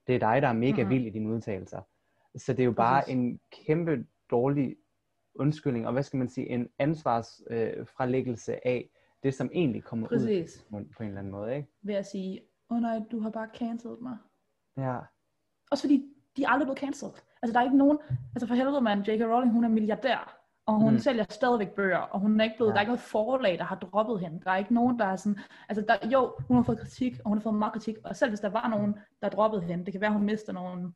Det 0.06 0.14
er 0.14 0.18
dig, 0.18 0.42
der 0.42 0.48
er 0.48 0.52
mega 0.52 0.84
mm. 0.84 0.90
vild 0.90 1.06
i 1.06 1.10
dine 1.10 1.28
udtalelser. 1.28 1.80
Så 2.36 2.52
det 2.52 2.60
er 2.60 2.64
jo 2.64 2.72
bare 2.72 3.02
Præcis. 3.02 3.14
en 3.14 3.40
kæmpe 3.50 4.06
dårlig 4.30 4.76
undskyldning, 5.34 5.86
og 5.86 5.92
hvad 5.92 6.02
skal 6.02 6.18
man 6.18 6.28
sige, 6.28 6.48
en 6.48 6.68
ansvarsfralæggelse 6.78 8.52
øh, 8.52 8.58
af 8.64 8.90
det, 9.22 9.34
som 9.34 9.50
egentlig 9.52 9.84
kommer 9.84 10.08
Præcis. 10.08 10.66
ud 10.70 10.84
på 10.96 11.02
en 11.02 11.08
eller 11.08 11.18
anden 11.18 11.32
måde, 11.32 11.56
ikke? 11.56 11.68
Ved 11.82 11.94
at 11.94 12.06
sige, 12.06 12.40
åh 12.70 12.76
oh, 12.76 12.82
nej, 12.82 13.00
du 13.10 13.20
har 13.20 13.30
bare 13.30 13.48
cancelled 13.54 13.98
mig. 13.98 14.16
Ja. 14.76 14.98
Også 15.70 15.84
fordi, 15.84 16.04
de 16.36 16.44
er 16.44 16.48
aldrig 16.48 16.66
blevet 16.66 16.78
cancelled. 16.78 17.14
Altså 17.42 17.52
der 17.52 17.60
er 17.60 17.64
ikke 17.64 17.76
nogen, 17.76 17.98
altså 18.34 18.46
for 18.46 18.54
helvede 18.54 18.80
man, 18.80 18.98
J.K. 18.98 19.22
Rowling, 19.22 19.52
hun 19.52 19.64
er 19.64 19.68
milliardær, 19.68 20.37
og 20.68 20.74
hun 20.74 20.92
mm. 20.92 20.98
sælger 20.98 21.24
stadigvæk 21.30 21.70
bøger, 21.70 21.98
og 21.98 22.20
hun 22.20 22.40
er 22.40 22.44
ikke 22.44 22.56
blevet, 22.56 22.70
ja. 22.70 22.72
der 22.72 22.78
er 22.78 22.80
ikke 22.80 22.90
noget 22.90 23.00
forlag, 23.00 23.58
der 23.58 23.64
har 23.64 23.76
droppet 23.76 24.20
hende. 24.20 24.40
Der 24.44 24.50
er 24.50 24.56
ikke 24.56 24.74
nogen, 24.74 24.98
der 24.98 25.04
er 25.04 25.16
sådan, 25.16 25.38
altså 25.68 25.84
der, 25.88 26.08
jo, 26.08 26.34
hun 26.48 26.56
har 26.56 26.64
fået 26.64 26.78
kritik, 26.78 27.18
og 27.24 27.28
hun 27.28 27.38
har 27.38 27.42
fået 27.42 27.54
meget 27.54 27.72
kritik, 27.72 27.96
og 28.04 28.16
selv 28.16 28.30
hvis 28.30 28.40
der 28.40 28.48
var 28.48 28.68
nogen, 28.68 28.94
der 29.22 29.28
droppede 29.28 29.62
hende, 29.62 29.84
det 29.84 29.92
kan 29.92 30.00
være, 30.00 30.12
hun 30.12 30.22
mister 30.22 30.52
nogle, 30.52 30.92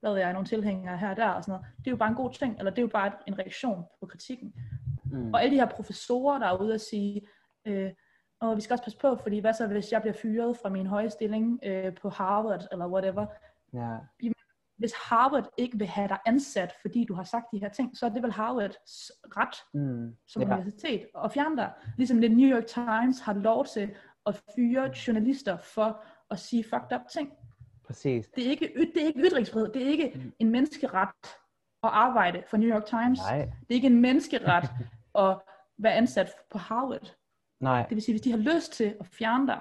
hvad 0.00 0.10
ved 0.10 0.18
jeg, 0.18 0.32
nogle 0.32 0.48
tilhængere 0.48 0.96
her 0.96 1.10
og 1.10 1.16
der, 1.16 1.28
og 1.28 1.44
sådan 1.44 1.52
noget. 1.52 1.66
Det 1.78 1.86
er 1.86 1.90
jo 1.90 1.96
bare 1.96 2.08
en 2.08 2.14
god 2.14 2.30
ting, 2.32 2.58
eller 2.58 2.70
det 2.70 2.78
er 2.78 2.82
jo 2.82 2.88
bare 2.88 3.12
en 3.26 3.38
reaktion 3.38 3.84
på 4.00 4.06
kritikken. 4.06 4.54
Mm. 5.04 5.34
Og 5.34 5.42
alle 5.42 5.54
de 5.54 5.60
her 5.60 5.68
professorer, 5.68 6.38
der 6.38 6.46
er 6.46 6.62
ude 6.62 6.74
at 6.74 6.80
sige, 6.80 7.20
øh, 7.66 7.90
og 8.40 8.56
vi 8.56 8.60
skal 8.60 8.74
også 8.74 8.84
passe 8.84 8.98
på, 8.98 9.16
fordi 9.16 9.38
hvad 9.38 9.54
så, 9.54 9.66
hvis 9.66 9.92
jeg 9.92 10.00
bliver 10.00 10.14
fyret 10.14 10.56
fra 10.62 10.68
min 10.68 10.86
høje 10.86 11.10
stilling 11.10 11.60
øh, 11.62 11.94
på 11.94 12.08
Harvard, 12.08 12.66
eller 12.72 12.86
whatever, 12.88 13.26
ja 13.72 13.96
hvis 14.80 14.92
Harvard 14.94 15.48
ikke 15.56 15.78
vil 15.78 15.86
have 15.86 16.08
dig 16.08 16.18
ansat, 16.26 16.72
fordi 16.80 17.04
du 17.04 17.14
har 17.14 17.24
sagt 17.24 17.46
de 17.52 17.58
her 17.58 17.68
ting, 17.68 17.96
så 17.96 18.06
er 18.06 18.10
det 18.10 18.22
vel 18.22 18.32
Harvards 18.32 19.10
ret 19.36 19.56
mm. 19.74 20.16
som 20.28 20.42
ja. 20.42 20.46
universitet 20.46 21.06
at 21.24 21.32
fjerne 21.32 21.56
dig. 21.56 21.72
Ligesom 21.96 22.20
det 22.20 22.30
New 22.30 22.56
York 22.56 22.66
Times 22.66 23.20
har 23.20 23.34
lov 23.34 23.66
til 23.66 23.90
at 24.26 24.42
fyre 24.56 24.90
journalister 25.06 25.56
for 25.56 26.04
at 26.30 26.38
sige 26.38 26.64
fucked 26.64 26.92
up 26.94 27.00
ting. 27.12 27.32
Præcis. 27.86 28.28
Det 28.36 28.46
er 28.46 28.50
ikke, 28.50 28.72
det 28.94 29.02
er 29.02 29.06
ikke 29.06 29.20
ytringsfrihed, 29.20 29.68
det 29.68 29.82
er 29.82 29.86
ikke 29.86 30.12
mm. 30.14 30.32
en 30.38 30.50
menneskeret 30.50 31.08
at 31.82 31.90
arbejde 31.92 32.42
for 32.50 32.56
New 32.56 32.68
York 32.68 32.86
Times. 32.86 33.18
Nej. 33.18 33.38
Det 33.38 33.70
er 33.70 33.74
ikke 33.74 33.86
en 33.86 34.00
menneskeret 34.00 34.70
at 35.24 35.38
være 35.78 35.92
ansat 35.94 36.30
på 36.50 36.58
Harvard. 36.58 37.16
Nej. 37.60 37.86
Det 37.88 37.94
vil 37.94 38.02
sige, 38.02 38.12
hvis 38.12 38.22
de 38.22 38.30
har 38.30 38.38
lyst 38.38 38.72
til 38.72 38.96
at 39.00 39.06
fjerne 39.06 39.46
dig, 39.46 39.60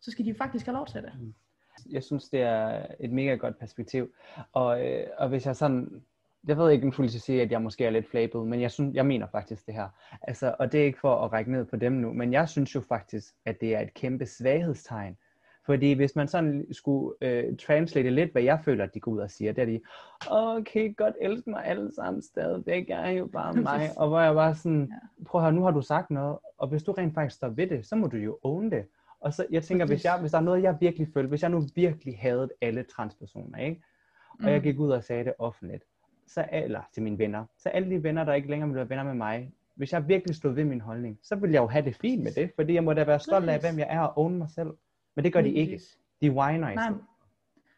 så 0.00 0.10
skal 0.10 0.24
de 0.24 0.34
faktisk 0.34 0.66
have 0.66 0.76
lov 0.76 0.86
til 0.86 1.02
det. 1.02 1.12
Mm 1.20 1.34
jeg 1.90 2.02
synes, 2.02 2.28
det 2.28 2.42
er 2.42 2.86
et 3.00 3.12
mega 3.12 3.34
godt 3.34 3.58
perspektiv. 3.58 4.12
Og, 4.52 4.86
øh, 4.86 5.06
og 5.18 5.28
hvis 5.28 5.46
jeg 5.46 5.56
sådan, 5.56 6.02
jeg 6.46 6.58
ved 6.58 6.70
ikke, 6.70 6.92
om 6.98 7.04
jeg 7.04 7.10
sige, 7.10 7.42
at 7.42 7.50
jeg 7.50 7.62
måske 7.62 7.84
er 7.84 7.90
lidt 7.90 8.10
flabet, 8.10 8.46
men 8.46 8.60
jeg, 8.60 8.70
synes, 8.70 8.94
jeg 8.94 9.06
mener 9.06 9.26
faktisk 9.26 9.66
det 9.66 9.74
her. 9.74 9.88
Altså, 10.22 10.54
og 10.58 10.72
det 10.72 10.80
er 10.80 10.84
ikke 10.84 11.00
for 11.00 11.24
at 11.24 11.32
række 11.32 11.52
ned 11.52 11.64
på 11.64 11.76
dem 11.76 11.92
nu, 11.92 12.12
men 12.12 12.32
jeg 12.32 12.48
synes 12.48 12.74
jo 12.74 12.80
faktisk, 12.80 13.34
at 13.44 13.60
det 13.60 13.74
er 13.74 13.80
et 13.80 13.94
kæmpe 13.94 14.26
svaghedstegn. 14.26 15.16
Fordi 15.66 15.92
hvis 15.92 16.16
man 16.16 16.28
sådan 16.28 16.66
skulle 16.72 17.14
øh, 17.20 17.56
translate 17.56 18.10
lidt, 18.10 18.32
hvad 18.32 18.42
jeg 18.42 18.60
føler, 18.64 18.84
at 18.84 18.94
de 18.94 19.00
går 19.00 19.12
ud 19.12 19.18
og 19.18 19.30
siger, 19.30 19.52
det 19.52 19.62
er 19.62 19.66
de, 19.66 19.80
okay, 20.30 20.96
godt 20.96 21.14
elske 21.20 21.50
mig 21.50 21.64
alle 21.64 21.94
sammen 21.94 22.22
stadigvæk, 22.22 22.88
jeg 22.88 23.08
er 23.08 23.18
jo 23.18 23.26
bare 23.26 23.52
mig. 23.54 23.90
Og 23.96 24.08
hvor 24.08 24.20
jeg 24.20 24.34
bare 24.34 24.54
sådan, 24.54 24.92
prøv 25.26 25.40
at 25.40 25.44
høre, 25.44 25.52
nu 25.52 25.62
har 25.62 25.70
du 25.70 25.82
sagt 25.82 26.10
noget, 26.10 26.38
og 26.58 26.68
hvis 26.68 26.82
du 26.82 26.92
rent 26.92 27.14
faktisk 27.14 27.36
står 27.36 27.48
ved 27.48 27.66
det, 27.66 27.86
så 27.86 27.96
må 27.96 28.06
du 28.06 28.16
jo 28.16 28.38
own 28.42 28.70
det. 28.70 28.84
Og 29.20 29.34
så, 29.34 29.46
jeg 29.50 29.62
tænker, 29.62 29.86
hvis, 29.86 30.04
jeg, 30.04 30.20
hvis 30.20 30.30
der 30.30 30.38
er 30.38 30.42
noget, 30.42 30.62
jeg 30.62 30.76
virkelig 30.80 31.08
følte, 31.14 31.28
hvis 31.28 31.42
jeg 31.42 31.50
nu 31.50 31.62
virkelig 31.74 32.18
havde 32.18 32.48
alle 32.60 32.82
transpersoner, 32.82 33.58
ikke? 33.58 33.82
og 34.30 34.36
mm. 34.40 34.48
jeg 34.48 34.62
gik 34.62 34.78
ud 34.78 34.90
og 34.90 35.04
sagde 35.04 35.24
det 35.24 35.34
offentligt, 35.38 35.84
så, 36.26 36.48
eller 36.52 36.82
til 36.94 37.02
mine 37.02 37.18
venner, 37.18 37.44
så 37.58 37.68
alle 37.68 37.90
de 37.90 38.02
venner, 38.02 38.24
der 38.24 38.34
ikke 38.34 38.50
længere 38.50 38.68
ville 38.68 38.78
være 38.78 38.88
venner 38.88 39.04
med 39.04 39.14
mig, 39.14 39.52
hvis 39.74 39.92
jeg 39.92 40.08
virkelig 40.08 40.36
stod 40.36 40.54
ved 40.54 40.64
min 40.64 40.80
holdning, 40.80 41.18
så 41.22 41.36
ville 41.36 41.54
jeg 41.54 41.60
jo 41.60 41.66
have 41.66 41.84
det 41.84 41.96
fint 41.96 42.22
med 42.22 42.32
det, 42.32 42.50
fordi 42.54 42.74
jeg 42.74 42.84
må 42.84 42.92
da 42.92 43.04
være 43.04 43.20
stolt 43.20 43.48
af, 43.48 43.60
hvem 43.60 43.78
jeg 43.78 43.86
er 43.90 44.00
og 44.00 44.18
own 44.18 44.38
mig 44.38 44.50
selv. 44.50 44.70
Men 45.16 45.24
det 45.24 45.32
gør 45.32 45.40
de 45.40 45.52
ikke. 45.52 45.80
De 46.20 46.30
whiner 46.30 46.74
Nej, 46.74 46.90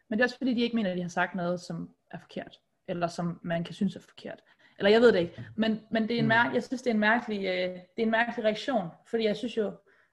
men 0.09 0.19
det 0.19 0.21
er 0.21 0.25
også 0.25 0.39
fordi, 0.39 0.55
de 0.55 0.61
ikke 0.61 0.77
mener, 0.77 0.91
at 0.91 0.97
de 0.97 1.03
har 1.03 1.09
sagt 1.09 1.35
noget, 1.35 1.61
som 1.61 1.91
er 2.11 2.19
forkert, 2.19 2.61
eller 2.89 3.07
som 3.07 3.41
man 3.43 3.65
kan 3.65 3.75
synes 3.75 3.97
er 3.97 4.01
forkert. 4.01 4.41
Eller 4.79 4.91
jeg 4.91 5.01
ved 5.01 5.13
det 5.13 5.19
ikke. 5.19 5.47
Men, 5.57 5.81
men 5.91 6.03
det 6.03 6.11
er 6.11 6.19
en 6.19 6.25
mm. 6.25 6.33
mær- 6.33 6.55
jeg 6.55 6.63
synes, 6.63 6.83
det 6.83 6.91
er 6.91 6.95
en 6.95 7.01
mærkelig, 7.01 7.39
øh, 7.39 7.75
det 7.75 7.99
er 7.99 8.03
en 8.03 8.11
mærkelig 8.11 8.45
reaktion, 8.45 8.89
fordi 9.07 9.25
jeg 9.25 9.37
synes 9.37 9.57
jo, 9.57 9.73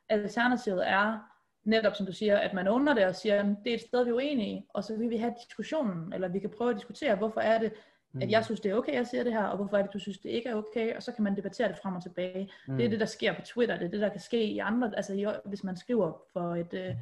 alternativet 0.10 0.90
er 0.90 1.20
netop, 1.64 1.96
som 1.96 2.06
du 2.06 2.12
siger, 2.12 2.38
at 2.38 2.54
man 2.54 2.68
under 2.68 2.94
det 2.94 3.06
og 3.06 3.16
siger, 3.16 3.40
at 3.40 3.46
det 3.64 3.70
er 3.70 3.76
et 3.76 3.82
sted, 3.82 4.04
vi 4.04 4.10
er 4.10 4.14
uenige, 4.14 4.66
og 4.74 4.84
så 4.84 4.98
vil 4.98 5.10
vi 5.10 5.18
have 5.18 5.34
diskussionen, 5.48 6.14
eller 6.14 6.28
vi 6.28 6.40
kan 6.40 6.50
prøve 6.58 6.70
at 6.70 6.76
diskutere, 6.76 7.16
hvorfor 7.16 7.42
er 7.42 7.60
det, 7.60 7.74
at 8.22 8.32
jeg 8.32 8.40
mm. 8.40 8.44
synes, 8.44 8.60
det 8.60 8.72
er 8.72 8.76
okay, 8.76 8.92
at 8.92 8.98
jeg 8.98 9.08
siger 9.08 9.24
det 9.24 9.34
her, 9.34 9.44
og 9.44 9.58
hvorfor 9.58 9.78
er 9.78 9.82
det, 9.82 9.94
du 9.94 10.00
synes, 10.00 10.18
det 10.18 10.30
ikke 10.30 10.50
er 10.50 10.56
okay, 10.56 10.96
og 10.96 11.04
så 11.04 11.12
kan 11.12 11.24
man 11.24 11.36
debattere 11.36 11.68
det 11.68 11.78
frem 11.84 11.96
og 11.96 12.04
tilbage. 12.04 12.52
Mm. 12.68 12.78
Det 12.78 12.84
er 12.84 12.88
mm. 12.88 12.92
det, 12.92 13.00
der 13.00 13.06
sker 13.06 13.34
på 13.34 13.42
Twitter, 13.42 13.78
det 13.78 13.86
er 13.86 13.92
det, 13.92 14.02
der 14.02 14.10
kan 14.10 14.20
ske 14.20 14.44
i 14.44 14.60
andre, 14.60 14.92
altså 14.96 15.40
hvis 15.46 15.64
man 15.64 15.78
skriver 15.78 16.22
for 16.34 16.56
et, 16.56 16.74
øh, 16.74 16.96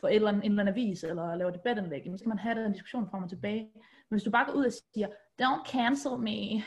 for 0.00 0.08
et 0.08 0.14
eller 0.14 0.28
andet, 0.28 0.44
en 0.44 0.50
eller 0.50 0.62
anden 0.62 0.74
avis, 0.74 1.04
eller 1.04 1.34
laver 1.34 1.50
debatindlæg, 1.50 2.02
så 2.10 2.18
skal 2.18 2.28
man 2.28 2.38
have 2.38 2.62
den 2.62 2.72
diskussion 2.72 3.08
frem 3.10 3.22
og 3.22 3.28
tilbage. 3.28 3.70
Men 4.08 4.16
hvis 4.16 4.22
du 4.22 4.30
bare 4.30 4.46
går 4.46 4.52
ud 4.52 4.64
og 4.64 4.72
siger, 4.72 5.08
don't 5.42 5.70
cancel 5.70 6.18
me, 6.18 6.62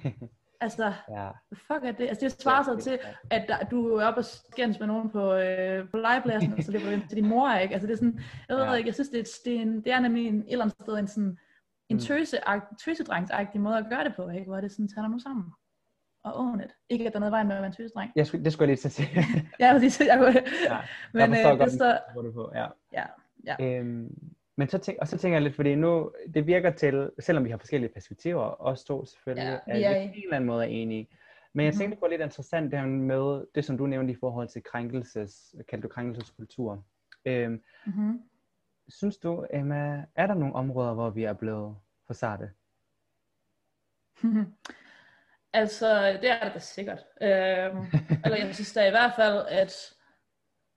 Altså, 0.62 0.92
ja. 1.10 1.28
fuck 1.52 1.84
er 1.84 1.92
det? 1.92 2.08
Altså, 2.08 2.24
det 2.24 2.32
svarer 2.32 2.62
sig 2.62 2.78
til, 2.82 2.98
at 3.30 3.44
der, 3.48 3.64
du 3.64 3.94
er 3.94 4.06
oppe 4.06 4.20
og 4.20 4.24
skændes 4.24 4.78
med 4.78 4.86
nogen 4.86 5.10
på, 5.10 5.34
øh, 5.34 5.90
på 5.90 5.96
legepladsen, 5.96 6.52
og 6.52 6.62
så 6.62 6.72
det 6.72 6.92
er 6.92 7.00
til 7.08 7.16
din 7.16 7.28
mor, 7.28 7.54
ikke? 7.54 7.72
Altså, 7.72 7.86
det 7.86 7.92
er 7.92 7.96
sådan, 7.96 8.20
jeg 8.48 8.56
ved 8.56 8.64
ja. 8.64 8.74
ikke, 8.74 8.88
jeg 8.88 8.94
synes, 8.94 9.08
det 9.08 9.20
er, 9.20 9.40
det, 9.44 9.56
er 9.56 9.62
en, 9.62 9.84
det 9.84 9.92
er 9.92 10.00
nemlig 10.00 10.26
en, 10.26 10.38
et 10.38 10.44
eller 10.52 10.64
andet 10.64 10.76
sted 10.82 10.98
en 10.98 11.06
sådan, 11.06 11.38
en 11.88 11.96
mm. 11.96 12.00
tøse, 12.00 12.36
tøsedrengsagtig 12.84 13.60
måde 13.60 13.78
at 13.78 13.86
gøre 13.90 14.04
det 14.04 14.14
på, 14.16 14.28
ikke? 14.28 14.46
Hvor 14.46 14.60
det 14.60 14.72
sådan, 14.72 14.88
tager 14.88 15.08
nu 15.08 15.18
sammen 15.18 15.44
og 16.24 16.32
own 16.34 16.60
it. 16.60 16.70
Ikke 16.88 17.06
at 17.06 17.12
der 17.12 17.18
er 17.18 17.20
noget 17.20 17.32
vejen 17.32 17.46
med 17.46 17.56
at 17.56 17.62
være 17.62 17.66
en 17.66 17.76
tøsedreng. 17.76 18.12
Jeg 18.16 18.26
skulle, 18.26 18.44
det 18.44 18.52
skulle 18.52 18.68
jeg 18.68 18.68
lige 18.68 18.80
til 18.80 18.88
at 18.88 18.92
sige. 18.92 19.08
ja, 19.60 19.72
præcis. 19.72 20.00
Jeg 20.00 20.18
kunne, 20.18 20.42
ja, 20.64 20.78
men 21.12 21.30
øh, 21.30 21.60
det 21.60 21.72
står... 21.72 21.98
På. 22.34 22.50
Ja. 22.54 22.66
Ja, 22.92 23.04
ja. 23.46 23.78
Øhm, 23.78 24.31
men 24.62 24.68
så 24.68 24.78
tænk, 24.78 24.98
og 25.00 25.08
så 25.08 25.18
tænker 25.18 25.36
jeg 25.36 25.42
lidt, 25.42 25.54
fordi 25.54 25.74
nu, 25.74 26.12
det 26.34 26.46
virker 26.46 26.70
til, 26.70 27.10
selvom 27.18 27.44
vi 27.44 27.50
har 27.50 27.58
forskellige 27.58 27.92
perspektiver, 27.92 28.62
os 28.62 28.84
to 28.84 29.04
selvfølgelig, 29.04 29.60
ja, 29.68 29.74
vi 29.74 29.82
er, 29.82 29.90
er 29.90 29.94
på 29.94 30.12
en 30.14 30.22
eller 30.22 30.36
anden 30.36 30.46
måde 30.46 30.64
er 30.64 30.68
enige. 30.68 31.08
Men 31.52 31.64
jeg 31.64 31.70
mm-hmm. 31.70 31.78
tænkte 31.78 32.00
på 32.00 32.06
lidt 32.06 32.20
interessant 32.20 32.70
det 32.70 32.78
her 32.78 32.86
med 32.86 33.44
det, 33.54 33.64
som 33.64 33.78
du 33.78 33.86
nævnte 33.86 34.12
i 34.12 34.16
forhold 34.20 34.48
til 34.48 34.62
krænkelses, 34.62 35.54
kaldte 35.68 35.88
du 35.88 35.92
krænkelseskultur. 35.92 36.84
Øhm, 37.24 37.62
mm-hmm. 37.86 38.22
Synes 38.88 39.18
du, 39.18 39.46
Emma, 39.52 40.04
er 40.14 40.26
der 40.26 40.34
nogle 40.34 40.54
områder, 40.54 40.94
hvor 40.94 41.10
vi 41.10 41.24
er 41.24 41.32
blevet 41.32 41.76
for 42.06 42.14
sarte? 42.14 42.50
altså, 45.52 46.18
det 46.22 46.30
er 46.30 46.44
det 46.44 46.54
da 46.54 46.58
sikkert. 46.58 47.04
Øhm, 47.22 47.86
eller 48.24 48.36
jeg 48.36 48.54
synes 48.54 48.72
da 48.72 48.86
i 48.86 48.90
hvert 48.90 49.12
fald, 49.16 49.46
at 49.48 49.94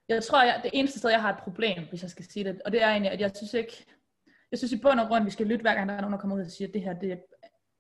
jeg 0.10 0.24
tror, 0.24 0.44
jeg, 0.44 0.60
det 0.64 0.72
eneste 0.74 1.00
sted, 1.00 1.10
jeg 1.10 1.22
har 1.22 1.34
et 1.34 1.44
problem, 1.44 1.84
hvis 1.90 2.02
jeg 2.02 2.10
skal 2.10 2.26
sige 2.26 2.44
det, 2.44 2.62
og 2.66 2.72
det 2.72 2.82
er 2.82 2.88
egentlig, 2.88 3.12
at 3.12 3.22
jeg 3.22 3.32
synes 3.36 3.54
ikke, 3.54 3.86
jeg 4.52 4.58
synes 4.58 4.72
i 4.72 4.82
bund 4.82 5.00
og 5.00 5.08
grund, 5.08 5.24
vi 5.24 5.30
skal 5.30 5.48
lytte 5.48 5.62
hver 5.62 5.74
gang, 5.74 5.90
der 5.90 5.96
er 5.96 6.02
nogen, 6.02 6.14
der 6.14 6.20
kommer 6.20 6.36
ud 6.36 6.42
og 6.42 6.52
siger, 6.52 6.68
at 6.68 6.74
det 6.74 6.82
her, 6.82 6.94
det, 6.94 7.24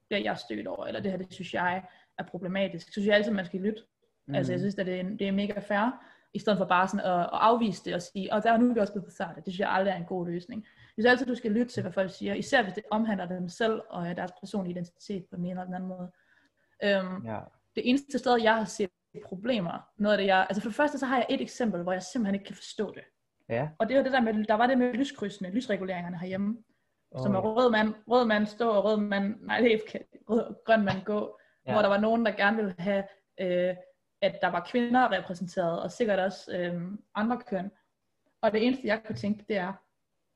det 0.09 0.17
er 0.17 0.21
jeg 0.23 0.37
stødt 0.37 0.67
over, 0.67 0.85
eller 0.85 0.99
det 0.99 1.11
her, 1.11 1.17
det 1.17 1.33
synes 1.33 1.53
jeg 1.53 1.83
er 2.19 2.23
problematisk. 2.23 2.87
Så 2.87 2.91
synes 2.91 3.07
jeg 3.07 3.15
altid, 3.15 3.31
man 3.31 3.45
skal 3.45 3.59
lytte. 3.59 3.83
Mm. 4.27 4.35
Altså, 4.35 4.53
jeg 4.53 4.59
synes, 4.59 4.75
at 4.77 4.85
det 4.85 4.99
er, 4.99 5.03
det 5.03 5.27
er 5.27 5.31
mega 5.31 5.59
fair, 5.59 6.03
i 6.33 6.39
stedet 6.39 6.57
for 6.57 6.65
bare 6.65 6.87
sådan 6.87 7.05
at, 7.05 7.19
at 7.19 7.29
afvise 7.31 7.85
det 7.85 7.95
og 7.95 8.01
sige, 8.01 8.33
og 8.33 8.43
der 8.43 8.51
er 8.51 8.57
nu 8.57 8.73
vi 8.73 8.79
også 8.79 8.93
blevet 8.93 9.13
for 9.17 9.23
det. 9.35 9.43
Synes 9.43 9.59
jeg 9.59 9.69
aldrig 9.69 9.91
er 9.91 9.95
en 9.95 10.05
god 10.05 10.27
løsning. 10.27 10.63
Jeg 10.63 10.93
synes 10.93 11.11
altid, 11.11 11.25
du 11.25 11.35
skal 11.35 11.51
lytte 11.51 11.71
til, 11.71 11.81
hvad 11.81 11.91
folk 11.91 12.11
siger, 12.11 12.33
især 12.33 12.63
hvis 12.63 12.73
det 12.73 12.83
omhandler 12.91 13.25
dem 13.25 13.49
selv 13.49 13.81
og 13.89 14.15
deres 14.15 14.31
personlige 14.39 14.71
identitet 14.71 15.25
på 15.29 15.35
en 15.35 15.45
eller 15.45 15.61
anden 15.61 15.87
måde. 15.87 16.11
Um, 16.83 17.25
ja. 17.25 17.39
Det 17.75 17.89
eneste 17.89 18.19
sted, 18.19 18.41
jeg 18.41 18.55
har 18.55 18.65
set 18.65 18.89
problemer. 19.25 19.89
Noget 19.97 20.13
af 20.13 20.17
det, 20.17 20.27
jeg, 20.27 20.45
altså 20.49 20.61
for 20.61 20.69
det 20.69 20.75
første, 20.75 20.97
så 20.97 21.05
har 21.05 21.17
jeg 21.17 21.25
et 21.29 21.41
eksempel, 21.41 21.83
hvor 21.83 21.91
jeg 21.91 22.03
simpelthen 22.03 22.35
ikke 22.35 22.45
kan 22.45 22.55
forstå 22.55 22.93
det. 22.93 23.03
Ja. 23.49 23.69
Og 23.79 23.89
det 23.89 23.97
var 23.97 24.03
det 24.03 24.11
der 24.11 24.21
med, 24.21 24.45
der 24.45 24.53
var 24.53 24.67
det 24.67 24.77
med 24.77 24.93
lyskrydsene, 24.93 25.49
lysreguleringerne 25.49 26.19
herhjemme. 26.19 26.57
Åh, 27.11 27.23
som 27.23 27.35
er 27.35 27.39
rød 27.39 27.71
mand, 27.71 27.93
rød 28.07 28.25
mand 28.25 28.45
stå 28.45 28.69
og 28.69 28.83
rød 28.83 28.97
mand, 28.97 29.35
nej 29.41 29.59
det 29.59 29.67
er 29.67 29.71
ikke 29.71 30.05
rød, 30.29 30.55
grøn 30.65 30.85
mand 30.85 31.03
gå, 31.03 31.39
ja. 31.67 31.71
hvor 31.73 31.81
der 31.81 31.89
var 31.89 31.99
nogen, 31.99 32.25
der 32.25 32.31
gerne 32.31 32.57
ville 32.57 32.75
have, 32.77 33.03
øh, 33.39 33.75
at 34.21 34.37
der 34.41 34.47
var 34.47 34.67
kvinder 34.71 35.11
repræsenteret, 35.11 35.83
og 35.83 35.91
sikkert 35.91 36.19
også 36.19 36.57
øh, 36.57 36.81
andre 37.15 37.41
køn. 37.47 37.71
Og 38.41 38.51
det 38.51 38.65
eneste, 38.65 38.87
jeg 38.87 39.03
kunne 39.05 39.15
tænke, 39.15 39.45
det 39.47 39.57
er, 39.57 39.73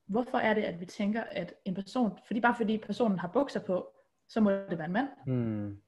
hvorfor 0.07 0.37
er 0.37 0.53
det, 0.53 0.61
at 0.61 0.79
vi 0.79 0.85
tænker, 0.85 1.23
at 1.31 1.53
en 1.65 1.75
person, 1.75 2.19
fordi 2.27 2.41
bare 2.41 2.55
fordi 2.55 2.77
personen 2.77 3.19
har 3.19 3.27
bukser 3.27 3.59
på, 3.59 3.93
så 4.29 4.41
må 4.41 4.51
det 4.51 4.77
være 4.77 4.87
en 4.87 4.93
mand. 4.93 5.07
Hmm. 5.25 5.81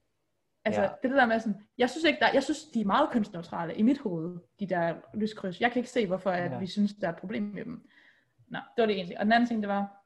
Altså, 0.64 0.82
Ja. 0.82 0.88
det 1.02 1.10
der 1.10 1.26
med 1.26 1.40
sådan, 1.40 1.62
jeg 1.78 1.90
synes 1.90 2.04
ikke, 2.04 2.20
der, 2.20 2.28
jeg 2.34 2.42
synes, 2.42 2.64
de 2.64 2.80
er 2.80 2.84
meget 2.84 3.10
kønsneutrale 3.10 3.74
i 3.74 3.82
mit 3.82 3.98
hoved, 3.98 4.38
de 4.60 4.66
der 4.66 4.94
lyskryds. 5.14 5.60
Jeg 5.60 5.72
kan 5.72 5.78
ikke 5.80 5.90
se, 5.90 6.06
hvorfor 6.06 6.30
at 6.30 6.52
Ja. 6.52 6.58
vi 6.58 6.66
synes, 6.66 6.94
der 6.94 7.06
er 7.08 7.12
et 7.12 7.18
problem 7.18 7.42
med 7.42 7.64
dem. 7.64 7.88
Nå, 8.48 8.58
det 8.76 8.82
var 8.82 8.86
det 8.86 8.94
egentlig. 8.96 9.18
Og 9.18 9.24
den 9.24 9.32
anden 9.32 9.48
ting, 9.48 9.62
det 9.62 9.68
var, 9.68 10.04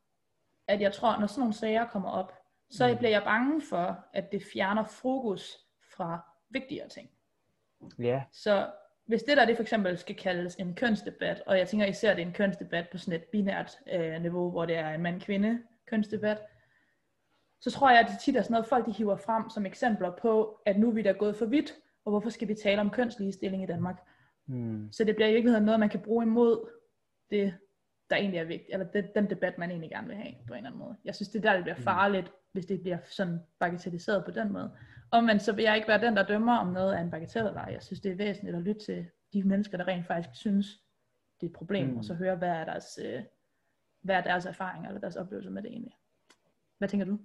at 0.69 0.81
jeg 0.81 0.93
tror, 0.93 1.21
når 1.21 1.27
sådan 1.27 1.41
nogle 1.41 1.55
sager 1.55 1.87
kommer 1.87 2.11
op, 2.11 2.33
så 2.71 2.89
Mm. 2.93 2.97
bliver 2.99 3.11
jeg 3.11 3.23
bange 3.25 3.63
for, 3.71 4.05
at 4.13 4.33
det 4.33 4.43
fjerner 4.53 4.85
fokus 4.85 5.57
fra 5.97 6.21
vigtigere 6.51 6.89
ting. 6.89 7.11
Ja, 7.99 8.23
Så 8.33 8.71
hvis 9.07 9.23
det 9.23 9.37
der 9.37 9.45
det 9.45 9.57
for 9.57 9.63
eksempel 9.63 9.99
skal 9.99 10.17
kaldes 10.17 10.55
en 10.55 10.75
kønsdebat, 10.75 11.43
og 11.47 11.59
jeg 11.59 11.69
tænker 11.69 11.87
især, 11.87 12.11
at 12.11 12.17
det 12.17 12.23
er 12.23 12.27
en 12.27 12.33
kønsdebat 12.33 12.89
på 12.93 12.99
sådan 12.99 13.21
et 13.21 13.25
binært 13.25 13.79
øh, 13.93 14.23
niveau, 14.23 14.51
hvor 14.51 14.67
det 14.67 14.77
er 14.77 14.89
en 14.95 15.03
mand-kvinde 15.03 15.63
kønsdebat, 15.87 16.43
så 17.67 17.79
tror 17.79 17.91
jeg, 17.91 18.01
at 18.01 18.07
det 18.11 18.19
tit 18.19 18.37
er 18.37 18.43
sådan 18.43 18.53
noget, 18.53 18.67
folk 18.67 18.87
de 18.87 18.93
hiver 18.93 19.17
frem 19.17 19.51
som 19.51 19.67
eksempler 19.67 20.11
på, 20.23 20.61
at 20.67 20.79
nu 20.79 20.89
er 20.89 20.93
vi 20.93 21.03
da 21.03 21.13
gået 21.13 21.37
for 21.37 21.47
vidt, 21.47 21.75
og 22.05 22.11
hvorfor 22.11 22.31
skal 22.31 22.49
vi 22.49 22.55
tale 22.55 22.81
om 22.81 22.91
kønsligestilling 22.91 23.63
i 23.63 23.67
Danmark? 23.67 24.01
hmm. 24.47 24.93
Så 24.93 25.05
det 25.05 25.15
bliver 25.15 25.29
i 25.29 25.33
virkeligheden 25.33 25.65
noget, 25.65 25.81
man 25.81 25.89
kan 25.89 26.01
bruge 26.01 26.25
imod 26.25 26.71
det, 27.31 27.55
der 28.11 28.17
egentlig 28.17 28.39
er 28.39 28.45
vigtigt, 28.45 28.71
eller 28.73 28.87
det, 28.87 29.15
den 29.15 29.31
debat, 29.31 29.59
man 29.59 29.71
egentlig 29.71 29.91
gerne 29.91 30.07
vil 30.07 30.17
have 30.17 30.35
på 30.47 30.53
en 30.53 30.57
eller 30.57 30.71
anden 30.71 30.79
måde. 30.79 30.97
Jeg 31.05 31.15
synes, 31.15 31.29
det 31.29 31.45
er 31.45 31.51
der, 31.51 31.55
det 31.55 31.65
bliver 31.65 31.77
farligt, 31.77 32.33
hvis 32.53 32.67
det 32.67 32.81
bliver 32.81 32.99
sådan 33.05 33.39
bagatelliseret 33.59 34.25
på 34.25 34.31
den 34.31 34.53
måde. 34.53 34.71
Omvendt 35.11 35.43
så 35.43 35.53
vil 35.53 35.63
jeg 35.63 35.77
ikke 35.77 35.89
være 35.89 36.01
den, 36.01 36.17
der 36.17 36.23
dømmer, 36.27 36.57
om 36.57 36.67
noget 36.67 36.97
er 36.97 37.01
en 37.01 37.11
bagatel 37.11 37.47
eller. 37.47 37.69
Jeg 37.69 37.83
synes, 37.83 38.01
det 38.01 38.13
er 38.13 38.17
væsentligt 38.17 38.57
at 38.57 38.63
lytte 38.63 38.85
til 38.85 39.07
de 39.33 39.43
mennesker, 39.43 39.79
der 39.79 39.89
rent 39.89 40.07
faktisk 40.07 40.41
synes, 40.41 40.67
det 41.41 41.47
er 41.47 41.51
et 41.51 41.57
problem, 41.57 41.87
Mm. 41.87 41.93
mm. 41.93 41.99
og 41.99 42.05
så 42.05 42.15
høre, 42.15 42.37
hvad 42.37 42.49
er 42.49 42.65
deres, 42.65 42.99
øh, 43.05 43.23
hvad 44.01 44.17
er 44.17 44.21
deres 44.21 44.47
erfaringer 44.47 44.89
eller 44.89 45.01
deres 45.01 45.17
oplevelser 45.17 45.51
med 45.51 45.63
det 45.63 45.71
egentlig. 45.71 45.97
Hvad 46.79 46.89
tænker 46.89 47.07
du? 47.07 47.19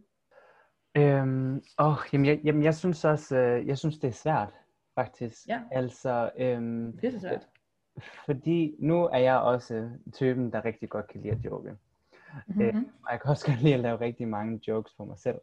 Øhm, 0.97 1.61
åh, 1.79 1.95
jamen, 2.13 2.25
jeg, 2.25 2.39
jamen, 2.43 2.63
jeg 2.63 2.75
synes 2.75 3.05
også, 3.05 3.37
øh, 3.37 3.67
jeg 3.67 3.77
synes, 3.77 3.97
det 3.97 4.07
er 4.07 4.11
svært, 4.11 4.53
faktisk. 4.95 5.47
Ja. 5.47 5.61
Altså, 5.71 6.31
øhm, 6.37 6.97
Det 7.01 7.15
er 7.15 7.19
svært. 7.19 7.47
fordi 8.25 8.75
nu 8.79 9.03
er 9.05 9.17
jeg 9.17 9.39
også 9.39 9.89
typen, 10.13 10.51
der 10.51 10.65
rigtig 10.65 10.89
godt 10.89 11.07
kan 11.07 11.21
lide 11.21 11.33
at 11.33 11.45
joke. 11.45 11.75
Mm-hmm. 12.47 12.87
Og 13.05 13.11
jeg 13.11 13.21
kan 13.21 13.29
også 13.31 13.45
godt 13.45 13.61
lide 13.61 13.73
at 13.73 13.79
lave 13.79 13.99
rigtig 13.99 14.27
mange 14.27 14.61
jokes 14.67 14.93
for 14.97 15.05
mig 15.05 15.17
selv. 15.19 15.37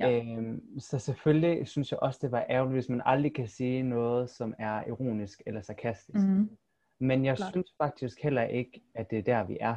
Ja. 0.00 0.20
Øhm, 0.20 0.80
så 0.80 0.98
selvfølgelig 0.98 1.68
synes 1.68 1.90
jeg 1.92 2.00
også, 2.00 2.18
det 2.22 2.32
var 2.32 2.46
ærgerligt, 2.50 2.74
hvis 2.74 2.88
man 2.88 3.02
aldrig 3.04 3.34
kan 3.34 3.48
sige 3.48 3.82
noget, 3.82 4.30
som 4.30 4.54
er 4.58 4.84
ironisk 4.86 5.42
eller 5.46 5.60
sarkastisk. 5.60 6.18
Mm-hmm. 6.26 6.56
Men 6.98 7.24
jeg 7.24 7.36
Klart. 7.36 7.50
synes 7.52 7.74
faktisk 7.78 8.22
heller 8.22 8.42
ikke, 8.42 8.82
at 8.94 9.10
det 9.10 9.18
er 9.18 9.22
der, 9.22 9.44
vi 9.44 9.58
er. 9.60 9.76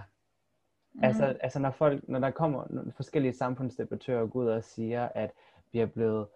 Altså, 1.03 1.25
altså 1.41 1.59
når 1.59 1.71
folk, 1.71 2.03
når 2.07 2.19
der 2.19 2.31
kommer 2.31 2.67
forskellige 2.95 3.33
samfundsdebattører 3.33 4.21
og 4.21 4.29
går 4.31 4.39
ud 4.39 4.47
og 4.47 4.63
siger, 4.63 5.07
at 5.15 5.31
vi 5.71 5.79
er 5.79 5.85
blevet 5.85 6.27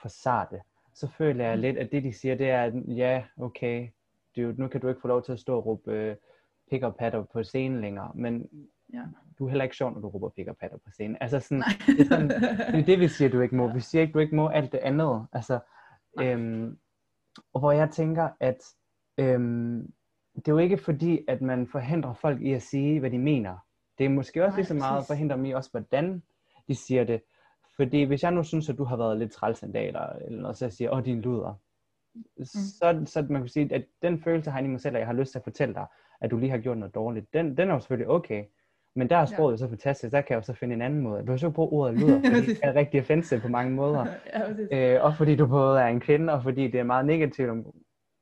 for 0.00 0.08
sarte, 0.08 0.60
så 0.94 1.06
føler 1.08 1.44
jeg 1.44 1.56
Mm. 1.56 1.60
lidt, 1.60 1.78
at 1.78 1.92
det 1.92 2.02
de 2.04 2.12
siger, 2.12 2.34
det 2.34 2.50
er, 2.50 2.62
at 2.62 2.72
ja, 2.88 3.24
okay, 3.36 3.88
dude, 4.36 4.54
nu 4.60 4.68
kan 4.68 4.80
du 4.80 4.88
ikke 4.88 5.00
få 5.00 5.08
lov 5.08 5.22
til 5.22 5.32
at 5.32 5.40
stå 5.40 5.56
og 5.56 5.66
råbe 5.66 5.92
øh, 5.92 6.16
pick 6.70 6.82
og 6.82 6.96
patter 6.96 7.22
på 7.32 7.42
scenen 7.42 7.80
længere, 7.80 8.10
men 8.14 8.48
Ja. 8.94 9.02
du 9.38 9.44
er 9.44 9.48
heller 9.48 9.64
ikke 9.64 9.76
sjov, 9.76 9.90
når 9.92 10.00
du 10.00 10.08
råber 10.08 10.28
pick 10.28 10.48
og 10.48 10.56
patter 10.56 10.76
på 10.76 10.90
scenen. 10.90 11.16
Altså 11.20 11.40
sådan, 11.40 11.58
Nej. 11.58 11.68
det 11.86 12.00
er 12.00 12.04
sådan, 12.08 12.28
det 12.72 12.80
er 12.80 12.84
det, 12.84 13.00
vi 13.00 13.08
siger, 13.08 13.28
du 13.30 13.40
ikke 13.40 13.56
må. 13.56 13.68
Vi 13.74 13.80
siger 13.80 14.02
ikke, 14.02 14.12
du 14.12 14.18
ikke 14.18 14.36
må 14.36 14.48
alt 14.48 14.72
det 14.72 14.78
andet. 14.78 15.26
Altså, 15.32 15.58
øhm, 16.20 16.78
og 17.52 17.60
hvor 17.60 17.72
jeg 17.72 17.90
tænker, 17.90 18.28
at 18.40 18.58
øhm, 19.18 19.92
det 20.36 20.48
er 20.48 20.52
jo 20.52 20.58
ikke 20.58 20.78
fordi, 20.78 21.24
at 21.28 21.40
man 21.42 21.66
forhindrer 21.66 22.12
folk 22.14 22.42
i 22.42 22.52
at 22.52 22.62
sige, 22.62 23.00
hvad 23.00 23.10
de 23.10 23.18
mener. 23.18 23.56
Det 24.00 24.06
er 24.06 24.10
måske 24.10 24.44
også 24.44 24.52
Nej, 24.52 24.56
lige 24.56 24.66
så 24.66 24.74
meget 24.74 24.96
præcis. 24.96 25.06
forhindre 25.06 25.36
dem 25.36 25.44
i 25.44 25.52
også, 25.52 25.70
hvordan 25.70 26.22
de 26.68 26.74
siger 26.74 27.04
det. 27.04 27.22
Fordi 27.76 28.02
hvis 28.02 28.22
jeg 28.22 28.32
nu 28.32 28.42
synes, 28.42 28.68
at 28.68 28.78
du 28.78 28.84
har 28.84 28.96
været 28.96 29.18
lidt 29.18 29.32
træls 29.32 29.60
en 29.60 29.72
dag, 29.72 29.86
eller, 29.86 30.06
eller 30.26 30.40
noget, 30.40 30.56
så 30.56 30.64
jeg 30.64 30.72
siger, 30.72 30.90
åh, 30.90 31.04
din 31.04 31.20
luder. 31.20 31.54
Mm. 32.14 32.44
Så, 32.44 33.02
så 33.06 33.26
man 33.30 33.42
kan 33.42 33.48
sige, 33.48 33.74
at 33.74 33.84
den 34.02 34.22
følelse 34.22 34.50
har 34.50 34.58
jeg 34.58 34.68
i 34.68 34.70
mig 34.70 34.80
selv, 34.80 34.96
at 34.96 35.00
jeg 35.00 35.06
har 35.06 35.14
lyst 35.14 35.32
til 35.32 35.38
at 35.38 35.44
fortælle 35.44 35.74
dig, 35.74 35.86
at 36.20 36.30
du 36.30 36.36
lige 36.36 36.50
har 36.50 36.58
gjort 36.58 36.78
noget 36.78 36.94
dårligt. 36.94 37.32
Den, 37.32 37.56
den 37.56 37.68
er 37.68 37.74
jo 37.74 37.80
selvfølgelig 37.80 38.08
okay. 38.08 38.44
Men 38.94 39.10
der 39.10 39.16
er 39.16 39.26
sproget 39.26 39.52
ja. 39.52 39.56
så 39.56 39.68
fantastisk, 39.68 40.12
der 40.12 40.20
kan 40.20 40.34
jeg 40.34 40.36
jo 40.36 40.42
så 40.42 40.52
finde 40.52 40.74
en 40.74 40.82
anden 40.82 41.00
måde. 41.00 41.20
Du 41.20 41.24
behøver 41.24 41.44
ikke 41.44 41.54
bruge 41.54 41.72
ordet 41.72 41.98
luder, 42.00 42.20
fordi 42.34 42.46
det 42.46 42.58
er 42.62 42.74
rigtig 42.74 43.00
offensive 43.00 43.40
på 43.40 43.48
mange 43.48 43.72
måder. 43.72 44.06
ja. 44.72 44.94
Øh, 44.96 45.04
og 45.04 45.16
fordi 45.16 45.36
du 45.36 45.46
både 45.46 45.80
er 45.80 45.86
en 45.86 46.00
kvinde, 46.00 46.32
og 46.32 46.42
fordi 46.42 46.68
det 46.70 46.80
er 46.80 46.84
meget 46.84 47.06
negativt 47.06 47.50
om, 47.50 47.72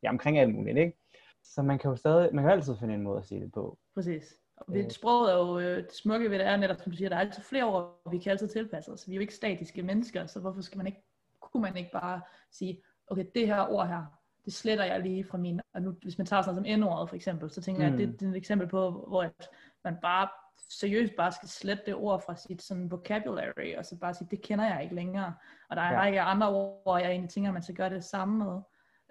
ja, 0.02 0.10
omkring 0.10 0.38
alt 0.38 0.54
muligt, 0.54 0.78
ikke? 0.78 0.98
Så 1.42 1.62
man 1.62 1.78
kan 1.78 1.90
jo 1.90 1.96
stadig, 1.96 2.34
man 2.34 2.44
kan 2.44 2.52
altid 2.52 2.76
finde 2.80 2.94
en 2.94 3.02
måde 3.02 3.18
at 3.18 3.24
sige 3.24 3.40
det 3.40 3.52
på. 3.52 3.78
Præcis. 3.94 4.38
Og 4.60 4.76
Øh. 4.76 4.84
det, 4.84 4.92
sproget 4.92 5.32
er 5.32 5.36
jo 5.36 5.58
øh, 5.58 5.76
det 5.82 5.92
smukke 5.92 6.30
ved 6.30 6.38
det 6.38 6.46
er 6.46 6.56
netop, 6.56 6.76
som 6.80 6.92
du 6.92 6.96
siger, 6.96 7.08
der 7.08 7.16
er 7.16 7.20
altid 7.20 7.42
flere 7.42 7.64
ord, 7.64 8.10
vi 8.10 8.18
kan 8.18 8.30
altid 8.30 8.48
tilpasse 8.48 8.92
os. 8.92 9.08
Vi 9.08 9.12
er 9.12 9.16
jo 9.16 9.20
ikke 9.20 9.34
statiske 9.34 9.82
mennesker, 9.82 10.26
så 10.26 10.40
hvorfor 10.40 10.60
skal 10.60 10.76
man 10.78 10.86
ikke, 10.86 11.02
kunne 11.40 11.62
man 11.62 11.76
ikke 11.76 11.90
bare 11.92 12.20
sige, 12.50 12.82
okay, 13.06 13.24
det 13.34 13.46
her 13.46 13.60
ord 13.70 13.88
her, 13.88 14.04
det 14.44 14.52
sletter 14.52 14.84
jeg 14.84 15.00
lige 15.00 15.24
fra 15.24 15.38
min, 15.38 15.60
og 15.74 15.82
nu, 15.82 15.94
hvis 16.02 16.18
man 16.18 16.26
tager 16.26 16.42
sådan 16.42 16.62
noget 16.62 16.74
som 16.74 16.80
n-ordet 16.80 17.08
for 17.08 17.16
eksempel, 17.16 17.50
så 17.50 17.60
tænker 17.60 17.80
mm. 17.80 17.84
jeg, 17.84 18.02
at 18.02 18.08
Mm. 18.08 18.12
det, 18.12 18.20
det 18.20 18.26
er 18.26 18.30
et 18.30 18.36
eksempel 18.36 18.68
på, 18.68 18.90
hvor 18.90 19.22
at 19.22 19.48
man 19.84 19.96
bare 20.02 20.28
seriøst 20.70 21.12
bare 21.16 21.32
skal 21.32 21.48
slette 21.48 21.82
det 21.86 21.94
ord 21.94 22.22
fra 22.26 22.36
sit 22.36 22.62
sådan 22.62 22.90
vocabulary, 22.90 23.74
og 23.78 23.86
så 23.86 23.96
bare 23.98 24.14
sige, 24.14 24.28
det 24.30 24.42
kender 24.42 24.64
jeg 24.66 24.82
ikke 24.82 24.94
længere. 24.94 25.34
Og 25.68 25.76
der 25.76 25.82
er 25.82 25.88
en 25.88 25.94
Ja. 25.94 26.00
række 26.00 26.20
andre 26.20 26.48
ord, 26.48 27.00
jeg 27.00 27.10
egentlig 27.10 27.30
tænker, 27.30 27.52
man 27.52 27.62
skal 27.62 27.74
gøre 27.74 27.90
det 27.90 28.04
samme 28.04 28.44
med. 28.44 28.60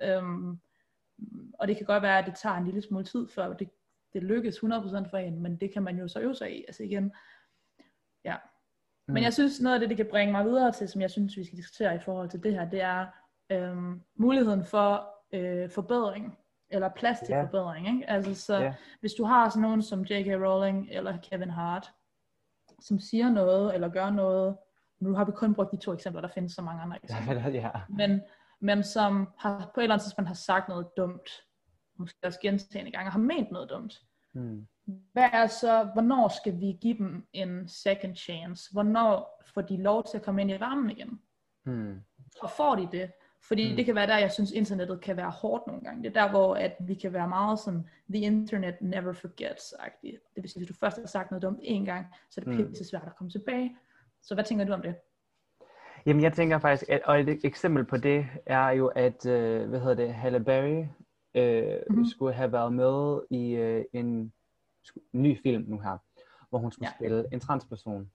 Øhm, 0.02 0.60
og 1.60 1.68
det 1.68 1.78
kan 1.78 1.86
godt 1.86 2.04
være, 2.04 2.20
at 2.20 2.26
det 2.26 2.36
tager 2.36 2.56
en 2.56 2.66
lille 2.66 2.82
smule 2.82 3.04
tid, 3.06 3.28
før 3.28 3.54
det, 3.54 3.70
det 4.20 4.28
lykkes 4.28 4.58
100% 4.58 4.62
for 5.10 5.18
en, 5.18 5.40
men 5.42 5.56
det 5.58 5.74
kan 5.74 5.84
man 5.84 5.98
jo 6.00 6.08
så 6.08 6.20
øve 6.20 6.36
sig 6.36 6.58
i. 6.60 6.66
Altså 6.68 6.84
igen, 6.84 7.14
ja. 8.26 8.36
Mm. 9.08 9.14
Men 9.14 9.24
jeg 9.24 9.34
synes, 9.34 9.62
noget 9.62 9.74
af 9.74 9.80
det, 9.80 9.90
det 9.90 9.98
kan 9.98 10.08
bringe 10.12 10.32
mig 10.32 10.46
videre 10.46 10.72
til, 10.72 10.90
som 10.90 11.02
jeg 11.02 11.12
synes, 11.12 11.38
vi 11.38 11.44
skal 11.46 11.58
diskutere 11.58 11.96
i 11.96 12.00
forhold 12.00 12.30
til 12.30 12.44
det 12.44 12.54
her, 12.54 12.70
det 12.70 12.82
er 12.82 13.08
øhm, 13.52 14.02
muligheden 14.16 14.66
for 14.66 15.10
øh, 15.34 15.70
forbedring, 15.70 16.38
eller 16.70 16.90
plads 16.96 17.20
til 17.20 17.34
Ja. 17.34 17.44
forbedring. 17.44 17.88
Ikke? 17.88 18.10
Altså, 18.10 18.36
så 18.36 18.58
Ja. 18.58 18.74
hvis 19.00 19.14
du 19.14 19.24
har 19.24 19.50
sådan 19.50 19.62
nogen 19.62 19.82
som 19.82 20.02
J.K. 20.04 20.28
Rowling 20.28 20.88
eller 20.92 21.18
Kevin 21.18 21.50
Hart, 21.50 21.92
som 22.82 23.00
siger 23.00 23.30
noget, 23.30 23.74
eller 23.76 23.90
gør 23.90 24.10
noget, 24.10 24.58
nu 25.00 25.14
har 25.14 25.26
vi 25.26 25.32
kun 25.32 25.54
brugt 25.56 25.72
de 25.72 25.78
to 25.78 25.94
eksempler, 25.94 26.22
der 26.22 26.28
findes 26.30 26.52
så 26.54 26.62
mange 26.62 26.82
andre 26.82 26.98
eksempler, 27.04 27.50
ja. 27.62 27.72
men, 27.90 28.22
men 28.60 28.84
som 28.84 29.30
har, 29.38 29.72
på 29.74 29.80
et 29.80 29.84
eller 29.84 29.94
andet 29.96 30.04
tidspunkt 30.04 30.28
har 30.28 30.36
sagt 30.36 30.70
noget 30.70 30.88
dumt, 30.98 31.30
måske 31.96 32.18
også 32.24 32.40
gentagende 32.42 32.92
gange, 32.92 33.12
har 33.12 33.20
ment 33.20 33.52
noget 33.52 33.70
dumt. 33.70 34.02
Mm. 34.38 34.68
Hvad 35.14 35.30
er 35.34 35.48
så, 35.48 35.90
hvornår 35.94 36.28
skal 36.28 36.60
vi 36.60 36.78
give 36.82 36.98
dem 36.98 37.28
en 37.34 37.68
second 37.68 38.16
chance? 38.16 38.74
Hvornår 38.74 39.44
får 39.54 39.62
de 39.62 39.78
lov 39.78 40.04
til 40.12 40.18
at 40.18 40.24
komme 40.24 40.42
ind 40.42 40.52
i 40.52 40.60
varmen 40.60 40.90
igen? 40.92 41.22
Mm. 41.66 41.96
Og 42.42 42.50
får 42.50 42.76
de 42.76 42.90
det? 42.92 43.12
Fordi 43.48 43.70
Mm. 43.70 43.76
det 43.76 43.86
kan 43.86 43.96
være 43.96 44.08
der, 44.08 44.18
jeg 44.18 44.32
synes, 44.32 44.52
internettet 44.52 45.02
kan 45.02 45.18
være 45.18 45.30
hårdt 45.32 45.68
nogle 45.68 45.82
gange. 45.84 46.04
Det 46.04 46.18
er 46.18 46.24
der, 46.24 46.30
hvor 46.30 46.56
at 46.56 46.76
vi 46.80 46.94
kan 46.94 47.14
være 47.14 47.28
meget 47.28 47.60
sådan, 47.60 47.88
the 48.10 48.20
internet 48.22 48.76
never 48.82 49.14
forgets-agtigt. 49.14 50.34
Det 50.36 50.44
vil 50.44 50.50
sige, 50.50 50.60
hvis 50.60 50.68
du 50.68 50.74
først 50.80 50.98
har 51.00 51.08
sagt 51.08 51.32
noget 51.32 51.42
dumt 51.42 51.60
en 51.62 51.86
gang, 51.86 52.06
så 52.32 52.42
er 52.42 52.46
det 52.46 52.60
Mm. 52.60 52.68
pisse 52.70 52.86
svært 52.86 53.04
at 53.06 53.16
komme 53.16 53.32
tilbage. 53.32 53.78
Så 54.22 54.34
hvad 54.34 54.44
tænker 54.44 54.66
du 54.66 54.74
om 54.74 54.82
det? 54.82 54.96
Jamen 56.06 56.24
jeg 56.24 56.34
tænker 56.34 56.60
faktisk, 56.60 56.90
at, 56.90 57.02
og 57.06 57.20
et 57.20 57.40
eksempel 57.46 57.86
på 57.86 57.98
det 57.98 58.26
er 58.46 58.70
jo, 58.70 58.88
at, 58.88 59.26
øh, 59.26 59.70
hvad 59.70 59.80
hedder 59.80 59.96
det, 59.96 60.14
Halle 60.14 60.40
Berry 60.40 60.86
øh, 61.38 61.64
Mhm. 61.64 61.74
mm-hmm. 61.90 62.06
skulle 62.06 62.34
have 62.34 62.52
været 62.52 62.74
med 62.74 63.22
i 63.30 63.52
øh, 63.56 63.86
en 63.94 64.34
ny 65.14 65.42
film 65.44 65.64
nu 65.68 65.80
her, 65.80 65.98
hvor 66.50 66.60
hun 66.60 66.72
skulle 66.72 66.88
Ja. 66.90 66.94
spille 66.96 67.26
en 67.34 67.40
transperson. 67.40 68.12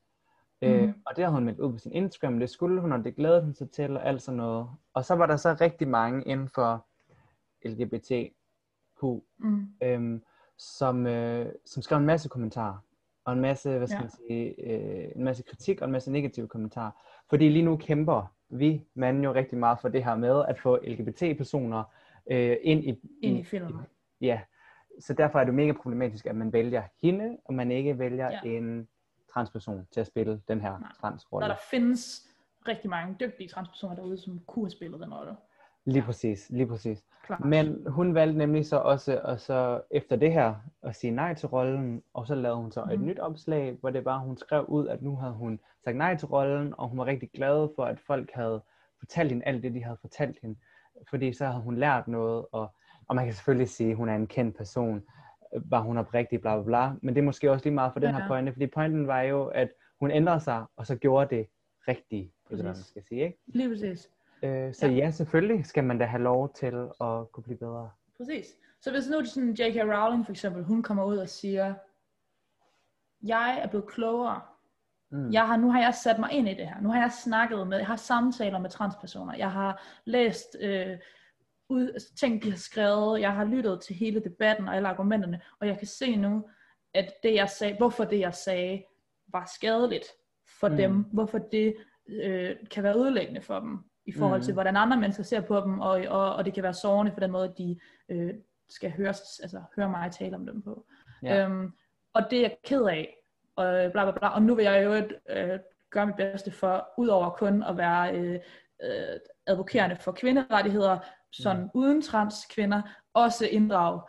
Øh, 0.62 0.82
Mhm. 0.82 0.94
og 1.06 1.16
det 1.16 1.24
har 1.24 1.30
hun 1.32 1.44
meldt 1.44 1.60
ud 1.60 1.72
på 1.72 1.78
sin 1.78 1.92
Instagram, 1.92 2.38
det 2.38 2.50
skulle 2.50 2.80
hun, 2.80 2.92
og 2.92 3.04
det 3.04 3.16
glædede 3.16 3.42
hun 3.42 3.54
sig 3.54 3.70
til, 3.70 3.96
og 3.96 4.06
alt 4.06 4.22
sådan 4.22 4.36
noget. 4.36 4.66
Og 4.94 5.04
så 5.04 5.14
var 5.14 5.26
der 5.26 5.36
så 5.36 5.56
rigtig 5.60 5.88
mange 5.88 6.24
inden 6.24 6.48
for 6.48 6.86
LGBTQ, 7.68 9.02
Mm. 9.38 9.66
øhm, 9.82 10.22
som, 10.58 11.06
øh, 11.06 11.52
som 11.64 11.82
skrev 11.82 11.98
en 11.98 12.06
masse 12.06 12.28
kommentarer, 12.28 12.78
og 13.24 13.32
en 13.32 13.40
masse, 13.40 13.78
hvad 13.78 13.86
skal 13.86 13.96
Ja. 13.96 14.00
man 14.02 14.10
sige, 14.10 14.70
øh, 14.70 15.12
en 15.16 15.24
masse 15.24 15.42
kritik 15.42 15.80
og 15.80 15.84
en 15.86 15.92
masse 15.92 16.12
negative 16.12 16.48
kommentarer. 16.48 16.90
Fordi 17.30 17.48
lige 17.48 17.64
nu 17.64 17.76
kæmper 17.76 18.34
vi 18.48 18.84
manden 18.94 19.24
jo 19.24 19.34
rigtig 19.34 19.58
meget 19.58 19.78
for 19.80 19.88
det 19.88 20.04
her 20.04 20.16
med 20.16 20.44
at 20.48 20.58
få 20.60 20.78
LGBT-personer 20.82 21.84
øh, 22.30 22.56
ind 22.62 22.84
i, 22.84 23.00
Ind 23.22 23.38
i 23.38 23.42
filmen. 23.44 23.80
Ja, 24.20 24.40
så 25.00 25.12
derfor 25.12 25.40
er 25.40 25.44
det 25.44 25.54
mega 25.54 25.72
problematisk, 25.72 26.26
at 26.26 26.36
man 26.36 26.52
vælger 26.52 26.82
hende, 27.02 27.36
og 27.44 27.54
man 27.54 27.70
ikke 27.70 27.98
vælger 27.98 28.30
Ja. 28.30 28.40
en 28.44 28.88
transperson 29.34 29.86
til 29.92 30.00
at 30.00 30.06
spille 30.06 30.40
den 30.48 30.60
her 30.60 30.78
Nej. 30.78 30.88
Transrolle. 31.00 31.48
der 31.48 31.56
findes 31.70 32.28
rigtig 32.68 32.90
mange 32.90 33.16
dygtige 33.20 33.48
transpersoner 33.48 33.94
derude, 33.94 34.18
som 34.18 34.40
kunne 34.46 34.64
have 34.64 34.70
spillet 34.70 35.00
den 35.00 35.14
rolle. 35.14 35.36
Lige 35.84 36.02
præcis, 36.02 36.50
lige 36.50 36.66
præcis. 36.66 37.04
Klart. 37.24 37.44
Men 37.44 37.86
hun 37.86 38.14
valgte 38.14 38.38
nemlig 38.38 38.66
så 38.66 38.76
også, 38.76 39.20
og 39.24 39.40
så 39.40 39.80
efter 39.90 40.16
det 40.16 40.32
her, 40.32 40.54
at 40.82 40.96
sige 40.96 41.10
nej 41.10 41.34
til 41.34 41.48
rollen, 41.48 42.02
og 42.14 42.26
så 42.26 42.34
lavede 42.34 42.56
hun 42.60 42.72
så 42.72 42.82
et 42.92 42.98
Mhm. 42.98 43.08
nyt 43.08 43.18
opslag, 43.18 43.76
hvor 43.80 43.90
det 43.90 44.04
var, 44.04 44.18
hun 44.18 44.36
skrev 44.36 44.64
ud, 44.68 44.88
at 44.88 45.02
nu 45.02 45.16
havde 45.16 45.32
hun 45.32 45.60
sagt 45.84 45.96
nej 45.96 46.16
til 46.16 46.28
rollen, 46.28 46.74
og 46.78 46.88
hun 46.88 46.98
var 46.98 47.06
rigtig 47.06 47.30
glad 47.30 47.68
for, 47.76 47.84
at 47.84 48.00
folk 48.00 48.30
havde 48.34 48.62
fortalt 48.98 49.30
hende 49.32 49.44
alt 49.46 49.62
det, 49.62 49.74
de 49.74 49.84
havde 49.84 49.96
fortalt 50.00 50.38
hende, 50.42 50.56
fordi 51.10 51.32
så 51.32 51.46
havde 51.46 51.62
hun 51.62 51.76
lært 51.76 52.08
noget, 52.08 52.46
og, 52.52 52.74
og 53.08 53.16
man 53.16 53.24
kan 53.24 53.34
selvfølgelig 53.34 53.68
sige, 53.68 53.90
at 53.90 53.96
hun 53.96 54.08
er 54.08 54.14
en 54.16 54.26
kendt 54.26 54.56
person, 54.56 55.02
var 55.64 55.80
hun 55.80 55.98
oprigtig, 55.98 56.40
bla 56.40 56.54
bla 56.56 56.64
bla, 56.64 56.92
men 57.02 57.14
det 57.14 57.20
er 57.20 57.24
måske 57.24 57.50
også 57.50 57.64
lige 57.64 57.74
meget 57.74 57.92
for 57.92 58.00
den 58.00 58.10
Ja. 58.10 58.18
her 58.20 58.28
pointe, 58.28 58.52
fordi 58.52 58.66
pointen 58.66 59.06
var 59.06 59.20
jo, 59.20 59.46
at 59.46 59.68
hun 60.00 60.10
ændrede 60.10 60.40
sig, 60.40 60.64
og 60.76 60.86
så 60.86 60.96
gjorde 60.96 61.36
det 61.36 61.46
rigtigt, 61.88 62.32
det 62.48 62.52
er, 62.52 62.54
hvad 62.54 62.64
man 62.64 62.74
skal 62.74 63.02
sige, 63.08 63.24
ikke? 63.24 63.38
Lige 63.46 63.68
præcis. 63.68 64.10
Øh, 64.42 64.74
så 64.74 64.86
Ja. 64.86 64.92
ja. 64.92 65.10
selvfølgelig 65.10 65.66
skal 65.66 65.84
man 65.84 65.98
da 65.98 66.04
have 66.04 66.22
lov 66.22 66.52
til 66.54 66.88
at 67.00 67.32
kunne 67.32 67.44
blive 67.44 67.58
bedre. 67.58 67.90
Præcis. 68.16 68.46
Så 68.80 68.90
hvis 68.90 69.08
nu 69.10 69.24
sådan 69.24 69.50
J.K. 69.50 69.76
Rowling 69.76 70.24
for 70.26 70.32
eksempel, 70.32 70.64
hun 70.64 70.82
kommer 70.82 71.04
ud 71.04 71.16
og 71.16 71.28
siger, 71.28 71.74
jeg 73.22 73.60
er 73.62 73.68
blevet 73.68 73.86
klogere. 73.88 74.40
Mm. 75.12 75.32
Jeg 75.32 75.46
har, 75.46 75.56
nu 75.56 75.70
har 75.70 75.80
jeg 75.80 75.94
sat 75.94 76.18
mig 76.18 76.32
ind 76.32 76.48
i 76.48 76.54
det 76.54 76.68
her. 76.68 76.80
Nu 76.80 76.88
har 76.90 77.00
jeg 77.00 77.12
snakket 77.24 77.66
med, 77.68 77.78
jeg 77.78 77.86
har 77.86 77.96
samtaler 77.96 78.58
med 78.58 78.70
transpersoner. 78.70 79.36
Jeg 79.36 79.52
har 79.52 79.82
læst 80.04 80.56
øh, 80.60 80.98
ud, 81.68 82.14
ting, 82.18 82.42
de 82.42 82.50
har 82.50 82.56
skrevet. 82.58 83.20
Jeg 83.20 83.32
har 83.32 83.44
lyttet 83.44 83.80
til 83.80 83.96
hele 83.96 84.20
debatten 84.20 84.68
og 84.68 84.76
alle 84.76 84.88
argumenterne. 84.88 85.40
Og 85.60 85.66
jeg 85.66 85.78
kan 85.78 85.86
se 85.86 86.16
nu, 86.16 86.48
at 86.94 87.12
det 87.22 87.34
jeg 87.34 87.48
sagde, 87.50 87.76
hvorfor 87.76 88.04
det 88.04 88.20
jeg 88.20 88.34
sagde, 88.34 88.82
var 89.28 89.50
skadeligt 89.56 90.06
for 90.60 90.68
Mm. 90.68 90.76
dem. 90.76 90.92
Hvorfor 91.12 91.38
det 91.38 91.76
øh, 92.08 92.56
kan 92.70 92.82
være 92.82 92.96
ødelæggende 92.98 93.40
for 93.42 93.60
dem. 93.60 93.78
I 94.06 94.12
forhold 94.12 94.40
Mm. 94.40 94.44
til, 94.44 94.52
hvordan 94.54 94.76
andre 94.76 94.96
mennesker 94.96 95.22
ser 95.24 95.40
på 95.40 95.60
dem. 95.60 95.80
Og, 95.80 95.90
og, 96.08 96.34
og 96.34 96.44
det 96.44 96.54
kan 96.54 96.62
være 96.62 96.74
sårende 96.74 97.12
for 97.12 97.20
den 97.20 97.30
måde, 97.30 97.54
de 97.58 97.78
øh, 98.08 98.34
skal 98.68 98.90
høre, 98.90 99.08
altså, 99.42 99.62
høre 99.76 99.88
mig 99.90 100.12
tale 100.12 100.36
om 100.36 100.46
dem 100.46 100.62
på. 100.62 100.86
Ja. 101.22 101.44
Øhm, 101.46 101.72
og 102.14 102.22
det 102.30 102.38
er 102.38 102.42
jeg 102.42 102.56
ked 102.64 102.82
af. 102.84 103.16
Og, 103.56 103.92
bla, 103.92 104.04
bla, 104.04 104.18
bla. 104.18 104.28
og 104.28 104.42
nu 104.42 104.54
vil 104.54 104.64
jeg 104.64 104.84
jo 104.84 104.94
øh, 105.36 105.58
gøre 105.90 106.06
mit 106.06 106.16
bedste 106.16 106.50
for, 106.50 106.88
udover 106.98 107.30
kun 107.30 107.62
at 107.62 107.76
være 107.76 108.14
øh, 108.16 108.40
øh, 108.82 109.18
advokerende 109.46 109.96
for 109.96 110.12
kvinderettigheder, 110.12 110.98
sådan 111.32 111.62
Mm. 111.62 111.70
uden 111.74 112.02
transkvinder, 112.02 112.82
også 113.14 113.46
inddrage 113.46 114.00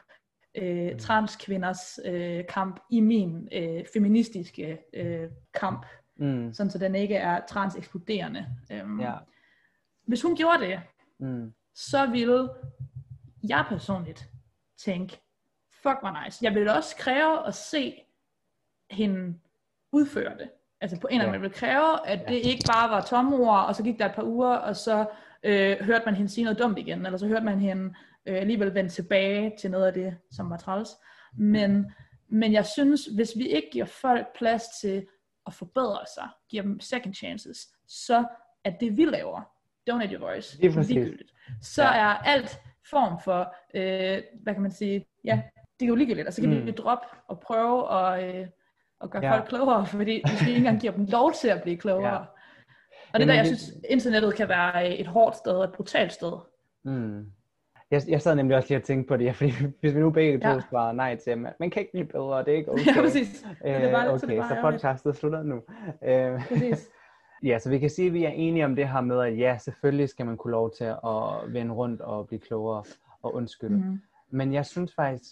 øh, 0.55 0.91
Mm. 0.91 0.99
transkvinders 0.99 1.99
øh, 2.05 2.43
kamp 2.49 2.79
i 2.91 2.99
min 2.99 3.49
øh, 3.51 3.83
feministiske 3.93 4.79
øh, 4.93 5.29
kamp, 5.53 5.85
Mm. 6.15 6.53
sådan 6.53 6.69
så 6.69 6.77
den 6.77 6.95
ikke 6.95 7.15
er 7.15 7.41
transekskluderende. 7.49 8.47
Øhm, 8.71 8.99
Ja. 8.99 9.13
Hvis 10.07 10.21
hun 10.21 10.35
gjorde 10.35 10.59
det, 10.65 10.81
Mm. 11.19 11.53
så 11.75 12.05
ville 12.05 12.49
jeg 13.43 13.65
personligt 13.69 14.29
tænke, 14.77 15.21
fuck 15.71 15.97
hvor 16.01 16.23
nice. 16.25 16.45
Jeg 16.45 16.55
ville 16.55 16.73
også 16.73 16.95
kræve 16.95 17.47
at 17.47 17.53
se 17.55 18.02
hende 18.93 19.39
udføre 19.91 20.37
det. 20.37 20.49
Altså 20.81 20.99
på 20.99 21.07
en 21.07 21.13
eller 21.21 21.27
anden 21.27 21.41
måde. 21.41 21.53
Kræve, 21.53 22.07
at 22.07 22.27
det 22.27 22.35
ikke 22.35 22.63
bare 22.73 22.89
var 22.89 23.01
tomme 23.01 23.35
ord, 23.37 23.65
og 23.67 23.75
så 23.75 23.83
gik 23.83 23.99
der 23.99 24.05
et 24.05 24.15
par 24.15 24.23
uger, 24.23 24.55
og 24.55 24.75
så 24.75 25.05
øh, 25.43 25.77
hørte 25.81 26.05
man 26.05 26.15
hende 26.15 26.31
sige 26.31 26.43
noget 26.43 26.59
dumt 26.59 26.77
igen, 26.77 27.05
eller 27.05 27.17
så 27.17 27.27
hørte 27.27 27.45
man 27.45 27.59
hende 27.59 27.93
øh, 28.25 28.35
alligevel 28.35 28.73
vende 28.73 28.89
tilbage 28.89 29.53
til 29.59 29.71
noget 29.71 29.85
af 29.87 29.93
det, 29.93 30.17
som 30.31 30.49
var 30.49 30.57
træls. 30.57 30.89
Men, 31.37 31.91
men 32.27 32.53
jeg 32.53 32.65
synes, 32.65 33.05
hvis 33.05 33.31
vi 33.37 33.47
ikke 33.47 33.69
giver 33.71 33.85
folk 33.85 34.27
plads 34.37 34.63
til 34.81 35.07
at 35.47 35.53
forbedre 35.53 35.99
sig, 36.15 36.27
giver 36.49 36.63
dem 36.63 36.79
second 36.79 37.13
chances, 37.13 37.67
så 37.87 38.25
er 38.63 38.69
det, 38.79 38.97
vi 38.97 39.05
laver, 39.05 39.41
donate 39.87 40.13
your 40.15 40.27
voice, 40.27 40.61
Lige 40.61 40.73
præcis. 40.73 40.93
ligegyldigt. 40.95 41.33
Så 41.61 41.83
Ja. 41.83 41.89
er 41.93 42.05
alt 42.07 42.59
form 42.89 43.21
for, 43.23 43.55
øh, 43.73 44.21
hvad 44.43 44.53
kan 44.53 44.61
man 44.61 44.71
sige, 44.71 45.05
ja, 45.23 45.41
det 45.79 45.85
er 45.85 45.89
jo 45.89 45.95
ligegyldigt, 45.95 46.27
og 46.27 46.33
så 46.33 46.41
kan 46.41 46.49
Mm. 46.49 46.59
mm. 46.59 46.65
vi 46.65 46.71
droppe 46.71 47.07
og 47.27 47.39
prøve 47.39 47.91
at, 47.93 48.35
øh, 48.35 48.47
at 49.03 49.09
gøre 49.09 49.25
Ja. 49.25 49.33
folk 49.35 49.45
klogere, 49.47 49.85
fordi 49.85 50.23
hvis 50.29 50.41
vi 50.41 50.47
ikke 50.47 50.57
engang 50.57 50.79
giver 50.81 50.93
dem 50.93 51.05
lov 51.05 51.31
til 51.33 51.47
at 51.47 51.61
blive 51.63 51.77
klogere. 51.77 52.11
Ja. 52.13 52.17
Og 52.17 52.25
det 52.25 52.29
er 53.13 53.19
Jamen, 53.19 53.27
der, 53.29 53.35
jeg 53.35 53.45
synes, 53.45 53.71
internettet 53.89 54.35
kan 54.35 54.49
være 54.49 54.97
et 54.97 55.07
hårdt 55.07 55.35
sted 55.37 55.51
og 55.51 55.63
et 55.63 55.71
brutalt 55.71 56.13
sted. 56.13 56.31
Mm. 56.83 57.25
Jeg, 57.91 58.01
jeg 58.07 58.21
sad 58.21 58.35
nemlig 58.35 58.57
også 58.57 58.69
lige 58.69 58.77
og 58.79 58.83
tænkte 58.83 59.07
på 59.07 59.17
det, 59.17 59.35
fordi 59.35 59.51
hvis 59.81 59.95
vi 59.95 59.99
nu 59.99 60.09
begge 60.09 60.39
to 60.39 60.47
Ja. 60.49 60.59
svarer 60.69 60.91
nej 60.91 61.15
til, 61.15 61.31
at 61.31 61.37
man, 61.37 61.53
man 61.59 61.69
kan 61.69 61.79
ikke 61.81 61.91
blive 61.91 62.05
bedre, 62.05 62.39
det 62.39 62.47
er 62.53 62.57
ikke 62.57 62.71
okay. 62.73 62.85
Ja, 62.95 63.01
præcis. 63.01 63.45
Øh, 63.65 63.81
det 63.81 63.91
bare- 63.91 64.07
okay, 64.09 64.17
så 64.19 64.25
det 64.25 64.37
bare 64.37 64.49
så 64.49 64.61
podcastet 64.61 65.15
slutter 65.15 65.43
nu. 65.43 65.55
Øh, 66.03 66.41
Præcis. 66.47 66.89
ja, 67.49 67.59
så 67.59 67.69
vi 67.69 67.79
kan 67.79 67.89
sige, 67.89 68.07
at 68.07 68.13
vi 68.13 68.23
er 68.23 68.29
enige 68.29 68.65
om 68.65 68.75
det 68.75 68.89
her 68.89 69.01
med, 69.01 69.19
at 69.21 69.37
ja, 69.37 69.57
selvfølgelig 69.57 70.09
skal 70.09 70.25
man 70.25 70.37
kunne 70.37 70.51
lov 70.51 70.71
til 70.77 70.83
at 70.83 71.53
vende 71.53 71.73
rundt 71.73 72.01
og 72.01 72.27
blive 72.27 72.39
klogere 72.39 72.83
og 73.23 73.35
undskylde. 73.35 73.75
Mm. 73.77 74.01
Men 74.31 74.53
jeg 74.53 74.65
synes 74.65 74.93
faktisk, 74.95 75.23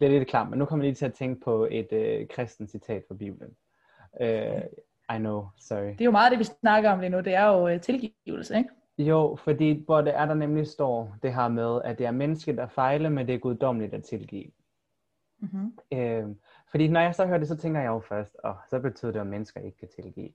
det 0.00 0.06
er 0.06 0.10
lidt 0.18 0.28
klart, 0.28 0.50
men 0.50 0.58
nu 0.58 0.64
kommer 0.64 0.84
jeg 0.84 0.88
lige 0.88 0.96
til 0.96 1.06
at 1.06 1.14
tænke 1.14 1.40
på 1.40 1.68
et 1.70 1.92
øh, 1.92 2.28
kristen 2.28 2.68
citat 2.68 3.04
fra 3.08 3.14
Bibelen. 3.14 3.50
Øh, 4.20 4.62
I 5.14 5.18
know, 5.18 5.46
sorry. 5.58 5.88
Det 5.88 6.00
er 6.00 6.04
jo 6.04 6.10
meget 6.10 6.30
det, 6.30 6.38
vi 6.38 6.44
snakker 6.44 6.90
om 6.90 7.00
lige 7.00 7.10
nu. 7.10 7.20
Det 7.20 7.34
er 7.34 7.46
jo 7.46 7.68
øh, 7.68 7.80
tilgivelse, 7.80 8.56
ikke? 8.56 8.70
Jo, 8.98 9.36
fordi 9.44 9.82
hvor 9.86 10.00
det 10.00 10.16
er, 10.16 10.26
der 10.26 10.34
nemlig 10.34 10.66
står 10.66 11.16
det 11.22 11.34
her 11.34 11.48
med, 11.48 11.80
at 11.84 11.98
det 11.98 12.06
er 12.06 12.10
mennesket, 12.10 12.56
der 12.56 12.66
fejler, 12.66 13.08
men 13.08 13.26
det 13.26 13.34
er 13.34 13.38
guddommeligt 13.38 13.94
at 13.94 14.04
tilgive. 14.04 14.50
Mm-hmm. 15.38 15.78
Øh, 15.92 16.26
fordi 16.70 16.88
når 16.88 17.00
jeg 17.00 17.14
så 17.14 17.26
hører 17.26 17.38
det, 17.38 17.48
så 17.48 17.56
tænker 17.56 17.80
jeg 17.80 17.88
jo 17.88 18.00
først, 18.00 18.36
og 18.44 18.56
så 18.70 18.80
betyder 18.80 19.12
det, 19.12 19.20
at 19.20 19.26
mennesker 19.26 19.60
ikke 19.60 19.78
kan 19.78 19.88
tilgive. 19.88 20.30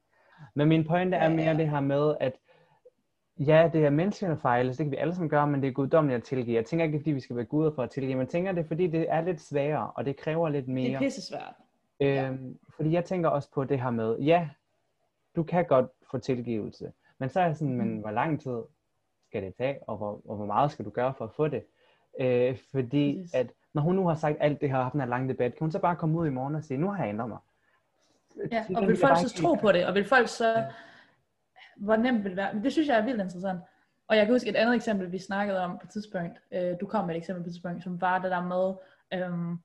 Men 0.53 0.67
min 0.67 0.87
pointe 0.87 1.17
er 1.17 1.29
mere 1.29 1.57
det 1.57 1.69
her 1.69 1.79
med, 1.79 2.15
at 2.19 2.33
ja, 3.39 3.69
det 3.73 3.85
er 3.85 3.89
mennesker, 3.89 4.27
der 4.27 4.35
fejler, 4.35 4.71
så 4.73 4.77
det 4.77 4.85
kan 4.85 4.91
vi 4.91 4.97
alle 4.97 5.13
sammen 5.13 5.29
gøre, 5.29 5.47
men 5.47 5.61
det 5.61 5.67
er 5.67 5.71
guddommeligt 5.71 6.17
at 6.17 6.23
tilgive. 6.23 6.55
Jeg 6.55 6.65
tænker 6.65 6.85
ikke, 6.85 6.99
fordi 6.99 7.11
vi 7.11 7.19
skal 7.19 7.35
være 7.35 7.45
guder 7.45 7.71
for 7.71 7.83
at 7.83 7.89
tilgive, 7.89 8.15
men 8.15 8.27
tænker, 8.27 8.51
det 8.51 8.63
er, 8.63 8.67
fordi 8.67 8.87
det 8.87 9.05
er 9.09 9.21
lidt 9.21 9.41
sværere, 9.41 9.91
og 9.91 10.05
det 10.05 10.17
kræver 10.17 10.49
lidt 10.49 10.67
mere. 10.67 10.87
Det 10.87 10.95
er 10.95 10.99
pisse 10.99 11.21
svært. 11.21 11.53
Øhm, 11.99 12.57
fordi 12.75 12.91
jeg 12.91 13.05
tænker 13.05 13.29
også 13.29 13.49
på 13.51 13.63
det 13.63 13.81
her 13.81 13.89
med, 13.89 14.19
ja, 14.19 14.49
du 15.35 15.43
kan 15.43 15.65
godt 15.65 15.87
få 16.11 16.17
tilgivelse, 16.17 16.91
men 17.17 17.29
så 17.29 17.39
er 17.39 17.45
jeg 17.45 17.55
sådan, 17.55 17.73
men 17.73 17.97
hvor 17.97 18.11
lang 18.11 18.41
tid 18.41 18.61
skal 19.27 19.43
det 19.43 19.55
tage, 19.55 19.79
og 19.87 19.97
hvor, 19.97 20.21
og 20.29 20.35
hvor 20.35 20.45
meget 20.45 20.71
skal 20.71 20.85
du 20.85 20.89
gøre 20.89 21.13
for 21.17 21.25
at 21.25 21.31
få 21.31 21.47
det? 21.47 21.63
Øh, 22.19 22.57
fordi 22.71 23.19
Præcis. 23.21 23.33
at 23.33 23.51
når 23.73 23.81
hun 23.81 23.95
nu 23.95 24.07
har 24.07 24.15
sagt 24.15 24.37
alt 24.39 24.61
det 24.61 24.69
her, 24.69 24.77
og 24.77 24.83
haft 24.83 24.93
den 24.93 25.01
her 25.01 25.07
lange 25.07 25.29
debat, 25.29 25.51
kan 25.51 25.59
hun 25.59 25.71
så 25.71 25.79
bare 25.79 25.95
komme 25.95 26.19
ud 26.19 26.27
i 26.27 26.29
morgen 26.29 26.55
og 26.55 26.63
sige, 26.63 26.77
nu 26.77 26.91
har 26.91 27.03
jeg 27.03 27.09
ændret 27.09 27.29
mig. 27.29 27.37
Ja, 28.51 28.65
og 28.75 28.87
vil 28.87 28.97
folk 28.97 29.17
så 29.17 29.41
tro 29.41 29.53
på 29.53 29.71
det, 29.71 29.85
og 29.85 29.93
vil 29.95 30.05
folk 30.05 30.27
så, 30.27 30.63
hvor 31.77 31.95
nemt 31.95 32.23
vil 32.23 32.29
det 32.29 32.37
være? 32.37 32.53
Men 32.53 32.63
det 32.63 32.71
synes 32.71 32.87
jeg 32.87 32.97
er 32.97 33.05
vildt 33.05 33.21
interessant. 33.21 33.59
Og 34.07 34.17
jeg 34.17 34.25
kan 34.25 34.35
huske 34.35 34.49
et 34.49 34.55
andet 34.55 34.75
eksempel, 34.75 35.11
vi 35.11 35.19
snakkede 35.19 35.59
om 35.59 35.71
på 35.71 35.83
et 35.83 35.89
tidspunkt. 35.89 36.39
Øh, 36.53 36.73
du 36.81 36.85
kom 36.85 37.05
med 37.05 37.15
et 37.15 37.19
eksempel 37.19 37.43
på 37.43 37.47
et 37.47 37.53
tidspunkt, 37.53 37.83
som 37.83 38.01
var 38.01 38.19
det 38.19 38.31
der 38.31 38.41
med 38.41 38.73
øhm, 39.13 39.57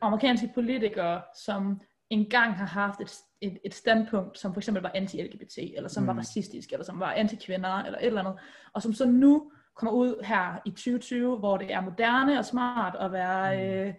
amerikanske 0.00 0.50
politikere, 0.54 1.22
som 1.36 1.80
engang 2.10 2.54
har 2.54 2.66
haft 2.66 3.00
et, 3.00 3.12
et, 3.40 3.58
et 3.64 3.74
standpunkt, 3.74 4.38
som 4.38 4.52
for 4.52 4.60
eksempel 4.60 4.82
var 4.82 4.92
anti-LGBT, 4.94 5.76
eller 5.76 5.88
som 5.88 6.02
mm. 6.02 6.06
var 6.06 6.14
racistisk, 6.14 6.72
eller 6.72 6.84
som 6.84 7.00
var 7.00 7.12
anti-kvinder, 7.12 7.84
eller 7.84 7.98
et 7.98 8.06
eller 8.06 8.20
andet, 8.20 8.38
og 8.72 8.82
som 8.82 8.92
så 8.92 9.06
nu 9.06 9.52
kommer 9.76 9.92
ud 9.92 10.24
her 10.24 10.62
i 10.66 10.70
2020, 10.70 11.38
hvor 11.38 11.56
det 11.56 11.72
er 11.72 11.80
moderne 11.80 12.38
og 12.38 12.44
smart 12.44 12.96
at 13.00 13.12
være, 13.12 13.56
Mm. 13.56 13.88
øh, 13.88 13.94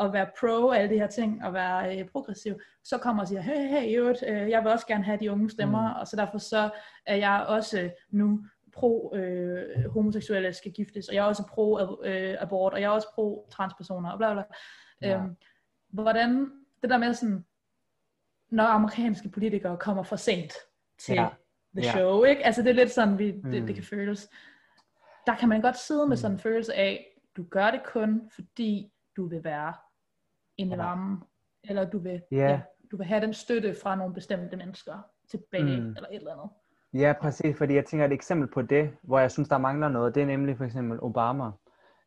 at 0.00 0.12
være 0.12 0.26
pro 0.40 0.70
alle 0.70 0.94
de 0.94 0.98
her 1.00 1.06
ting, 1.06 1.44
og 1.44 1.52
være 1.54 1.98
øh, 2.00 2.08
progressiv, 2.08 2.60
så 2.84 2.98
kommer 2.98 3.22
og 3.22 3.28
siger, 3.28 3.40
hey, 3.40 3.68
hey, 3.68 3.80
hey, 3.80 4.14
øh, 4.44 4.50
jeg 4.50 4.62
vil 4.64 4.72
også 4.72 4.86
gerne 4.86 5.04
have 5.04 5.18
de 5.20 5.30
unge 5.32 5.50
stemmer, 5.50 5.88
Mm. 5.94 6.00
og 6.00 6.06
så 6.06 6.16
derfor 6.16 6.38
så 6.38 6.70
er 7.06 7.16
jeg 7.16 7.44
også 7.48 7.90
nu 8.10 8.40
pro 8.72 9.14
øh, 9.16 9.90
homoseksuelle 9.90 10.52
skal 10.52 10.72
giftes, 10.72 11.08
og 11.08 11.14
jeg 11.14 11.20
er 11.22 11.26
også 11.26 11.46
pro 11.48 11.80
øh, 12.04 12.36
abort, 12.40 12.72
og 12.72 12.80
jeg 12.80 12.86
er 12.86 12.90
også 12.90 13.08
pro 13.14 13.48
transpersoner, 13.52 14.10
og 14.10 14.18
bla 14.18 14.32
bla. 14.32 14.42
Ja. 15.02 15.16
Øhm, 15.16 15.36
hvordan, 15.88 16.50
det 16.82 16.90
der 16.90 16.98
med 16.98 17.14
sådan, 17.14 17.44
når 18.50 18.64
amerikanske 18.64 19.28
politikere 19.28 19.76
kommer 19.76 20.02
for 20.02 20.16
sent 20.16 20.52
til 20.98 21.14
Ja. 21.14 21.28
the 21.76 21.84
Ja. 21.84 21.90
show, 21.92 22.24
ikke? 22.24 22.46
Altså 22.46 22.62
det 22.62 22.70
er 22.70 22.74
lidt 22.74 22.90
sådan, 22.90 23.18
vi, 23.18 23.26
det, 23.30 23.44
Mm. 23.60 23.66
det 23.66 23.74
kan 23.74 23.84
føles. 23.84 24.30
Der 25.26 25.36
kan 25.36 25.48
man 25.48 25.60
godt 25.60 25.76
sidde 25.78 26.06
med 26.08 26.16
sådan 26.16 26.34
en 26.34 26.38
følelse 26.40 26.74
af, 26.74 27.18
du 27.36 27.44
gør 27.50 27.70
det 27.70 27.80
kun, 27.84 28.30
fordi 28.34 28.92
du 29.16 29.28
vil 29.28 29.44
være 29.44 29.74
inde 30.58 30.72
i 30.72 30.76
Ja. 30.76 30.82
varmen, 30.84 31.22
eller 31.64 31.90
du 31.90 31.98
vil, 31.98 32.22
Ja. 32.30 32.60
du 32.90 32.96
vil 32.96 33.06
have 33.06 33.20
den 33.20 33.34
støtte 33.34 33.74
fra 33.82 33.96
nogle 33.96 34.14
bestemte 34.14 34.56
mennesker 34.56 34.98
tilbage, 35.30 35.80
Mm. 35.80 35.88
eller 35.88 36.08
et 36.10 36.16
eller 36.16 36.32
andet. 36.32 36.48
Ja, 36.94 37.12
præcis, 37.20 37.58
fordi 37.58 37.74
jeg 37.74 37.84
tænker, 37.84 38.06
et 38.06 38.12
eksempel 38.12 38.48
på 38.48 38.62
det, 38.62 38.90
hvor 39.02 39.18
jeg 39.18 39.30
synes, 39.30 39.48
der 39.48 39.58
mangler 39.58 39.88
noget, 39.88 40.14
det 40.14 40.22
er 40.22 40.26
nemlig 40.26 40.56
for 40.56 40.64
eksempel 40.64 40.98
Obama. 41.02 41.50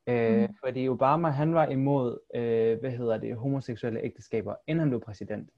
Øh, 0.08 0.42
Mm. 0.42 0.56
Fordi 0.64 0.90
Obama, 0.90 1.30
han 1.30 1.54
var 1.54 1.68
imod, 1.68 2.20
øh, 2.36 2.80
hvad 2.80 2.92
hedder 2.92 3.18
det, 3.18 3.36
homoseksuelle 3.38 4.02
ægteskaber, 4.04 4.56
inden 4.68 4.80
han 4.80 4.90
blev 4.90 5.02
præsident. 5.02 5.50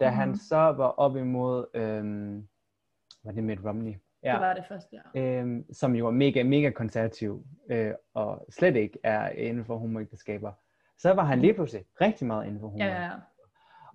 Da 0.00 0.10
mm. 0.10 0.16
han 0.16 0.36
så 0.36 0.56
var 0.56 0.88
op 0.88 1.16
imod, 1.16 1.66
øh, 1.74 2.04
var 3.24 3.32
det 3.32 3.44
Mitt 3.44 3.64
Romney? 3.64 3.94
Ja. 4.22 4.32
Det 4.32 4.40
var 4.40 4.54
det 4.54 4.64
første, 4.68 4.96
ja. 5.14 5.20
øh, 5.42 5.64
som 5.72 5.94
jo 5.94 6.06
er 6.06 6.10
mega, 6.10 6.42
mega 6.42 6.70
konservativ, 6.70 7.44
øh, 7.70 7.92
og 8.14 8.46
slet 8.50 8.76
ikke 8.76 8.98
er 9.02 9.28
inden 9.28 9.64
for 9.64 9.76
homoægteskaber, 9.78 10.52
så 11.02 11.14
var 11.14 11.24
han 11.24 11.40
lige 11.40 11.54
pludselig 11.54 11.84
rigtig 12.00 12.26
meget 12.26 12.46
inden 12.46 12.60
for 12.60 12.68
homo. 12.68 12.78
Ja, 12.84 12.86
ja, 12.90 13.02
ja. 13.04 13.10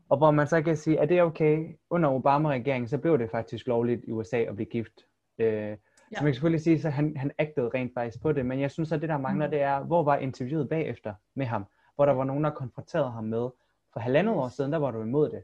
Og 0.09 0.17
hvor 0.17 0.31
man 0.31 0.47
så 0.47 0.61
kan 0.61 0.77
sige, 0.77 0.99
at 0.99 1.09
det 1.09 1.17
er 1.17 1.23
okay, 1.23 1.75
under 1.89 2.09
Obama-regeringen, 2.09 2.87
så 2.87 2.97
blev 2.97 3.17
det 3.19 3.31
faktisk 3.31 3.67
lovligt 3.67 4.01
i 4.07 4.11
USA 4.11 4.37
at 4.37 4.55
blive 4.55 4.69
gift. 4.69 5.05
Øh, 5.37 5.47
ja. 5.47 5.75
Så 6.11 6.23
man 6.23 6.25
kan 6.25 6.33
selvfølgelig 6.33 6.61
sige, 6.61 6.87
at 6.87 6.93
han, 6.93 7.17
han 7.17 7.31
agtede 7.37 7.69
rent 7.73 7.93
faktisk 7.93 8.21
på 8.21 8.31
det, 8.31 8.45
men 8.45 8.59
jeg 8.59 8.71
synes, 8.71 8.91
at 8.91 9.01
det 9.01 9.09
der 9.09 9.17
mangler, 9.17 9.45
Mm. 9.47 9.51
det 9.51 9.61
er, 9.61 9.79
hvor 9.83 10.03
var 10.03 10.15
interviewet 10.17 10.69
bagefter 10.69 11.13
med 11.35 11.45
ham? 11.45 11.65
hvor 11.95 12.05
der 12.05 12.13
var 12.13 12.23
nogen, 12.23 12.43
der 12.43 12.49
konfronterede 12.49 13.11
ham 13.11 13.23
med. 13.23 13.49
For 13.93 13.99
halvandet 13.99 14.35
år 14.35 14.47
siden, 14.49 14.71
der 14.71 14.77
var 14.77 14.91
du 14.91 15.01
imod 15.01 15.29
det. 15.29 15.43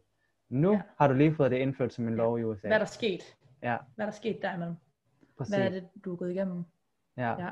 Nu 0.49 0.71
Ja. 0.71 0.81
har 0.97 1.07
du 1.07 1.13
lige 1.13 1.35
fået 1.35 1.51
det 1.51 1.57
indført 1.57 1.93
som 1.93 2.07
en 2.07 2.15
lov 2.15 2.39
i 2.39 2.43
USA. 2.43 2.67
Hvad 2.67 2.75
er 2.75 2.79
der 2.79 2.85
sket? 2.85 3.37
Ja, 3.63 3.77
Hvad 3.95 4.05
er 4.05 4.09
der 4.09 4.15
sket 4.15 4.39
derimellem? 4.41 4.75
præcis. 5.37 5.55
Hvad 5.55 5.65
er 5.65 5.69
det, 5.69 5.83
du 6.05 6.13
er 6.13 6.17
gået 6.17 6.31
igennem? 6.31 6.63
Ja. 7.17 7.29
Ja. 7.45 7.49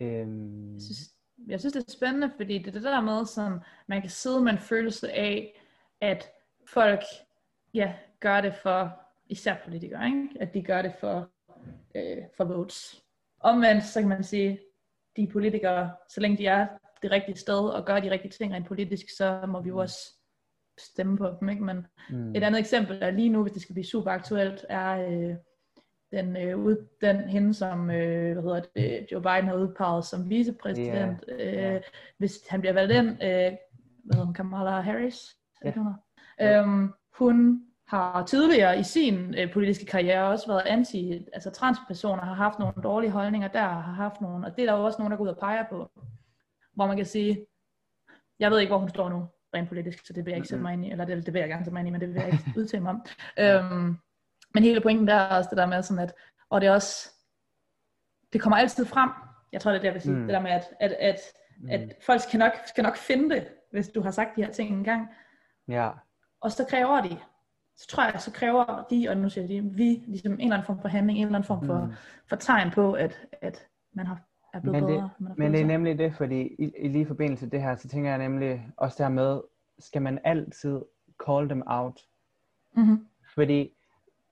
Øhm, 0.00 0.72
Jeg 0.74 0.82
synes, 0.82 1.15
jeg 1.48 1.60
synes, 1.60 1.72
det 1.72 1.88
er 1.88 1.92
spændende, 1.92 2.30
fordi 2.36 2.58
det 2.58 2.66
er 2.66 2.72
det 2.72 2.82
der 2.82 3.00
med, 3.00 3.26
som 3.26 3.60
man 3.86 4.00
kan 4.00 4.10
sidde 4.10 4.40
med 4.40 4.52
en 4.52 4.58
følelse 4.58 5.12
af, 5.12 5.62
at 6.00 6.28
folk 6.68 7.02
ja, 7.74 7.94
gør 8.20 8.40
det 8.40 8.54
for, 8.54 9.00
især 9.28 9.56
politikere, 9.64 10.06
ikke? 10.06 10.28
at 10.40 10.54
de 10.54 10.62
gør 10.62 10.82
det 10.82 10.92
for, 11.00 11.30
øh, 11.94 12.22
for 12.36 12.44
votes. 12.44 13.02
Omvendt, 13.40 13.84
så 13.84 14.00
kan 14.00 14.08
man 14.08 14.24
sige, 14.24 14.60
de 15.16 15.26
politikere, 15.26 15.92
så 16.08 16.20
længe 16.20 16.38
de 16.38 16.46
er 16.46 16.66
det 17.02 17.10
rigtige 17.10 17.36
sted 17.36 17.68
og 17.68 17.86
gør 17.86 18.00
de 18.00 18.10
rigtige 18.10 18.30
ting 18.30 18.54
rent 18.54 18.66
politisk, 18.66 19.06
så 19.16 19.44
må 19.48 19.60
vi 19.60 19.68
jo 19.68 19.78
også 19.78 19.98
stemme 20.78 21.16
på 21.18 21.34
dem. 21.40 21.48
Ikke? 21.48 21.64
Men 21.64 21.86
mm, 22.10 22.34
et 22.34 22.42
andet 22.42 22.58
eksempel 22.58 23.02
er 23.02 23.10
lige 23.10 23.28
nu, 23.28 23.42
hvis 23.42 23.52
det 23.52 23.62
skal 23.62 23.72
blive 23.72 23.86
super 23.86 24.10
aktuelt, 24.10 24.66
er 24.68 25.08
øh, 25.08 25.36
den, 26.16 26.36
øh, 26.36 26.58
ud, 26.58 26.88
den 27.00 27.16
hende, 27.16 27.54
som 27.54 27.90
øh, 27.90 28.32
hvad 28.32 28.42
hedder 28.42 28.60
det, 28.76 29.06
Joe 29.12 29.22
Biden 29.22 29.48
har 29.48 29.54
udpeget 29.54 30.04
som 30.04 30.30
vicepræsident. 30.30 31.24
Ja, 31.28 31.74
Øh. 31.74 31.82
Hvis 32.18 32.32
han 32.48 32.60
bliver 32.60 32.72
valgt 32.72 32.92
ind, 32.92 33.08
øh, 33.08 33.52
hvad 34.04 34.14
hedder 34.14 34.24
hun, 34.24 34.34
Kamala 34.34 34.80
Harris? 34.80 35.36
Ja. 35.64 35.72
Hun, 35.72 35.92
øhm, 36.40 36.92
hun 37.18 37.62
har 37.88 38.26
tidligere 38.26 38.78
i 38.78 38.82
sin 38.82 39.34
øh, 39.38 39.52
politiske 39.52 39.86
karriere 39.86 40.28
også 40.28 40.46
været 40.46 40.62
anti, 40.66 41.26
altså 41.32 41.50
transpersoner 41.50 42.22
har 42.22 42.34
haft 42.34 42.58
nogle 42.58 42.74
dårlige 42.82 43.10
holdninger 43.10 43.48
der, 43.48 43.60
har 43.60 43.92
haft 43.92 44.20
nogle, 44.20 44.46
og 44.46 44.56
det 44.56 44.62
er 44.62 44.66
der 44.72 44.78
jo 44.78 44.84
også 44.84 44.98
nogen, 44.98 45.10
der 45.10 45.16
går 45.16 45.24
ud 45.24 45.28
og 45.28 45.38
peger 45.38 45.64
på, 45.70 45.90
hvor 46.74 46.86
man 46.86 46.96
kan 46.96 47.06
sige, 47.06 47.46
jeg 48.38 48.50
ved 48.50 48.58
ikke, 48.58 48.70
hvor 48.70 48.78
hun 48.78 48.88
står 48.88 49.08
nu, 49.08 49.26
rent 49.54 49.68
politisk, 49.68 50.06
så 50.06 50.12
det 50.12 50.24
vil 50.24 50.30
jeg 50.30 50.36
ikke 50.38 50.48
sætte 50.48 50.62
mig 50.62 50.72
ind 50.72 50.84
i, 50.84 50.90
eller 50.90 51.04
det, 51.04 51.26
det 51.26 51.34
vil 51.34 51.40
jeg 51.40 51.48
gerne 51.48 51.64
sætte 51.64 51.72
mig 51.72 51.80
ind 51.80 51.88
i, 51.88 51.90
men 51.90 52.00
det 52.00 52.08
vil 52.08 52.16
jeg 52.16 52.26
ikke 52.26 52.44
udtale 52.60 52.82
mig 52.82 52.90
om. 52.90 53.04
Øhm, 53.38 53.96
men 54.56 54.62
hele 54.62 54.80
pointen 54.80 55.06
der 55.08 55.14
er 55.14 55.36
også 55.36 55.50
det 55.50 55.58
der 55.58 55.66
med 55.66 55.82
sådan, 55.82 56.02
at, 56.02 56.12
og 56.50 56.60
det 56.60 56.66
er 56.66 56.72
også, 56.72 57.10
det 58.32 58.40
kommer 58.40 58.56
altid 58.56 58.84
frem, 58.86 59.10
jeg 59.52 59.60
tror 59.60 59.70
det 59.70 59.76
er 59.78 59.80
det, 59.80 59.86
jeg 59.86 59.94
vil 59.94 60.02
sige, 60.02 60.14
Mm. 60.14 60.20
det 60.20 60.28
der 60.34 60.40
med, 60.40 60.50
at, 60.50 60.64
at, 60.80 60.92
at, 60.92 61.18
mm, 61.60 61.70
at 61.70 61.94
folk 62.06 62.20
skal 62.20 62.38
nok, 62.38 62.52
skal 62.66 62.84
nok 62.84 62.96
finde 62.96 63.34
det, 63.34 63.48
hvis 63.72 63.88
du 63.88 64.00
har 64.00 64.10
sagt 64.10 64.36
de 64.36 64.44
her 64.44 64.52
ting 64.52 64.70
engang, 64.70 65.08
ja, 65.68 65.90
og 66.40 66.52
så 66.52 66.64
kræver 66.70 67.00
de, 67.00 67.18
så 67.76 67.86
tror 67.88 68.04
jeg, 68.04 68.20
så 68.20 68.32
kræver 68.32 68.84
de, 68.90 69.08
og 69.08 69.16
nu 69.16 69.28
siger 69.30 69.46
de, 69.46 69.62
vi, 69.62 70.04
ligesom 70.06 70.32
en 70.32 70.40
eller 70.40 70.54
anden 70.54 70.66
form 70.66 70.80
for 70.80 70.88
handling, 70.88 71.18
en 71.18 71.26
eller 71.26 71.38
anden 71.38 71.46
form 71.46 71.66
for, 71.66 71.84
Mm. 71.84 71.92
for 72.28 72.36
tegn 72.36 72.70
på, 72.70 72.92
at, 72.92 73.26
at 73.42 73.66
man 73.92 74.06
har, 74.06 74.20
er 74.54 74.60
blevet 74.60 74.80
Men 74.82 74.88
det- 74.90 74.96
bedre. 74.96 75.10
Man 75.18 75.32
Men 75.38 75.52
det 75.52 75.58
er 75.60 75.62
sig. 75.62 75.66
nemlig 75.68 75.98
det, 75.98 76.14
fordi 76.16 76.40
i, 76.58 76.72
i 76.78 76.88
lige 76.88 77.06
forbindelse 77.06 77.44
med 77.44 77.50
det 77.50 77.62
her, 77.62 77.76
så 77.76 77.88
tænker 77.88 78.10
jeg 78.10 78.18
nemlig 78.18 78.70
også 78.76 79.02
der 79.02 79.08
med, 79.08 79.40
skal 79.78 80.02
man 80.02 80.18
altid 80.24 80.80
call 81.26 81.48
them 81.48 81.62
out? 81.66 82.00
Mhm. 82.76 83.06
Fordi 83.34 83.75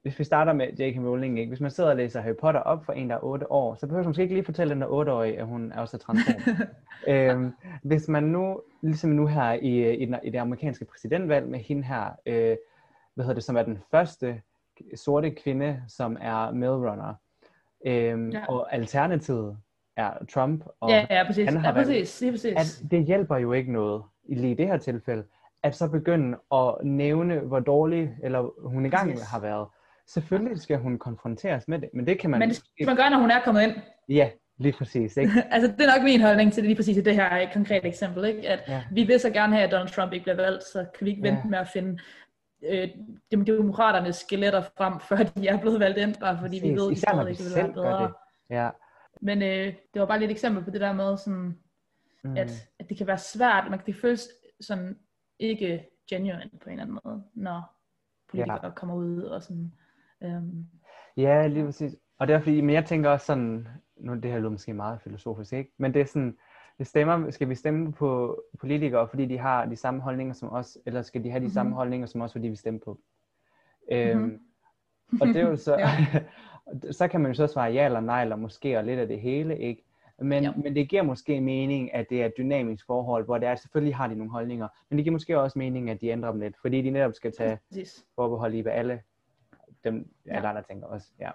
hvis 0.04 0.18
vi 0.18 0.24
starter 0.24 0.52
med 0.52 0.66
J.K. 0.66 0.96
Rowling, 0.98 1.38
ikke? 1.38 1.50
hvis 1.50 1.60
man 1.60 1.70
sidder 1.70 1.90
og 1.90 1.96
læser 1.96 2.20
Harry 2.20 2.34
Potter 2.40 2.60
op 2.60 2.84
for 2.84 2.92
en, 2.92 3.10
der 3.10 3.16
er 3.16 3.24
8 3.24 3.52
år, 3.52 3.74
så 3.74 3.86
behøver 3.86 4.02
man 4.02 4.08
måske 4.08 4.22
ikke 4.22 4.34
lige 4.34 4.44
fortælle 4.44 4.74
den 4.74 4.80
der 4.82 4.86
8-årige, 4.88 5.38
at 5.38 5.46
hun 5.46 5.72
er 5.72 5.80
også 5.80 5.98
transform. 5.98 6.56
øhm, 7.14 7.52
hvis 7.82 8.08
man 8.08 8.22
nu, 8.22 8.60
ligesom 8.82 9.10
nu 9.10 9.26
her 9.26 9.52
i, 9.52 9.94
i, 9.94 10.04
den, 10.04 10.16
i 10.24 10.30
det 10.30 10.38
amerikanske 10.38 10.84
præsidentvalg 10.84 11.48
med 11.48 11.58
hende 11.58 11.82
her, 11.82 12.04
øh, 12.26 12.56
hvad 13.14 13.24
hedder 13.24 13.34
det, 13.34 13.44
som 13.44 13.56
er 13.56 13.62
den 13.62 13.78
første 13.90 14.40
sorte 14.96 15.30
kvinde, 15.30 15.82
som 15.88 16.16
er 16.20 16.50
medrunner, 16.50 17.14
øhm, 17.86 18.28
Ja. 18.30 18.38
ja. 18.38 18.44
og 18.48 18.74
alternativet 18.74 19.58
er 19.96 20.10
Trump, 20.34 20.64
og 20.80 20.90
Ja, 20.90 21.06
ja, 21.10 21.24
præcis. 21.26 21.48
han 21.48 21.56
har 21.56 21.68
Ja, 21.68 21.74
præcis. 21.74 22.20
Lige 22.20 22.32
præcis. 22.32 22.82
at 22.82 22.90
det 22.90 23.04
hjælper 23.04 23.36
jo 23.36 23.52
ikke 23.52 23.72
noget 23.72 24.02
i 24.24 24.34
lige 24.34 24.54
det 24.54 24.66
her 24.66 24.76
tilfælde, 24.76 25.24
at 25.62 25.74
så 25.76 25.88
begynde 25.90 26.38
at 26.52 26.74
nævne, 26.82 27.38
hvor 27.40 27.60
dårlig 27.60 28.16
eller 28.22 28.68
hun 28.68 28.84
engang 28.84 29.10
Præcis. 29.10 29.26
har 29.28 29.40
været. 29.40 29.66
Selvfølgelig 30.06 30.60
skal 30.60 30.78
hun 30.78 30.98
konfronteres 30.98 31.68
med 31.68 31.78
det, 31.78 31.88
men 31.94 32.06
det 32.06 32.18
kan 32.18 32.30
man... 32.30 32.38
Men 32.40 32.48
det 32.48 32.56
skal 32.56 32.86
man 32.86 32.96
gøre, 32.96 33.10
når 33.10 33.18
hun 33.18 33.30
er 33.30 33.40
kommet 33.44 33.62
ind. 33.62 33.72
Ja, 34.08 34.30
lige 34.58 34.72
præcis. 34.72 35.16
Ikke? 35.16 35.32
altså, 35.50 35.72
det 35.78 35.80
er 35.88 35.96
nok 35.96 36.04
min 36.04 36.20
holdning 36.20 36.52
til 36.52 36.62
det 36.62 36.68
lige 36.68 36.76
præcis 36.76 37.04
det 37.04 37.14
her 37.14 37.52
konkrete 37.52 37.88
eksempel. 37.88 38.24
Ikke? 38.24 38.48
At 38.48 38.62
Ja. 38.68 38.84
vi 38.92 39.02
vil 39.04 39.20
så 39.20 39.30
gerne 39.30 39.54
have, 39.54 39.64
at 39.66 39.72
Donald 39.72 39.88
Trump 39.88 40.12
ikke 40.12 40.22
bliver 40.22 40.36
valgt, 40.36 40.62
så 40.64 40.86
kan 40.98 41.04
vi 41.04 41.10
ikke 41.10 41.22
vente 41.22 41.40
Ja. 41.44 41.48
med 41.48 41.58
at 41.58 41.68
finde 41.68 41.98
øh, 42.62 42.88
dem- 43.32 43.44
demokraternes 43.44 44.16
skeletter 44.16 44.62
frem, 44.76 45.00
før 45.00 45.16
de 45.16 45.48
er 45.48 45.60
blevet 45.60 45.80
valgt 45.80 45.98
ind, 45.98 46.14
bare 46.20 46.38
fordi 46.40 46.56
vi 46.56 46.60
Præcis. 46.60 46.76
ved, 46.76 46.90
at 46.90 46.96
de 46.96 47.00
stadig 47.00 47.26
vi 47.26 47.30
ikke 47.30 47.42
vil 47.42 47.54
være 47.56 47.72
bedre. 47.72 48.02
det. 48.02 48.14
Ja. 48.50 48.70
Men 49.20 49.42
øh, 49.42 49.74
det 49.94 50.00
var 50.00 50.06
bare 50.06 50.18
lidt 50.18 50.30
et 50.30 50.34
eksempel 50.34 50.64
på 50.64 50.70
det 50.70 50.80
der 50.80 50.92
med, 50.92 51.16
sådan, 51.16 51.58
Mm. 52.26 52.36
at, 52.36 52.68
at 52.78 52.88
det 52.88 52.96
kan 52.98 53.06
være 53.06 53.18
svært, 53.18 53.64
man 53.70 53.78
kan 53.78 53.86
det 53.86 53.96
føles 53.96 54.28
sådan 54.60 54.98
ikke 55.38 55.86
genuine 56.10 56.50
på 56.62 56.68
en 56.70 56.72
eller 56.72 56.82
anden 56.82 56.98
måde, 57.04 57.22
når 57.34 57.76
politikere 58.30 58.60
ja. 58.66 58.70
kommer 58.70 58.94
ud 58.94 59.22
og 59.22 59.42
sådan, 59.42 59.72
øhm, 60.24 60.66
Ja, 61.16 61.46
lige 61.46 61.64
præcis. 61.64 61.96
Og 62.18 62.28
det 62.28 62.34
er 62.36 62.40
fordi, 62.40 62.60
men 62.60 62.74
jeg 62.74 62.84
tænker 62.84 63.10
også 63.10 63.26
sådan, 63.26 63.68
nu 63.96 64.14
det 64.14 64.30
her 64.30 64.38
lyder 64.38 64.50
måske 64.50 64.74
meget 64.74 65.00
filosofisk, 65.00 65.52
ikke? 65.52 65.72
Men 65.78 65.94
det 65.94 66.00
er 66.00 66.06
sådan, 66.06 66.36
det 66.78 66.86
stemmer, 66.86 67.30
skal 67.30 67.48
vi 67.48 67.54
stemme 67.54 67.92
på 67.92 68.42
politikere, 68.60 69.08
fordi 69.08 69.26
de 69.26 69.38
har 69.38 69.66
de 69.66 69.76
samme 69.76 70.00
holdninger 70.00 70.34
som 70.34 70.52
os, 70.52 70.78
eller 70.86 71.02
skal 71.02 71.24
de 71.24 71.30
have 71.30 71.40
de 71.40 71.44
mm-hmm. 71.44 71.52
samme 71.54 71.74
holdninger 71.74 72.06
som 72.06 72.20
os, 72.20 72.32
fordi 72.32 72.48
vi 72.48 72.56
stemmer 72.56 72.80
på 72.84 72.98
dem? 73.90 73.98
Øhm, 73.98 74.40
Mhm. 75.10 75.20
og 75.20 75.26
det 75.28 75.36
er 75.36 75.40
jo 75.48 75.56
så, 75.56 75.76
så 76.98 77.08
kan 77.08 77.20
man 77.20 77.30
jo 77.30 77.34
så 77.34 77.46
svare 77.46 77.72
ja 77.72 77.84
eller 77.84 78.00
nej, 78.00 78.22
eller 78.22 78.36
måske 78.36 78.78
og 78.78 78.84
lidt 78.84 79.00
af 79.00 79.08
det 79.08 79.20
hele, 79.20 79.58
ikke? 79.58 79.84
Men, 80.18 80.42
Ja. 80.42 80.52
men 80.56 80.74
det 80.76 80.88
giver 80.88 81.02
måske 81.02 81.40
mening, 81.40 81.94
at 81.94 82.06
det 82.10 82.22
er 82.22 82.26
et 82.26 82.32
dynamisk 82.38 82.86
forhold, 82.86 83.24
hvor 83.24 83.38
det 83.38 83.48
er, 83.48 83.54
selvfølgelig 83.54 83.96
har 83.96 84.06
de 84.06 84.14
nogle 84.14 84.30
holdninger, 84.32 84.68
men 84.90 84.96
det 84.98 85.04
giver 85.04 85.12
måske 85.12 85.40
også 85.40 85.58
mening, 85.58 85.90
at 85.90 86.00
de 86.00 86.08
ændrer 86.08 86.30
dem 86.30 86.40
lidt, 86.40 86.56
fordi 86.60 86.82
de 86.82 86.90
netop 86.90 87.12
skal 87.14 87.32
tage 87.32 87.58
præcis. 87.68 88.04
forbehold 88.14 88.54
i, 88.54 88.60
hvad 88.60 88.72
alle 88.72 89.00
dem, 89.84 90.08
Ja. 90.26 90.36
alle 90.36 90.48
andre 90.48 90.62
tænker 90.62 90.86
også. 90.86 91.08
Ja. 91.20 91.30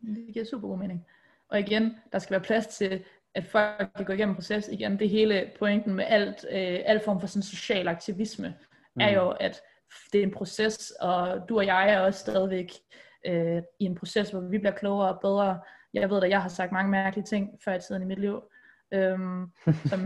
Det 0.00 0.30
giver 0.32 0.44
super 0.44 0.68
god 0.68 0.78
mening. 0.78 1.06
Og 1.48 1.60
igen, 1.60 1.96
der 2.12 2.18
skal 2.18 2.30
være 2.30 2.40
plads 2.40 2.66
til, 2.66 3.04
at 3.34 3.46
folk 3.46 3.90
kan 3.96 4.04
gå 4.04 4.12
igennem 4.12 4.30
en 4.32 4.34
proces. 4.34 4.68
Igen, 4.68 4.98
det 4.98 5.08
hele 5.08 5.50
pointen 5.58 5.94
med 5.94 6.04
alt, 6.08 6.46
øh, 6.50 6.80
al 6.84 7.00
form 7.04 7.20
for 7.20 7.26
sådan 7.26 7.42
social 7.42 7.88
aktivisme, 7.88 8.54
mm. 8.94 9.00
er 9.00 9.10
jo, 9.10 9.30
at 9.30 9.62
det 10.12 10.18
er 10.18 10.22
en 10.24 10.30
proces, 10.30 10.90
og 10.90 11.48
du 11.48 11.58
og 11.58 11.66
jeg 11.66 11.90
er 11.90 12.00
også 12.00 12.20
stadigvæk 12.20 12.70
øh, 13.26 13.62
i 13.78 13.84
en 13.84 13.94
proces, 13.94 14.30
hvor 14.30 14.40
vi 14.40 14.58
bliver 14.58 14.74
klogere 14.74 15.08
og 15.14 15.20
bedre. 15.20 15.60
Jeg 15.94 16.10
ved 16.10 16.22
at 16.22 16.30
jeg 16.30 16.42
har 16.42 16.48
sagt 16.48 16.72
mange 16.72 16.90
mærkelige 16.90 17.24
ting 17.24 17.58
før 17.64 17.74
i 17.74 17.80
tiden 17.80 18.02
i 18.02 18.04
mit 18.04 18.18
liv, 18.18 18.42
øhm, 18.92 19.50
som, 19.90 20.00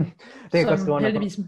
Det 0.51 0.65
kan 0.65 0.77
skrive 0.77 0.77
som 0.77 1.03
heldigvis... 1.03 1.39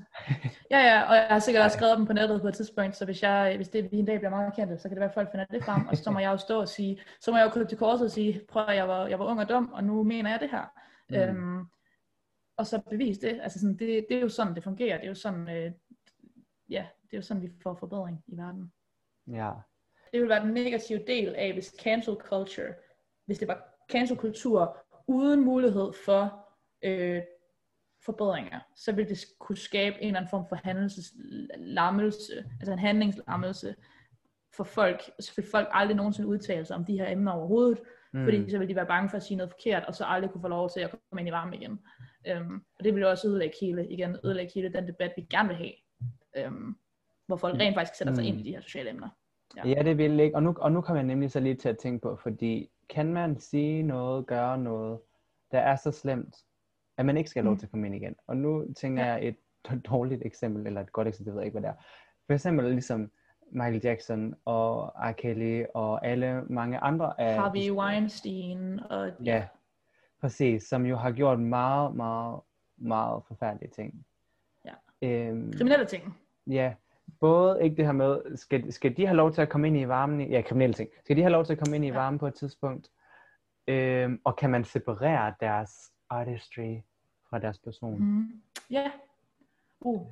Ja, 0.72 0.80
ja, 0.80 1.02
og 1.10 1.16
jeg 1.16 1.28
har 1.30 1.40
sikkert 1.40 1.64
også 1.64 1.78
skrevet 1.78 1.98
dem 1.98 2.06
på 2.06 2.14
nettet 2.14 2.42
på 2.42 2.48
et 2.48 2.54
tidspunkt, 2.54 2.96
så 2.96 3.06
hvis, 3.06 3.24
jeg, 3.24 3.54
hvis 3.56 3.70
det 3.70 3.90
en 3.92 4.06
dag 4.06 4.20
bliver 4.20 4.30
meget 4.30 4.56
kendte, 4.56 4.78
så 4.78 4.84
kan 4.84 4.92
det 4.92 5.00
være, 5.00 5.10
at 5.10 5.14
folk 5.14 5.32
finder 5.32 5.46
det 5.46 5.64
frem, 5.64 5.88
og 5.88 5.98
så 5.98 6.12
må 6.12 6.20
jeg 6.20 6.32
jo 6.32 6.38
stå 6.38 6.60
og 6.60 6.70
sige, 6.70 7.02
så 7.22 7.32
må 7.32 7.38
jeg 7.38 7.46
jo 7.46 7.50
krybe 7.50 7.70
til 7.70 7.78
korset 7.78 8.06
og 8.06 8.12
sige, 8.12 8.42
prøv 8.50 8.66
at 8.68 8.76
jeg 8.76 8.88
var, 8.88 9.08
jeg 9.08 9.20
var 9.20 9.26
ung 9.26 9.40
og 9.40 9.50
dum, 9.50 9.72
og 9.74 9.84
nu 9.84 10.04
mener 10.04 10.30
jeg 10.30 10.40
det 10.40 10.50
her. 10.50 10.66
Mm. 11.10 11.16
Øhm, 11.16 11.66
og 12.58 12.68
så 12.68 12.82
bevise 12.90 13.22
det. 13.22 13.40
Altså 13.42 13.60
sådan, 13.60 13.78
det, 13.78 14.06
det 14.10 14.18
er 14.18 14.22
jo 14.22 14.30
sådan, 14.30 14.56
det 14.56 14.64
fungerer. 14.64 14.98
Det 14.98 15.04
er 15.04 15.10
jo 15.10 15.16
sådan, 15.16 15.50
øh, 15.50 15.72
ja, 16.70 16.86
det 17.04 17.14
er 17.14 17.18
jo 17.18 17.22
sådan, 17.22 17.44
vi 17.44 17.52
får 17.64 17.74
forbedring 17.74 18.24
i 18.28 18.38
verden. 18.38 18.72
Ja. 19.28 19.52
Det 20.14 20.22
vil 20.22 20.30
være 20.30 20.46
den 20.46 20.54
negative 20.54 21.04
del 21.08 21.36
af, 21.36 21.54
hvis 21.54 21.76
cancel 21.84 22.16
culture, 22.16 22.74
hvis 23.26 23.40
det 23.40 23.48
var 23.48 23.64
cancel 23.92 24.18
kultur 24.18 24.78
uden 25.08 25.46
mulighed 25.46 25.94
for 26.06 26.48
øh, 26.84 27.22
forbedringer, 28.06 28.60
så 28.76 28.92
vil 28.92 29.10
det 29.10 29.26
kunne 29.40 29.58
skabe 29.58 29.96
en 30.02 30.08
eller 30.08 30.20
anden 30.20 30.30
form 30.30 30.46
for 30.50 30.56
handelslammelse, 30.56 32.46
altså 32.60 32.74
en 32.74 32.80
handlingslammelse 32.80 33.76
for 34.56 34.64
folk. 34.64 35.02
Så 35.20 35.32
vil 35.36 35.46
folk 35.52 35.68
aldrig 35.72 35.98
nogensinde 35.98 36.30
udtale 36.30 36.66
sig 36.66 36.76
om 36.76 36.86
de 36.86 36.98
her 36.98 37.12
emner 37.12 37.32
overhovedet, 37.32 37.80
mm. 38.14 38.24
fordi 38.24 38.50
så 38.50 38.58
vil 38.58 38.70
de 38.70 38.76
være 38.76 38.86
bange 38.86 39.10
for 39.10 39.18
at 39.18 39.24
sige 39.24 39.38
noget 39.38 39.52
forkert, 39.52 39.86
og 39.86 39.96
så 39.96 40.06
aldrig 40.06 40.32
kunne 40.32 40.42
få 40.42 40.48
lov 40.48 40.70
til 40.70 40.80
at 40.80 40.92
komme 40.92 41.22
ind 41.22 41.28
i 41.30 41.32
varmen 41.32 41.54
igen. 41.54 41.80
Um, 42.38 42.66
og 42.80 42.84
det 42.84 42.94
vil 42.96 43.02
jo 43.02 43.10
også 43.10 43.28
ødelægge 43.28 43.56
hele, 43.62 43.88
igen, 43.90 44.18
ødelægge 44.24 44.52
hele 44.56 44.74
den 44.74 44.88
debat, 44.88 45.14
vi 45.16 45.22
gerne 45.22 45.50
vil 45.50 45.58
have, 45.58 46.48
um, 46.48 46.78
hvor 47.28 47.36
folk 47.36 47.60
rent 47.60 47.76
faktisk 47.76 47.98
sætter 47.98 48.14
sig 48.14 48.24
Mm. 48.24 48.28
ind 48.28 48.40
i 48.40 48.44
de 48.44 48.52
her 48.52 48.62
sociale 48.62 48.90
emner. 48.90 49.10
Ja. 49.58 49.68
ja, 49.68 49.84
det 49.84 49.98
vil 49.98 50.20
ikke. 50.20 50.36
Og 50.36 50.44
nu, 50.44 50.56
og 50.60 50.72
nu 50.72 50.82
kommer 50.82 51.00
jeg 51.02 51.08
nemlig 51.08 51.32
så 51.32 51.40
lige 51.40 51.56
til 51.56 51.70
at 51.70 51.78
tænke 51.78 52.02
på, 52.02 52.16
fordi 52.16 52.72
kan 52.90 53.14
man 53.14 53.40
sige 53.40 53.84
noget, 53.84 54.28
gøre 54.28 54.58
noget, 54.58 55.00
der 55.52 55.60
er 55.60 55.76
så 55.76 55.92
slemt, 55.92 56.36
at 57.02 57.06
man 57.06 57.18
ikke 57.18 57.30
skal 57.30 57.40
have 57.42 57.46
lov 57.46 57.54
Mm. 57.54 57.60
til 57.60 57.66
at 57.66 57.72
komme 57.72 57.86
ind 57.88 57.96
igen? 57.96 58.16
Og 58.28 58.38
nu 58.38 58.74
tænker 58.74 59.06
Ja. 59.06 59.12
jeg 59.12 59.28
et 59.28 59.36
dårligt 59.92 60.22
eksempel, 60.26 60.68
eller 60.68 60.82
et 60.82 60.92
godt 60.92 61.08
eksempel, 61.08 61.26
det 61.26 61.34
ved 61.34 61.42
jeg 61.42 61.46
ikke, 61.46 61.60
hvad 61.60 61.70
det 61.70 61.78
er. 61.78 61.84
For 62.28 62.34
eksempel 62.34 62.72
ligesom 62.72 63.12
Michael 63.52 63.82
Jackson 63.84 64.36
og 64.46 64.88
R. 64.96 65.12
Kelly 65.12 65.64
og 65.74 66.06
alle 66.06 66.44
mange 66.50 66.78
andre 66.78 67.22
af... 67.22 67.36
Harvey 67.36 67.72
Weinstein 67.72 68.80
og 68.90 69.12
Ja, 69.26 69.48
præcis, 70.22 70.64
som 70.64 70.86
jo 70.86 70.96
har 70.96 71.12
gjort 71.12 71.40
meget, 71.40 71.96
meget, 71.96 72.40
meget 72.78 73.24
forfærdelige 73.28 73.70
ting. 73.72 74.06
Ja. 74.66 74.74
Øhm, 75.02 75.54
kriminelle 75.54 75.86
ting. 75.86 76.18
Ja, 76.48 76.74
både 77.20 77.64
ikke 77.64 77.76
det 77.76 77.86
her 77.86 77.92
med, 77.92 78.38
skal, 78.38 78.72
skal 78.74 78.98
de 78.98 79.06
have 79.06 79.18
lov 79.18 79.32
til 79.34 79.42
at 79.42 79.50
komme 79.50 79.68
ind 79.68 79.78
i 79.78 79.88
varmen, 79.88 80.22
i, 80.22 80.30
ja, 80.30 80.42
kriminelle 80.42 80.74
ting, 80.74 80.90
skal 81.04 81.16
de 81.18 81.22
have 81.22 81.32
lov 81.32 81.46
til 81.46 81.54
at 81.54 81.60
komme 81.60 81.76
ind 81.76 81.86
i 81.86 81.88
Ja. 81.88 81.94
varmen 81.94 82.20
på 82.20 82.28
et 82.28 82.34
tidspunkt, 82.36 82.90
øhm, 83.68 84.22
og 84.24 84.36
kan 84.38 84.50
man 84.50 84.64
separere 84.64 85.34
deres 85.40 85.72
artistry 86.10 86.76
fra 87.32 87.40
deres 87.40 87.60
person? 87.60 88.00
Mm. 88.00 88.42
Ja. 88.70 88.92
Uh. 89.82 90.08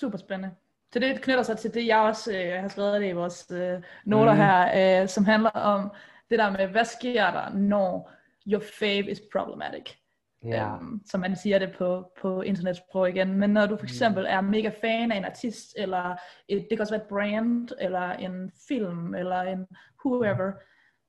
super 0.00 0.18
spændende. 0.18 0.54
Så 0.92 0.98
det 0.98 1.22
knytter 1.22 1.42
sig 1.42 1.58
til 1.58 1.74
det, 1.74 1.86
jeg 1.86 1.98
også 1.98 2.32
øh, 2.32 2.60
har 2.60 2.68
skrevet 2.68 3.00
det 3.00 3.08
i 3.08 3.12
vores 3.12 3.50
øh, 3.50 3.82
noter 4.04 4.32
mm. 4.32 4.38
her, 4.38 5.02
øh, 5.02 5.08
som 5.08 5.24
handler 5.24 5.50
om 5.50 5.90
det 6.30 6.38
der 6.38 6.50
med, 6.50 6.66
hvad 6.66 6.84
sker 6.84 7.30
der, 7.30 7.52
når 7.52 8.12
your 8.46 8.62
fave 8.78 9.10
is 9.10 9.20
problematic? 9.32 10.00
Ja. 10.44 10.74
Øhm, 10.74 11.02
som 11.06 11.20
man 11.20 11.36
siger 11.36 11.58
det 11.58 11.74
på, 11.78 12.12
på 12.20 12.42
internetsprog 12.42 13.08
igen. 13.08 13.32
Men 13.32 13.50
når 13.50 13.66
du 13.66 13.76
for 13.76 13.84
eksempel 13.84 14.26
er 14.28 14.40
mega 14.40 14.70
fan 14.80 15.12
af 15.12 15.16
en 15.16 15.24
artist, 15.24 15.74
eller 15.76 16.16
et, 16.48 16.66
det 16.70 16.78
kan 16.78 16.80
også 16.80 16.94
være 16.94 17.02
et 17.02 17.08
brand, 17.08 17.68
eller 17.78 18.10
en 18.12 18.52
film, 18.68 19.14
eller 19.14 19.40
en 19.40 19.66
whoever, 20.04 20.52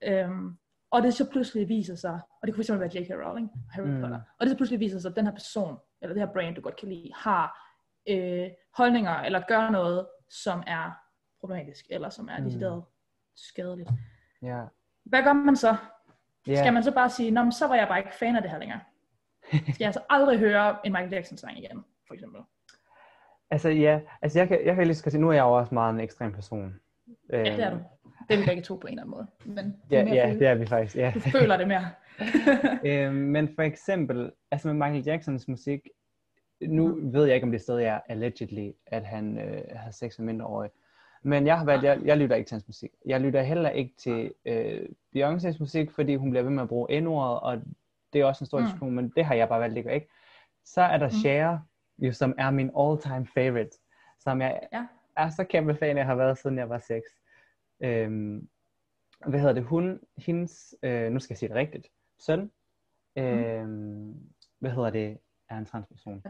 øhm, 0.04 0.56
og 0.92 1.02
det 1.02 1.14
så 1.14 1.30
pludselig 1.30 1.68
viser 1.68 1.94
sig, 1.94 2.20
og 2.42 2.46
det 2.46 2.54
kunne 2.54 2.64
fx 2.64 2.70
være 2.70 2.90
J.K. 2.94 3.10
Rowling, 3.10 3.50
Harry 3.70 3.86
Mm. 3.86 4.00
Potter, 4.00 4.16
og 4.38 4.46
det 4.46 4.50
så 4.50 4.56
pludselig 4.56 4.80
viser 4.80 4.98
sig, 4.98 5.08
at 5.10 5.16
den 5.16 5.24
her 5.26 5.32
person, 5.32 5.76
eller 6.02 6.14
det 6.14 6.22
her 6.26 6.32
brand, 6.32 6.54
du 6.54 6.60
godt 6.60 6.76
kan 6.76 6.88
lide, 6.88 7.10
har 7.14 7.68
øh, 8.08 8.48
holdninger, 8.76 9.16
eller 9.20 9.40
gør 9.48 9.70
noget, 9.70 10.06
som 10.30 10.62
er 10.66 10.90
problematisk, 11.40 11.86
eller 11.90 12.08
som 12.10 12.28
er 12.28 12.38
Mm. 12.38 12.44
decideret 12.44 12.84
skadeligt. 13.36 13.90
Ja. 14.42 14.62
Hvad 15.04 15.22
gør 15.22 15.32
man 15.32 15.56
så? 15.56 15.76
Ja. 16.46 16.54
Skal 16.54 16.72
man 16.72 16.82
så 16.82 16.92
bare 16.94 17.10
sige, 17.10 17.30
Nå, 17.30 17.42
men 17.42 17.52
så 17.52 17.66
var 17.66 17.74
jeg 17.74 17.88
bare 17.88 17.98
ikke 17.98 18.14
fan 18.14 18.36
af 18.36 18.42
det 18.42 18.50
her 18.50 18.58
længere? 18.58 18.80
Skal 19.50 19.76
jeg 19.78 19.86
altså 19.86 20.02
aldrig 20.10 20.38
høre 20.38 20.86
en 20.86 20.92
Michael 20.92 21.12
Jackson 21.12 21.38
sang 21.38 21.58
igen, 21.58 21.84
for 22.06 22.14
eksempel? 22.14 22.40
Altså 23.50 23.68
ja, 23.68 24.00
altså 24.22 24.38
jeg 24.38 24.48
kan, 24.48 24.66
jeg 24.66 24.74
kan 24.76 24.86
lige 24.86 24.94
sige, 24.96 25.20
nu 25.20 25.28
er 25.28 25.32
jeg 25.32 25.42
jo 25.42 25.52
også 25.52 25.74
meget 25.74 25.94
en 25.94 26.00
ekstrem 26.00 26.32
person. 26.32 26.74
Ja, 27.32 27.38
det 27.38 27.60
er 27.60 27.70
du. 27.70 27.78
Det 28.28 28.34
er 28.34 28.40
vi 28.40 28.46
begge 28.46 28.62
to 28.62 28.76
på 28.76 28.86
en 28.86 28.92
eller 28.98 29.02
anden 29.02 29.10
måde. 29.10 29.26
Men 29.44 29.76
er 29.90 30.04
Ja, 30.04 30.14
ja, 30.14 30.26
føle- 30.30 30.38
det 30.38 30.46
er 30.46 30.54
vi 30.54 30.66
faktisk, 30.66 30.96
ja. 30.96 31.12
du 31.14 31.20
føler 31.20 31.56
det 31.56 31.68
mere. 31.68 31.90
øhm, 32.84 33.14
men 33.14 33.48
for 33.54 33.62
eksempel, 33.62 34.32
altså 34.50 34.68
med 34.68 34.74
Michael 34.74 35.04
Jacksons 35.04 35.48
musik, 35.48 35.88
nu 36.60 36.88
Mhm. 36.88 37.12
ved 37.12 37.24
jeg 37.26 37.34
ikke, 37.34 37.44
om 37.44 37.50
det 37.52 37.60
stadig 37.60 37.84
er 37.84 38.00
allegedly, 38.08 38.70
at 38.86 39.04
han 39.04 39.38
øh, 39.38 39.62
havde 39.74 39.92
sex 39.96 40.18
med 40.18 40.26
mindreårige. 40.26 40.70
Men 41.22 41.46
jeg 41.46 41.58
har 41.58 41.64
valgt, 41.64 41.84
jeg, 41.84 41.98
jeg 42.04 42.16
lytter 42.18 42.36
ikke 42.36 42.48
til 42.48 42.54
hans 42.54 42.66
musik. 42.68 42.90
Jeg 43.06 43.20
lytter 43.20 43.42
heller 43.42 43.70
ikke 43.70 43.94
til 43.98 44.32
øh, 44.44 44.88
Beyoncé's 45.16 45.56
musik, 45.60 45.90
fordi 45.90 46.14
hun 46.14 46.30
bliver 46.30 46.42
ved 46.42 46.50
med 46.50 46.62
at 46.62 46.68
bruge 46.68 47.00
N-ordet, 47.00 47.40
og 47.40 47.62
det 48.12 48.20
er 48.20 48.24
også 48.24 48.44
en 48.44 48.46
stor 48.46 48.58
Mm. 48.58 48.64
diskussion, 48.64 48.90
men 48.94 49.12
det 49.16 49.24
har 49.24 49.34
jeg 49.34 49.48
bare 49.48 49.60
valgt 49.60 49.76
ikke. 49.78 49.94
ikke. 49.94 50.08
Så 50.64 50.82
er 50.82 50.96
der 50.96 51.06
Mm. 51.06 51.12
Cher, 51.12 51.58
jo, 51.98 52.12
som 52.12 52.34
er 52.38 52.50
min 52.50 52.70
all-time 52.78 53.26
favorite, 53.34 53.70
som 54.20 54.40
jeg 54.40 54.60
Ja. 54.72 54.86
er 55.16 55.28
så 55.30 55.44
kæmpe 55.44 55.74
fan 55.74 55.98
af, 55.98 56.04
har 56.04 56.14
været 56.14 56.38
siden 56.38 56.58
jeg 56.58 56.68
var 56.68 56.78
6. 56.78 57.06
Øhm, 57.82 58.48
hvad 59.26 59.40
hedder 59.40 59.54
det? 59.54 59.64
Hun, 59.64 60.00
hendes, 60.18 60.74
øh, 60.82 61.12
nu 61.12 61.20
skal 61.20 61.34
jeg 61.34 61.38
sige 61.38 61.48
det 61.48 61.56
rigtigt, 61.56 61.86
søn, 62.18 62.50
øhm, 63.18 64.14
hvad 64.58 64.70
hedder 64.70 64.90
det, 64.90 65.18
er 65.48 65.58
en 65.58 65.66
transperson. 65.66 66.22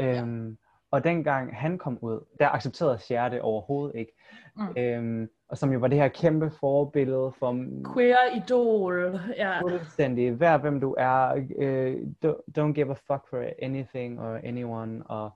Øhm, 0.00 0.58
og 0.90 1.04
dengang 1.04 1.56
han 1.56 1.78
kom 1.78 1.98
ud, 2.02 2.26
der 2.38 2.48
accepterede 2.48 2.98
Cher 2.98 3.28
det 3.28 3.40
overhovedet 3.40 3.96
ikke. 3.98 4.12
Mm. 4.56 4.74
Øhm, 4.76 5.28
og 5.48 5.58
som 5.58 5.72
jo 5.72 5.78
var 5.78 5.88
det 5.88 5.98
her 5.98 6.08
kæmpe 6.08 6.50
forbillede 6.50 7.32
for 7.38 7.52
Queer 7.94 8.42
idol. 8.44 9.20
Ja. 9.36 9.60
fuldstændig, 9.60 10.32
hver 10.32 10.58
hvem 10.58 10.80
du 10.80 10.94
er, 10.98 11.46
øh, 11.58 11.96
do- 12.24 12.42
don't 12.58 12.72
give 12.72 12.90
a 12.90 12.94
fuck 12.94 13.28
for 13.30 13.50
anything 13.62 14.20
or 14.20 14.40
anyone, 14.44 15.06
og 15.06 15.30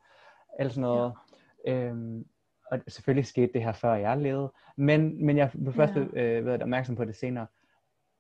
alt 0.58 0.72
sådan 0.72 0.82
noget. 0.82 1.12
Øhm, 1.68 2.24
og 2.70 2.78
selvfølgelig 2.88 3.26
skete 3.26 3.52
det 3.52 3.62
her 3.62 3.72
før 3.72 3.94
jeg 3.94 4.18
levede, 4.18 4.52
men, 4.76 5.26
men 5.26 5.36
jeg 5.36 5.50
blev 5.62 5.72
først 5.72 5.92
Ja. 5.96 6.00
øh, 6.22 6.46
ved, 6.46 6.62
opmærksom 6.62 6.96
på 6.96 7.04
det 7.04 7.16
senere. 7.16 7.46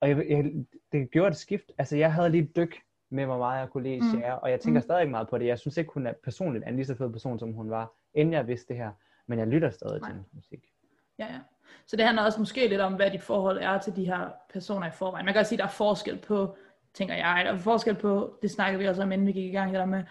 Og 0.00 0.08
jeg, 0.08 0.24
jeg, 0.28 0.44
det 0.92 1.10
gjorde 1.10 1.28
et 1.28 1.36
skift. 1.36 1.72
Altså 1.78 1.96
jeg 1.96 2.12
havde 2.12 2.30
lige 2.30 2.42
et 2.42 2.56
dyk 2.56 2.76
med, 3.10 3.24
hvor 3.24 3.38
meget 3.38 3.60
jeg 3.60 3.68
kunne 3.68 3.82
lide 3.82 4.00
Mm. 4.16 4.22
Og 4.42 4.50
jeg 4.50 4.60
tænker 4.60 4.80
Mm. 4.80 4.82
stadig 4.82 5.10
meget 5.10 5.28
på 5.28 5.38
det. 5.38 5.46
Jeg 5.46 5.58
synes 5.58 5.76
ikke, 5.76 5.90
hun 5.94 6.06
er 6.06 6.12
personligt 6.24 6.64
er 6.64 6.68
en 6.68 6.76
lige 6.76 6.86
så 6.86 6.94
fed 6.94 7.10
person, 7.10 7.38
som 7.38 7.52
hun 7.52 7.70
var, 7.70 7.92
inden 8.14 8.32
jeg 8.32 8.46
vidste 8.46 8.68
det 8.68 8.76
her. 8.76 8.90
Men 9.26 9.38
jeg 9.38 9.46
lytter 9.46 9.70
stadig 9.70 10.00
Nej. 10.00 10.08
til 10.08 10.14
hendes 10.14 10.32
musik. 10.34 10.72
Ja, 11.18 11.24
ja. 11.24 11.38
Så 11.86 11.96
det 11.96 12.04
handler 12.04 12.22
også 12.24 12.38
måske 12.40 12.68
lidt 12.68 12.80
om, 12.80 12.94
hvad 12.94 13.10
dit 13.10 13.22
forhold 13.22 13.58
er 13.58 13.78
til 13.78 13.96
de 13.96 14.04
her 14.04 14.28
personer 14.52 14.86
i 14.86 14.90
forvejen. 14.90 15.24
Man 15.24 15.34
kan 15.34 15.40
også 15.40 15.48
sige, 15.48 15.56
at 15.56 15.60
der 15.60 15.64
er 15.66 15.70
forskel 15.72 16.18
på, 16.18 16.56
tænker 16.94 17.14
jeg, 17.14 17.42
der 17.44 17.52
er 17.52 17.58
forskel 17.58 17.94
på, 17.94 18.38
det 18.42 18.50
snakkede 18.50 18.82
vi 18.82 18.88
også 18.88 19.02
om, 19.02 19.12
inden 19.12 19.26
vi 19.26 19.32
gik 19.32 19.44
i 19.44 19.56
gang, 19.56 19.70
det 19.72 19.78
der 19.80 19.86
med, 19.86 20.02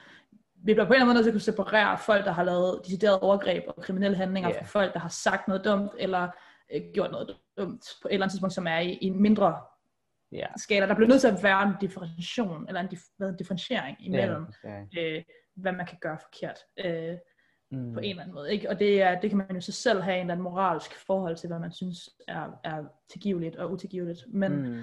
vi 0.56 0.74
bliver 0.74 0.86
på 0.86 0.94
en 0.94 0.96
eller 0.96 0.96
anden 0.96 1.08
måde 1.08 1.14
nødt 1.16 1.24
til 1.24 1.30
at 1.30 1.34
kunne 1.34 1.42
separere 1.74 1.98
folk, 1.98 2.26
der 2.26 2.32
har 2.32 2.44
lavet 2.44 2.82
deciderede 2.86 3.20
overgreb 3.20 3.64
og 3.68 3.84
kriminelle 3.84 4.18
handlinger, 4.18 4.50
Ja. 4.50 4.60
fra 4.60 4.66
folk, 4.66 4.94
der 4.94 5.00
har 5.00 5.10
sagt 5.10 5.48
noget 5.48 5.66
dumt, 5.66 5.92
eller 6.00 6.28
øh, 6.74 6.82
gjort 6.94 7.12
noget 7.12 7.28
dumt 7.58 7.84
på 8.02 8.08
et 8.08 8.14
eller 8.14 8.26
andet 8.26 8.32
tidspunkt, 8.34 8.54
som 8.54 8.68
er 8.68 8.80
i, 8.80 8.92
i 9.02 9.06
en 9.06 9.22
mindre 9.22 9.56
Ja, 10.32 10.48
skala. 10.58 10.88
Der 10.88 10.96
bliver 10.96 11.10
nødt 11.10 11.22
til 11.22 11.28
at 11.28 11.44
være 11.44 11.64
en 11.64 11.74
differentiation, 11.82 12.66
eller 12.68 12.82
en, 12.82 12.88
dif- 12.94 13.16
hvad, 13.18 13.30
en 13.30 13.36
differentiering 13.38 13.98
er 14.00 14.04
imellem, 14.04 14.46
det. 14.46 14.56
Ja. 14.96 15.18
øh, 15.18 15.24
hvad 15.56 15.72
man 15.72 15.86
kan 15.86 15.98
gøre 16.02 16.18
forkert. 16.22 16.58
Øh, 16.86 17.18
Mm. 17.72 17.94
på 17.94 18.00
en 18.00 18.10
eller 18.10 18.22
anden 18.22 18.36
måde. 18.36 18.54
Ikke? 18.54 18.70
Og 18.70 18.80
det, 18.80 19.02
er, 19.02 19.20
det 19.20 19.30
kan 19.30 19.38
man 19.38 19.52
jo 19.56 19.62
så 19.62 19.72
selv 19.72 20.02
have 20.02 20.16
en 20.16 20.22
eller 20.22 20.34
anden 20.34 20.44
moralsk 20.44 21.06
forhold 21.08 21.36
til, 21.36 21.48
hvad 21.48 21.60
man 21.60 21.72
synes 21.72 22.10
er, 22.28 22.60
er 22.64 22.84
tilgiveligt 23.12 23.56
og 23.56 23.72
utilgiveligt. 23.72 24.20
Men. 24.34 24.52
Mm. 24.72 24.82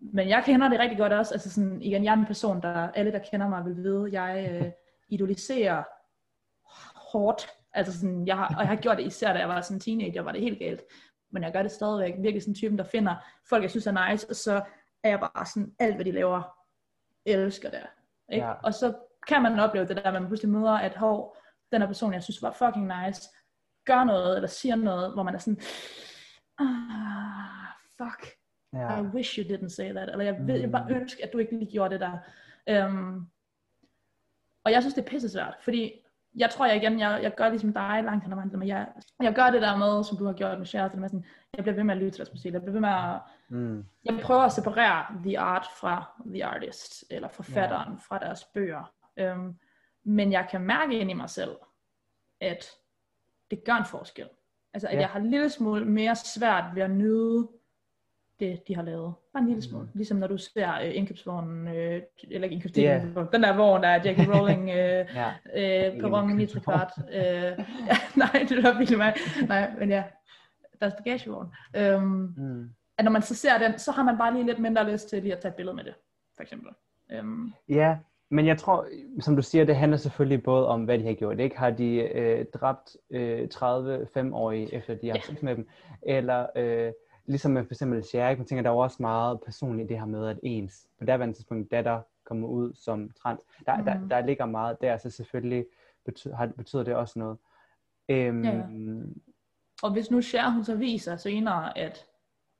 men 0.00 0.28
jeg 0.28 0.42
kender 0.46 0.68
det 0.68 0.78
rigtig 0.78 0.98
godt 0.98 1.12
også. 1.12 1.34
Altså 1.34 1.50
sådan, 1.50 1.82
igen, 1.82 2.04
jeg 2.04 2.10
er 2.12 2.16
en 2.16 2.26
person, 2.26 2.62
der 2.62 2.68
alle, 2.74 3.12
der 3.12 3.18
kender 3.30 3.48
mig, 3.48 3.64
vil 3.64 3.76
vide, 3.76 4.08
jeg 4.20 4.48
øh, 4.52 4.70
idoliserer 5.14 5.82
hårdt. 7.12 7.48
Altså 7.72 7.98
sådan, 8.00 8.26
jeg 8.26 8.36
har, 8.36 8.46
og 8.46 8.60
jeg 8.60 8.68
har 8.68 8.76
gjort 8.76 8.96
det 8.98 9.06
især, 9.06 9.32
da 9.32 9.38
jeg 9.38 9.48
var 9.48 9.60
sådan 9.60 9.80
teenager, 9.80 10.22
var 10.22 10.32
det 10.32 10.40
helt 10.40 10.58
galt. 10.58 10.82
Men 11.30 11.42
jeg 11.42 11.52
gør 11.52 11.62
det 11.62 11.72
stadigvæk. 11.72 12.14
Virkelig 12.18 12.42
sådan 12.42 12.54
typen, 12.54 12.78
der 12.78 12.84
finder 12.84 13.14
folk, 13.48 13.62
jeg 13.62 13.70
synes 13.70 13.86
er 13.86 14.10
nice, 14.10 14.26
og 14.30 14.36
så 14.36 14.62
er 15.04 15.08
jeg 15.08 15.20
bare 15.20 15.46
sådan, 15.46 15.74
alt 15.78 15.94
hvad 15.94 16.04
de 16.04 16.12
laver, 16.12 16.42
elsker 17.26 17.70
det. 17.70 17.82
Ikke? 18.32 18.46
Ja. 18.46 18.52
Og 18.52 18.74
så 18.74 18.94
kan 19.28 19.42
man 19.42 19.60
opleve 19.60 19.86
det 19.86 19.96
der, 19.96 20.02
at 20.02 20.12
man 20.12 20.26
pludselig 20.26 20.52
møder, 20.52 20.72
at 20.72 20.94
hov, 20.96 21.36
den 21.72 21.80
her 21.80 21.86
person, 21.88 22.12
jeg 22.12 22.22
synes 22.22 22.42
var 22.42 22.52
fucking 22.52 22.86
nice, 23.06 23.28
gør 23.84 24.04
noget, 24.04 24.36
eller 24.36 24.48
siger 24.48 24.76
noget, 24.76 25.12
hvor 25.12 25.22
man 25.22 25.34
er 25.34 25.38
sådan, 25.38 25.60
ah, 26.58 27.66
fuck, 27.98 28.36
Ja. 28.74 28.98
I 28.98 29.02
wish 29.02 29.38
you 29.38 29.44
didn't 29.56 29.68
say 29.68 29.92
that, 29.92 30.10
eller 30.10 30.24
jeg 30.24 30.36
vil 30.46 30.60
jeg 30.60 30.70
bare 30.72 30.88
Mm. 30.88 30.94
ønske, 30.94 31.24
at 31.24 31.32
du 31.32 31.38
ikke 31.38 31.58
lige 31.58 31.70
gjorde 31.72 31.98
det 31.98 32.00
der. 32.00 32.86
Um, 32.86 33.30
og 34.64 34.72
jeg 34.72 34.82
synes, 34.82 34.94
det 34.94 35.04
er 35.04 35.08
pisse 35.10 35.28
svært, 35.28 35.54
fordi 35.60 35.92
jeg 36.36 36.50
tror, 36.50 36.66
jeg 36.66 36.76
igen, 36.76 36.98
jeg, 37.00 37.20
jeg 37.22 37.34
gør 37.34 37.48
ligesom 37.48 37.72
dig 37.72 38.00
langt 38.04 38.24
hen 38.24 38.32
ad 38.32 38.36
vejen, 38.36 38.50
men 38.58 38.68
jeg, 38.68 38.88
jeg 39.22 39.34
gør 39.34 39.50
det 39.50 39.62
der 39.62 39.76
med, 39.76 40.04
som 40.04 40.16
du 40.18 40.24
har 40.24 40.32
gjort 40.32 40.58
med 40.58 40.66
Cher, 40.66 40.88
det 40.88 40.98
med 40.98 41.08
sådan, 41.08 41.24
jeg 41.56 41.64
bliver 41.64 41.76
ved 41.76 41.84
med 41.84 41.94
at 41.94 41.98
lytte 42.00 42.10
til 42.10 42.18
deres 42.18 42.32
musik, 42.32 42.52
jeg 42.52 42.60
bliver 42.62 42.72
ved 42.72 42.80
med 42.80 42.88
at, 42.88 43.20
Mm. 43.48 43.84
jeg 44.04 44.20
prøver 44.22 44.40
at 44.40 44.52
separere 44.52 45.06
the 45.24 45.38
art 45.38 45.66
fra 45.80 46.04
the 46.26 46.44
artist, 46.44 47.04
eller 47.10 47.28
forfatteren 47.28 47.98
fra 47.98 48.18
deres 48.18 48.44
bøger. 48.44 48.92
Um, 49.34 49.58
men 50.04 50.32
jeg 50.32 50.46
kan 50.50 50.60
mærke 50.60 50.98
ind 50.98 51.10
i 51.10 51.14
mig 51.14 51.30
selv, 51.30 51.56
at 52.40 52.70
det 53.50 53.64
gør 53.64 53.72
en 53.72 53.84
forskel. 53.84 54.28
Altså, 54.74 54.88
at 54.88 54.94
Ja. 54.94 55.00
jeg 55.00 55.08
har 55.08 55.20
en 55.20 55.30
lille 55.30 55.50
smule 55.50 55.84
mere 55.84 56.16
svært 56.16 56.64
ved 56.74 56.82
at 56.82 56.90
nyde 56.90 57.48
det, 58.46 58.68
de 58.68 58.74
har 58.76 58.82
lavet. 58.82 59.14
Bare 59.32 59.40
en 59.42 59.46
lille 59.48 59.62
smule. 59.62 59.84
Mm. 59.84 59.90
Ligesom 59.94 60.16
når 60.16 60.26
du 60.26 60.36
ser 60.38 60.72
øh, 60.84 60.96
indkøbsvognen, 60.96 61.68
øh, 61.68 62.02
eller 62.30 62.44
ikke 62.48 62.54
indkøbsvognen, 62.54 63.28
den 63.32 63.42
der 63.42 63.56
vogn, 63.56 63.82
der 63.82 63.88
er 63.88 64.02
Jackie 64.04 64.34
Rowling 64.34 64.62
øh, 64.78 65.06
Ja. 65.14 65.28
øh, 65.56 66.00
perron 66.00 66.28
i 66.28 66.32
indkøbsvogn. 66.32 66.62
trikart. 66.64 66.92
Øh, 67.18 67.64
ja, 67.88 67.96
nej, 68.16 68.46
det 68.48 68.62
var 68.62 68.78
virkelig 68.78 68.98
mig. 68.98 69.14
Nej, 69.48 69.70
men 69.78 69.88
ja, 69.88 70.02
deres 70.80 70.94
bagagevogn. 70.94 71.48
Øhm, 71.76 72.34
Mm. 72.36 72.70
at 72.98 73.04
når 73.04 73.12
man 73.12 73.22
så 73.22 73.34
ser 73.34 73.58
den, 73.58 73.78
så 73.78 73.92
har 73.92 74.02
man 74.02 74.18
bare 74.18 74.34
lige 74.34 74.46
lidt 74.46 74.58
mindre 74.58 74.90
lyst 74.92 75.08
til 75.08 75.22
lige 75.22 75.32
at 75.34 75.38
tage 75.40 75.50
et 75.50 75.56
billede 75.56 75.76
med 75.76 75.84
det, 75.84 75.94
for 76.36 76.42
eksempel. 76.42 76.68
Øhm, 77.12 77.52
Ja, 77.68 77.96
men 78.30 78.46
jeg 78.46 78.58
tror, 78.58 78.86
som 79.20 79.36
du 79.36 79.42
siger, 79.42 79.64
det 79.64 79.76
handler 79.76 79.96
selvfølgelig 79.96 80.42
både 80.42 80.68
om, 80.68 80.84
hvad 80.84 80.98
de 80.98 81.04
har 81.06 81.12
gjort. 81.14 81.40
Ikke 81.40 81.58
har 81.58 81.70
de 81.70 81.94
øh, 81.96 82.44
dræbt 82.54 82.96
øh, 83.10 83.48
30-5-årige, 83.54 84.74
efter 84.74 84.94
de 84.94 85.08
har 85.08 85.14
Ja. 85.14 85.20
sex 85.20 85.42
med 85.42 85.56
dem, 85.56 85.68
eller 86.02 86.46
øh, 86.56 86.92
ligesom 87.26 87.52
med 87.52 87.64
for 87.64 87.72
eksempel 87.74 88.04
Cher, 88.04 88.28
ikke? 88.28 88.40
man 88.40 88.46
tænker, 88.46 88.62
der 88.62 88.70
er 88.70 88.74
jo 88.74 88.78
også 88.80 88.96
meget 89.00 89.40
personligt 89.44 89.88
det 89.88 89.98
her 89.98 90.06
med, 90.06 90.28
at 90.28 90.38
ens 90.42 90.86
på 90.98 91.04
daværende 91.04 91.34
tidspunkt 91.36 91.70
datter 91.70 92.00
kommer 92.24 92.48
ud 92.48 92.74
som 92.74 93.10
trans. 93.22 93.40
Der, 93.66 93.76
mm. 93.78 93.84
der, 93.84 93.98
Mhm. 93.98 94.08
der 94.08 94.26
ligger 94.26 94.46
meget 94.46 94.80
der, 94.80 94.96
så 94.96 95.10
selvfølgelig 95.10 95.66
betyder, 96.04 96.36
har, 96.36 96.46
betyder 96.46 96.82
det 96.82 96.94
også 96.94 97.18
noget. 97.18 97.38
Øhm, 98.08 98.44
Ja, 98.44 98.50
ja. 98.56 98.62
og 99.82 99.92
hvis 99.92 100.10
nu 100.10 100.22
Cher, 100.22 100.50
hun 100.50 100.64
så 100.64 100.74
viser 100.76 101.16
senere, 101.16 101.78
at 101.78 102.06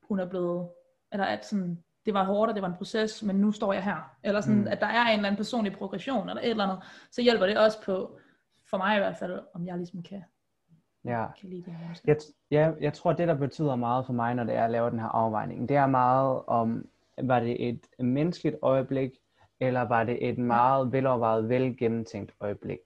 hun 0.08 0.18
er 0.20 0.26
blevet, 0.28 0.68
eller 1.12 1.26
at 1.26 1.46
sådan, 1.46 1.78
det 2.06 2.14
var 2.14 2.24
hårdt, 2.24 2.48
og 2.48 2.54
det 2.54 2.62
var 2.62 2.68
en 2.68 2.74
proces, 2.74 3.22
men 3.22 3.36
nu 3.36 3.52
står 3.52 3.72
jeg 3.72 3.84
her. 3.84 4.16
Eller 4.22 4.40
sådan, 4.40 4.60
mm. 4.60 4.66
at 4.66 4.80
der 4.80 4.86
er 4.86 5.02
en 5.06 5.12
eller 5.18 5.26
anden 5.28 5.36
personlig 5.36 5.72
progression, 5.72 6.28
eller 6.28 6.42
et 6.42 6.50
eller 6.50 6.64
andet, 6.64 6.78
så 7.10 7.22
hjælper 7.22 7.46
det 7.46 7.58
også 7.58 7.82
på, 7.84 8.18
for 8.70 8.76
mig 8.76 8.96
i 8.96 8.98
hvert 8.98 9.16
fald, 9.16 9.40
om 9.54 9.66
jeg 9.66 9.76
ligesom 9.76 10.02
kan, 10.02 10.22
ja. 11.05 11.26
kan 11.40 11.48
lide 11.50 11.62
det 11.62 11.72
her. 11.72 12.00
Jeg, 12.05 12.16
jeg, 12.50 12.74
jeg 12.80 12.92
tror, 12.92 13.12
det 13.12 13.28
der 13.28 13.34
betyder 13.34 13.76
meget 13.76 14.07
for 14.07 14.12
mig, 14.12 14.34
når 14.34 14.44
det 14.44 14.55
er 14.55 14.64
at 14.64 14.70
lave 14.70 14.90
den 14.90 15.00
her 15.00 15.09
afvejning, 15.09 15.68
det 15.68 15.76
er 15.76 15.86
meget 15.86 16.42
om, 16.46 16.86
var 17.22 17.40
det 17.40 17.68
et 17.68 17.86
menneskeligt 17.98 18.57
øjeblik, 18.62 19.11
eller 19.61 19.80
var 19.82 20.05
det 20.05 20.28
et 20.28 20.38
meget 20.38 20.92
velovervejet, 20.92 21.48
velgennemtænkt 21.48 22.34
øjeblik? 22.40 22.78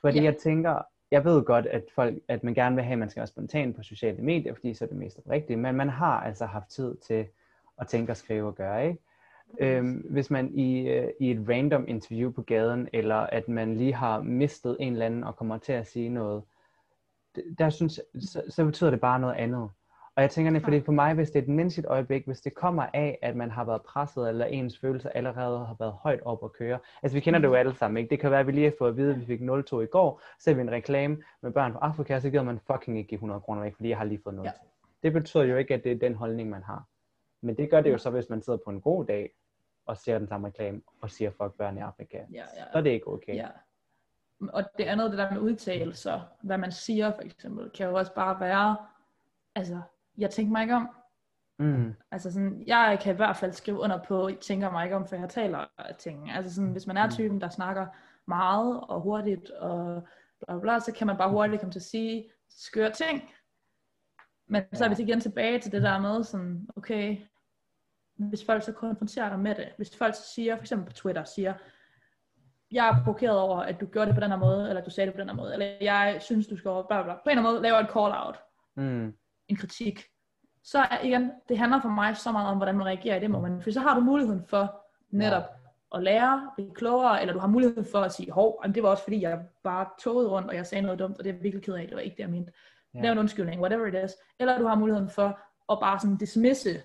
Fordi 0.00 0.18
Ja. 0.18 0.24
jeg 0.24 0.36
tænker, 0.36 0.82
jeg 1.10 1.24
ved 1.24 1.44
godt, 1.44 1.66
at, 1.66 1.84
folk, 1.94 2.18
at 2.28 2.44
man 2.44 2.54
gerne 2.54 2.74
vil 2.76 2.84
have, 2.84 2.92
at 2.92 2.98
man 2.98 3.10
skal 3.10 3.20
være 3.20 3.26
spontan 3.26 3.74
på 3.74 3.82
sociale 3.82 4.22
medier, 4.22 4.54
fordi 4.54 4.74
så 4.74 4.84
er 4.84 4.88
det 4.88 4.96
mest 4.96 5.20
rigtigt, 5.30 5.58
men 5.58 5.74
man 5.74 5.88
har 5.88 6.20
altså 6.20 6.46
haft 6.46 6.68
tid 6.68 6.96
til 6.96 7.26
at 7.80 7.86
tænke 7.88 8.12
og 8.12 8.16
skrive 8.16 8.46
og 8.46 8.54
gøre, 8.54 8.86
ikke? 8.88 8.98
Øhm, 9.60 10.06
hvis 10.10 10.30
man 10.30 10.54
i, 10.54 10.88
øh, 10.88 11.08
i 11.20 11.30
et 11.30 11.46
random 11.48 11.84
interview 11.88 12.32
på 12.32 12.42
gaden, 12.42 12.88
eller 12.92 13.16
at 13.16 13.48
man 13.48 13.76
lige 13.76 13.94
har 13.94 14.20
mistet 14.22 14.76
en 14.80 14.92
eller 14.92 15.06
anden 15.06 15.24
og 15.24 15.36
kommer 15.36 15.58
til 15.58 15.72
at 15.72 15.86
sige 15.86 16.08
noget, 16.08 16.42
der 17.58 17.70
synes, 17.70 18.00
så, 18.20 18.42
så 18.48 18.64
betyder 18.64 18.90
det 18.90 19.00
bare 19.00 19.20
noget 19.20 19.34
andet. 19.34 19.70
Og 20.16 20.22
jeg 20.22 20.30
tænker, 20.30 20.60
fordi 20.60 20.80
for 20.80 20.92
mig, 20.92 21.14
hvis 21.14 21.30
det 21.30 21.38
er 21.38 21.42
et 21.42 21.48
menneskeligt 21.48 21.88
øjeblik, 21.88 22.26
hvis 22.26 22.40
det 22.40 22.54
kommer 22.54 22.86
af, 22.94 23.18
at 23.22 23.36
man 23.36 23.50
har 23.50 23.64
været 23.64 23.82
presset, 23.82 24.28
eller 24.28 24.46
ens 24.46 24.78
følelser 24.78 25.10
allerede 25.10 25.58
har 25.58 25.76
været 25.78 25.92
højt 25.92 26.20
op 26.22 26.44
at 26.44 26.52
køre. 26.52 26.78
Altså 27.02 27.16
vi 27.16 27.20
kender 27.20 27.40
det 27.40 27.48
jo 27.48 27.54
alle 27.54 27.74
sammen, 27.74 27.96
ikke? 27.96 28.10
Det 28.10 28.20
kan 28.20 28.30
være, 28.30 28.40
at 28.40 28.46
vi 28.46 28.52
lige 28.52 28.64
har 28.64 28.74
fået 28.78 28.90
at 28.90 28.96
vide, 28.96 29.14
at 29.14 29.20
vi 29.20 29.26
fik 29.26 29.40
0,2 29.40 29.80
i 29.80 29.86
går, 29.86 30.20
så 30.38 30.44
ser 30.44 30.54
vi 30.54 30.60
en 30.60 30.70
reklame 30.70 31.22
med 31.42 31.50
børn 31.50 31.72
fra 31.72 31.78
Afrika, 31.82 32.20
så 32.20 32.30
giver 32.30 32.42
man 32.42 32.60
fucking 32.66 32.98
ikke 32.98 33.08
give 33.08 33.16
100 33.16 33.40
kroner 33.40 33.62
væk, 33.62 33.74
fordi 33.74 33.88
jeg 33.88 33.98
har 33.98 34.04
lige 34.04 34.20
fået 34.24 34.34
0,2. 34.34 34.42
Ja. 34.42 34.52
Det 35.02 35.12
betyder 35.12 35.44
jo 35.44 35.56
ikke, 35.56 35.74
at 35.74 35.84
det 35.84 35.92
er 35.92 35.98
den 35.98 36.14
holdning, 36.14 36.50
man 36.50 36.62
har. 36.62 36.84
Men 37.42 37.56
det 37.56 37.70
gør 37.70 37.80
det 37.80 37.92
jo 37.92 37.98
så, 37.98 38.10
hvis 38.10 38.30
man 38.30 38.42
sidder 38.42 38.58
på 38.64 38.70
en 38.70 38.80
god 38.80 39.04
dag, 39.04 39.30
og 39.86 39.96
ser 39.96 40.18
den 40.18 40.28
samme 40.28 40.48
reklame, 40.48 40.82
og 41.00 41.10
siger 41.10 41.30
fuck 41.30 41.54
børn 41.58 41.76
i 41.78 41.80
Afrika. 41.80 42.16
Ja, 42.16 42.24
ja. 42.32 42.64
Så 42.72 42.78
er 42.78 42.80
det 42.82 42.90
ikke 42.90 43.08
okay. 43.08 43.34
Ja. 43.34 43.48
Og 44.48 44.64
det 44.78 44.84
andet, 44.84 45.10
det 45.10 45.18
der 45.18 45.32
med 45.32 45.40
udtalelser, 45.40 46.20
hvad 46.42 46.58
man 46.58 46.72
siger 46.72 47.12
for 47.14 47.22
eksempel, 47.22 47.70
kan 47.70 47.86
jo 47.86 47.94
også 47.94 48.14
bare 48.14 48.40
være, 48.40 48.76
altså, 49.54 49.80
jeg 50.18 50.30
tænker 50.30 50.52
mig 50.52 50.62
ikke 50.62 50.74
om. 50.74 50.88
Mm. 51.58 51.94
Altså 52.10 52.32
sådan, 52.32 52.62
jeg 52.66 52.98
kan 53.02 53.14
i 53.14 53.16
hvert 53.16 53.36
fald 53.36 53.52
skrive 53.52 53.78
under 53.78 54.04
på, 54.04 54.28
jeg 54.28 54.38
tænker 54.40 54.70
mig 54.70 54.84
ikke 54.84 54.96
om, 54.96 55.06
for 55.06 55.16
jeg 55.16 55.28
taler 55.28 55.66
af 55.78 55.94
ting. 55.94 56.30
Altså 56.30 56.54
sådan, 56.54 56.72
hvis 56.72 56.86
man 56.86 56.96
er 56.96 57.06
mm. 57.06 57.12
typen, 57.12 57.40
der 57.40 57.48
snakker 57.48 57.86
meget 58.26 58.80
og 58.80 59.00
hurtigt, 59.00 59.50
og 59.50 60.02
bla, 60.38 60.54
bla, 60.54 60.60
bla, 60.60 60.78
så 60.78 60.92
kan 60.92 61.06
man 61.06 61.16
bare 61.16 61.30
hurtigt 61.30 61.60
komme 61.60 61.72
til 61.72 61.78
at 61.78 61.84
sige 61.84 62.30
skøre 62.48 62.90
ting. 62.90 63.30
Men 64.46 64.62
så 64.72 64.84
er 64.84 64.88
vi 64.88 65.02
igen 65.02 65.20
tilbage 65.20 65.58
til 65.58 65.72
det 65.72 65.82
der 65.82 65.98
med 65.98 66.24
sådan, 66.24 66.68
okay, 66.76 67.16
hvis 68.14 68.44
folk 68.44 68.62
så 68.62 68.72
konfronterer 68.72 69.28
dig 69.28 69.38
med 69.38 69.54
det, 69.54 69.68
hvis 69.76 69.96
folk 69.96 70.14
så 70.14 70.22
siger, 70.34 70.56
for 70.56 70.62
eksempel 70.62 70.86
på 70.86 70.92
Twitter, 70.92 71.24
siger, 71.24 71.54
jeg 72.72 72.88
er 72.88 73.04
provokeret 73.04 73.38
over, 73.38 73.58
at 73.58 73.80
du 73.80 73.86
gjorde 73.86 74.06
det 74.06 74.14
på 74.14 74.20
den 74.20 74.30
her 74.30 74.38
måde, 74.38 74.68
eller 74.68 74.84
du 74.84 74.90
sagde 74.90 75.06
det 75.06 75.14
på 75.14 75.20
den 75.20 75.28
her 75.28 75.36
måde, 75.36 75.52
eller 75.52 75.66
jeg 75.80 76.16
synes, 76.20 76.46
du 76.46 76.56
skal 76.56 76.70
bla, 76.70 76.82
bla, 76.82 77.02
bla. 77.02 77.14
på 77.14 77.20
en 77.26 77.30
eller 77.30 77.42
anden 77.42 77.52
måde 77.52 77.62
laver 77.62 77.78
et 77.78 77.90
call 77.92 78.12
out, 78.26 78.36
mm. 78.76 79.14
en 79.48 79.56
kritik, 79.56 80.04
så 80.64 80.86
igen, 81.04 81.30
det 81.48 81.58
handler 81.58 81.80
for 81.80 81.88
mig 81.88 82.16
så 82.16 82.32
meget 82.32 82.48
om, 82.48 82.56
hvordan 82.56 82.76
man 82.76 82.86
reagerer 82.86 83.16
i 83.16 83.20
det 83.20 83.30
moment, 83.30 83.64
for 83.64 83.70
så 83.70 83.80
har 83.80 83.94
du 83.94 84.00
muligheden 84.00 84.44
for 84.44 84.86
netop 85.10 85.44
at 85.94 86.02
lære, 86.02 86.50
blive 86.54 86.74
klogere, 86.74 87.20
eller 87.20 87.34
du 87.34 87.38
har 87.40 87.46
muligheden 87.46 87.84
for 87.92 87.98
at 87.98 88.12
sige, 88.12 88.32
hov, 88.32 88.64
det 88.74 88.82
var 88.82 88.88
også 88.88 89.02
fordi, 89.02 89.22
jeg 89.22 89.40
bare 89.64 89.86
togede 90.02 90.28
rundt, 90.28 90.48
og 90.48 90.56
jeg 90.56 90.66
sagde 90.66 90.82
noget 90.82 90.98
dumt, 90.98 91.18
og 91.18 91.24
det 91.24 91.30
er 91.30 91.34
jeg 91.34 91.42
virkelig 91.42 91.64
ked 91.64 91.74
af, 91.74 91.86
det 91.86 91.94
var 91.94 92.00
ikke 92.00 92.16
det, 92.16 92.22
jeg 92.22 92.30
mente. 92.30 92.52
Ja. 92.94 93.00
Lav 93.00 93.12
en 93.12 93.18
undskyldning, 93.18 93.60
whatever 93.60 93.86
it 93.86 94.04
is. 94.04 94.16
Eller 94.40 94.58
du 94.58 94.66
har 94.66 94.74
muligheden 94.74 95.10
for 95.10 95.40
at 95.72 95.78
bare 95.80 96.00
sådan 96.00 96.16
dismisse 96.16 96.82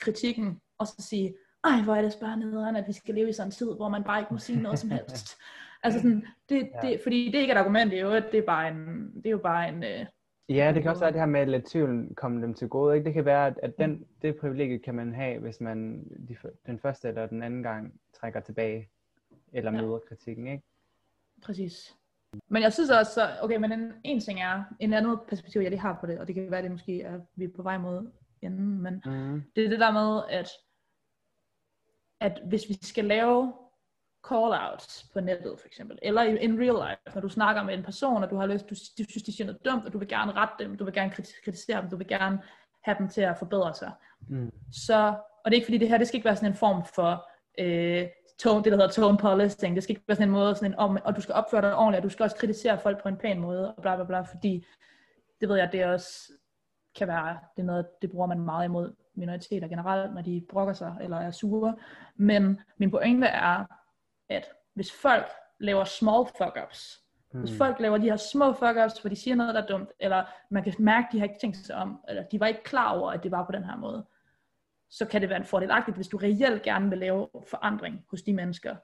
kritikken, 0.00 0.60
og 0.78 0.86
så 0.86 0.94
sige, 0.98 1.34
ej, 1.64 1.82
hvor 1.84 1.94
er 1.94 2.02
det 2.02 2.16
bare 2.20 2.36
nederen, 2.36 2.76
at 2.76 2.84
vi 2.86 2.92
skal 2.92 3.14
leve 3.14 3.28
i 3.28 3.32
sådan 3.32 3.48
en 3.48 3.52
tid, 3.52 3.74
hvor 3.76 3.88
man 3.88 4.04
bare 4.04 4.20
ikke 4.20 4.32
må 4.34 4.38
sige 4.38 4.62
noget 4.62 4.78
som 4.78 4.90
helst. 4.90 5.38
altså 5.82 6.00
sådan, 6.00 6.26
det, 6.48 6.70
ja. 6.74 6.88
det, 6.88 7.00
fordi 7.02 7.26
det 7.26 7.34
er 7.34 7.40
ikke 7.40 7.52
et 7.52 7.58
argument, 7.58 7.90
det 7.90 7.98
er 7.98 8.02
jo, 8.02 8.14
det 8.14 8.34
er 8.34 8.46
bare 8.46 8.68
en, 8.68 9.10
det 9.14 9.26
er 9.26 9.30
jo 9.30 9.38
bare 9.38 9.68
en... 9.68 9.84
Øh, 9.84 10.06
ja, 10.48 10.72
det 10.74 10.82
kan 10.82 10.90
også 10.90 11.00
være 11.00 11.12
det 11.12 11.20
her 11.20 11.26
med 11.26 11.40
at 11.40 11.48
lade 11.48 11.62
tvivlen 11.66 12.14
komme 12.14 12.42
dem 12.42 12.54
til 12.54 12.68
gode. 12.68 12.96
Ikke? 12.96 13.04
Det 13.04 13.14
kan 13.14 13.24
være, 13.24 13.46
at, 13.46 13.60
at 13.62 13.78
den, 13.78 14.04
det 14.22 14.36
privilegie 14.36 14.78
kan 14.78 14.94
man 14.94 15.14
have, 15.14 15.40
hvis 15.40 15.60
man 15.60 16.04
de, 16.28 16.36
den 16.66 16.78
første 16.78 17.08
eller 17.08 17.26
den 17.26 17.42
anden 17.42 17.62
gang 17.62 18.00
trækker 18.20 18.40
tilbage, 18.40 18.88
eller 19.52 19.70
møder 19.70 19.92
ja. 19.92 20.08
kritikken. 20.08 20.46
Ikke? 20.46 20.64
Præcis. 21.42 21.96
Men 22.48 22.62
jeg 22.62 22.72
synes 22.72 22.90
også, 22.90 23.28
okay, 23.42 23.56
men 23.56 23.72
en, 23.72 23.92
en 24.04 24.20
ting 24.20 24.40
er, 24.40 24.62
en 24.80 24.92
anden 24.92 25.16
perspektiv, 25.28 25.60
jeg 25.60 25.70
lige 25.70 25.80
har 25.80 25.98
på 26.00 26.06
det, 26.06 26.18
og 26.18 26.26
det 26.26 26.34
kan 26.34 26.50
være, 26.50 26.62
det 26.62 26.70
måske 26.70 27.02
er, 27.02 27.20
vi 27.36 27.44
er 27.44 27.48
på 27.56 27.62
vej 27.62 27.78
mod 27.78 28.10
enden, 28.42 28.82
men 28.82 29.02
mm. 29.06 29.42
det 29.56 29.64
er 29.64 29.68
det 29.68 29.80
der 29.80 29.92
med, 29.92 30.22
at, 30.30 30.48
at 32.20 32.40
hvis 32.44 32.68
vi 32.68 32.78
skal 32.82 33.04
lave 33.04 33.52
call-outs 34.26 35.12
på 35.12 35.20
nettet 35.20 35.60
for 35.60 35.66
eksempel, 35.66 35.98
eller 36.02 36.22
in, 36.22 36.60
real 36.60 36.90
life, 36.90 37.14
når 37.14 37.20
du 37.20 37.28
snakker 37.28 37.62
med 37.62 37.74
en 37.74 37.82
person, 37.82 38.22
og 38.22 38.30
du 38.30 38.36
har 38.36 38.46
lyst, 38.46 38.70
du, 38.70 38.74
du 38.74 39.10
synes, 39.10 39.22
de 39.22 39.36
siger 39.36 39.46
noget 39.46 39.64
dumt, 39.64 39.86
og 39.86 39.92
du 39.92 39.98
vil 39.98 40.08
gerne 40.08 40.32
rette 40.32 40.64
dem, 40.64 40.76
du 40.76 40.84
vil 40.84 40.94
gerne 40.94 41.10
kritisere 41.44 41.82
dem, 41.82 41.90
du 41.90 41.96
vil 41.96 42.06
gerne 42.06 42.42
have 42.82 42.96
dem 42.98 43.08
til 43.08 43.20
at 43.20 43.38
forbedre 43.38 43.74
sig. 43.74 43.92
Mm. 44.28 44.52
Så, 44.72 45.14
og 45.44 45.50
det 45.50 45.52
er 45.52 45.54
ikke 45.54 45.66
fordi 45.66 45.78
det 45.78 45.88
her, 45.88 45.98
det 45.98 46.08
skal 46.08 46.18
ikke 46.18 46.24
være 46.24 46.36
sådan 46.36 46.50
en 46.50 46.56
form 46.56 46.84
for 46.94 47.28
øh, 47.58 48.08
tone, 48.38 48.64
det 48.64 48.72
der 48.72 48.78
hedder 48.78 48.92
tone 48.92 49.18
policing, 49.18 49.74
det 49.74 49.82
skal 49.82 49.92
ikke 49.92 50.08
være 50.08 50.16
sådan 50.16 50.28
en 50.28 50.32
måde, 50.32 50.54
sådan 50.54 50.72
en 50.72 50.78
om, 50.78 50.98
og 51.04 51.16
du 51.16 51.20
skal 51.20 51.34
opføre 51.34 51.62
dig 51.62 51.76
ordentligt, 51.76 51.98
og 51.98 52.02
du 52.02 52.08
skal 52.08 52.24
også 52.24 52.36
kritisere 52.36 52.78
folk 52.78 53.02
på 53.02 53.08
en 53.08 53.16
pæn 53.16 53.40
måde, 53.40 53.74
og 53.74 53.82
bla 53.82 53.96
bla 53.96 54.04
bla, 54.04 54.20
fordi 54.20 54.66
det 55.40 55.48
ved 55.48 55.56
jeg, 55.56 55.68
det 55.72 55.84
også 55.84 56.32
kan 56.98 57.08
være, 57.08 57.38
det 57.56 57.62
er 57.62 57.66
noget, 57.66 57.86
det 58.02 58.10
bruger 58.10 58.26
man 58.26 58.40
meget 58.40 58.64
imod 58.64 58.94
minoriteter 59.14 59.68
generelt, 59.68 60.14
når 60.14 60.22
de 60.22 60.46
brokker 60.48 60.74
sig 60.74 60.96
eller 61.00 61.16
er 61.16 61.30
sure. 61.30 61.76
Men 62.16 62.60
min 62.76 62.90
pointe 62.90 63.26
er, 63.26 63.64
at 64.28 64.44
hvis 64.74 64.92
folk 65.02 65.26
laver 65.60 65.84
small 65.84 66.26
fuck-ups, 66.38 67.04
mm. 67.32 67.40
hvis 67.40 67.50
hmm. 67.50 67.58
folk 67.58 67.80
laver 67.80 67.98
de 67.98 68.10
her 68.10 68.16
små 68.16 68.52
fuck-ups, 68.52 69.00
hvor 69.00 69.08
de 69.08 69.16
siger 69.16 69.34
noget, 69.34 69.54
der 69.54 69.62
er 69.62 69.66
dumt, 69.66 69.90
eller 70.00 70.24
man 70.50 70.64
kan 70.64 70.74
mærke, 70.78 71.06
at 71.06 71.12
de 71.12 71.18
har 71.18 71.26
ikke 71.26 71.40
tænkt 71.40 71.56
sig 71.56 71.76
om, 71.76 72.00
eller 72.08 72.22
de 72.22 72.40
var 72.40 72.46
ikke 72.46 72.62
klar 72.64 72.98
over, 72.98 73.10
at 73.10 73.22
det 73.22 73.30
var 73.30 73.46
på 73.46 73.52
den 73.52 73.64
her 73.64 73.76
måde, 73.76 74.06
så 74.90 75.06
kan 75.06 75.20
det 75.20 75.28
være 75.28 75.38
en 75.38 75.44
fordelagtigt, 75.44 75.96
hvis 75.96 76.08
du 76.08 76.16
reelt 76.16 76.62
gerne 76.62 76.88
vil 76.88 76.98
lave 76.98 77.28
forandring 77.50 78.04
hos 78.10 78.22
de 78.22 78.32
mennesker, 78.32 78.76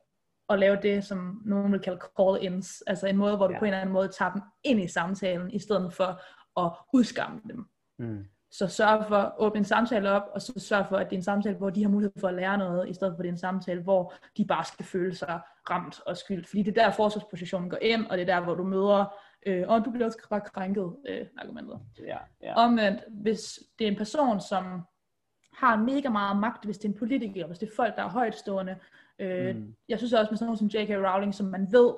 og 0.48 0.58
lave 0.58 0.78
det, 0.82 1.04
som 1.04 1.42
nogen 1.44 1.72
vil 1.72 1.80
kalde 1.80 2.00
call-ins, 2.20 2.82
altså 2.86 3.06
en 3.06 3.16
måde, 3.16 3.36
hvor 3.36 3.46
du 3.46 3.52
ja. 3.52 3.58
på 3.58 3.64
en 3.64 3.68
eller 3.68 3.80
anden 3.80 3.92
måde 3.92 4.08
tager 4.08 4.32
dem 4.32 4.42
ind 4.64 4.80
i 4.80 4.88
samtalen, 4.88 5.50
i 5.50 5.58
stedet 5.58 5.92
for 5.92 6.20
at 6.60 6.72
udskamme 6.92 7.40
dem. 7.48 7.68
Mm. 7.98 8.24
Så 8.50 8.66
sørg 8.66 9.04
for 9.08 9.16
at 9.16 9.32
åbne 9.38 9.58
en 9.58 9.64
samtale 9.64 10.10
op, 10.10 10.22
og 10.34 10.42
så 10.42 10.52
sørg 10.56 10.86
for, 10.88 10.96
at 10.96 11.06
det 11.10 11.16
er 11.16 11.18
en 11.18 11.22
samtale, 11.22 11.56
hvor 11.56 11.70
de 11.70 11.82
har 11.82 11.90
mulighed 11.90 12.12
for 12.20 12.28
at 12.28 12.34
lære 12.34 12.58
noget, 12.58 12.88
i 12.88 12.94
stedet 12.94 13.12
for 13.12 13.18
at 13.18 13.22
det 13.22 13.28
er 13.28 13.32
en 13.32 13.38
samtale, 13.38 13.82
hvor 13.82 14.12
de 14.36 14.44
bare 14.44 14.64
skal 14.64 14.84
føle 14.84 15.14
sig 15.14 15.40
ramt 15.70 16.00
og 16.06 16.16
skyldt. 16.16 16.48
Fordi 16.48 16.62
det 16.62 16.78
er 16.78 16.84
der, 16.84 16.90
forsvarspositionen 16.90 17.70
går 17.70 17.78
ind, 17.82 18.06
og 18.06 18.18
det 18.18 18.28
er 18.28 18.34
der, 18.34 18.44
hvor 18.44 18.54
du 18.54 18.64
møder, 18.64 19.14
øh, 19.46 19.64
og 19.68 19.84
du 19.84 19.90
bliver 19.90 20.06
også 20.06 20.18
bare 20.30 20.40
krænket, 20.40 20.96
øh, 21.08 21.26
argumentet. 21.38 21.80
Ja, 21.98 22.18
ja. 22.42 22.54
Omvendt, 22.54 23.00
hvis 23.10 23.58
det 23.78 23.86
er 23.86 23.90
en 23.90 23.96
person, 23.96 24.40
som 24.40 24.82
har 25.52 25.76
mega 25.76 26.08
meget 26.08 26.36
magt, 26.36 26.64
hvis 26.64 26.78
det 26.78 26.84
er 26.84 26.92
en 26.92 26.98
politiker, 26.98 27.46
hvis 27.46 27.58
det 27.58 27.68
er 27.68 27.76
folk, 27.76 27.96
der 27.96 28.02
er 28.02 28.08
højtstående. 28.08 28.76
Øh, 29.18 29.56
mm. 29.56 29.74
Jeg 29.88 29.98
synes 29.98 30.12
også 30.12 30.30
med 30.30 30.38
sådan 30.38 30.46
noget 30.46 30.58
som 30.58 30.68
J.K. 30.68 30.90
Rowling, 30.90 31.34
som 31.34 31.46
man 31.46 31.72
ved, 31.72 31.94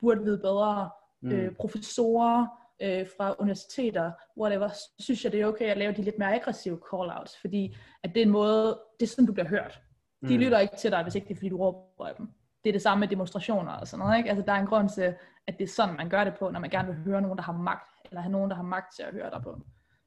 burde 0.00 0.22
vide 0.22 0.38
bedre, 0.38 0.90
mm. 1.20 1.30
øh, 1.30 1.54
professorer, 1.54 2.46
øh, 2.80 3.06
fra 3.16 3.34
universiteter, 3.38 4.12
whatever, 4.40 4.68
så 4.68 4.88
synes 4.98 5.24
jeg, 5.24 5.32
det 5.32 5.40
er 5.40 5.46
okay 5.46 5.64
at 5.64 5.78
lave 5.78 5.92
de 5.92 6.02
lidt 6.02 6.18
mere 6.18 6.34
aggressive 6.34 6.80
call-outs, 6.92 7.40
fordi 7.40 7.76
at 8.02 8.14
det 8.14 8.22
er 8.22 8.26
en 8.26 8.32
måde, 8.32 8.80
det 9.00 9.06
er 9.06 9.10
sådan, 9.10 9.26
du 9.26 9.32
bliver 9.32 9.48
hørt. 9.48 9.80
De 10.28 10.34
mm. 10.34 10.40
lytter 10.40 10.58
ikke 10.58 10.76
til 10.76 10.90
dig, 10.90 11.02
hvis 11.02 11.14
ikke 11.14 11.28
det 11.28 11.34
er, 11.34 11.38
fordi 11.38 11.48
du 11.48 11.56
råber 11.56 12.06
af 12.06 12.14
dem. 12.14 12.26
Det 12.64 12.70
er 12.70 12.72
det 12.72 12.82
samme 12.82 13.00
med 13.00 13.08
demonstrationer 13.08 13.72
og 13.72 13.88
sådan 13.88 14.06
noget, 14.06 14.18
ikke? 14.18 14.30
Altså, 14.30 14.44
der 14.46 14.52
er 14.52 14.60
en 14.60 14.66
grund 14.66 14.88
til, 14.88 15.14
at 15.46 15.58
det 15.58 15.64
er 15.64 15.68
sådan, 15.68 15.96
man 15.96 16.08
gør 16.08 16.24
det 16.24 16.34
på, 16.38 16.50
når 16.50 16.60
man 16.60 16.70
gerne 16.70 16.88
vil 16.88 17.04
høre 17.04 17.22
nogen, 17.22 17.38
der 17.38 17.44
har 17.44 17.52
magt, 17.52 17.90
eller 18.04 18.20
have 18.20 18.32
nogen, 18.32 18.50
der 18.50 18.56
har 18.56 18.62
magt 18.62 18.96
til 18.96 19.02
at 19.02 19.12
høre 19.12 19.30
dig 19.30 19.42
på. 19.42 19.60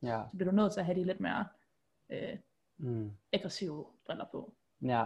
Ja. 0.04 0.22
Så 0.32 0.38
bliver 0.38 0.52
du 0.52 0.56
nødt 0.56 0.74
til 0.74 0.80
at 0.80 0.86
have 0.86 1.00
de 1.00 1.04
lidt 1.04 1.20
mere 1.20 1.46
øh, 2.12 2.38
mm. 2.78 3.12
aggressive 3.34 3.86
briller 4.06 4.26
på. 4.32 4.54
Ja, 4.82 5.06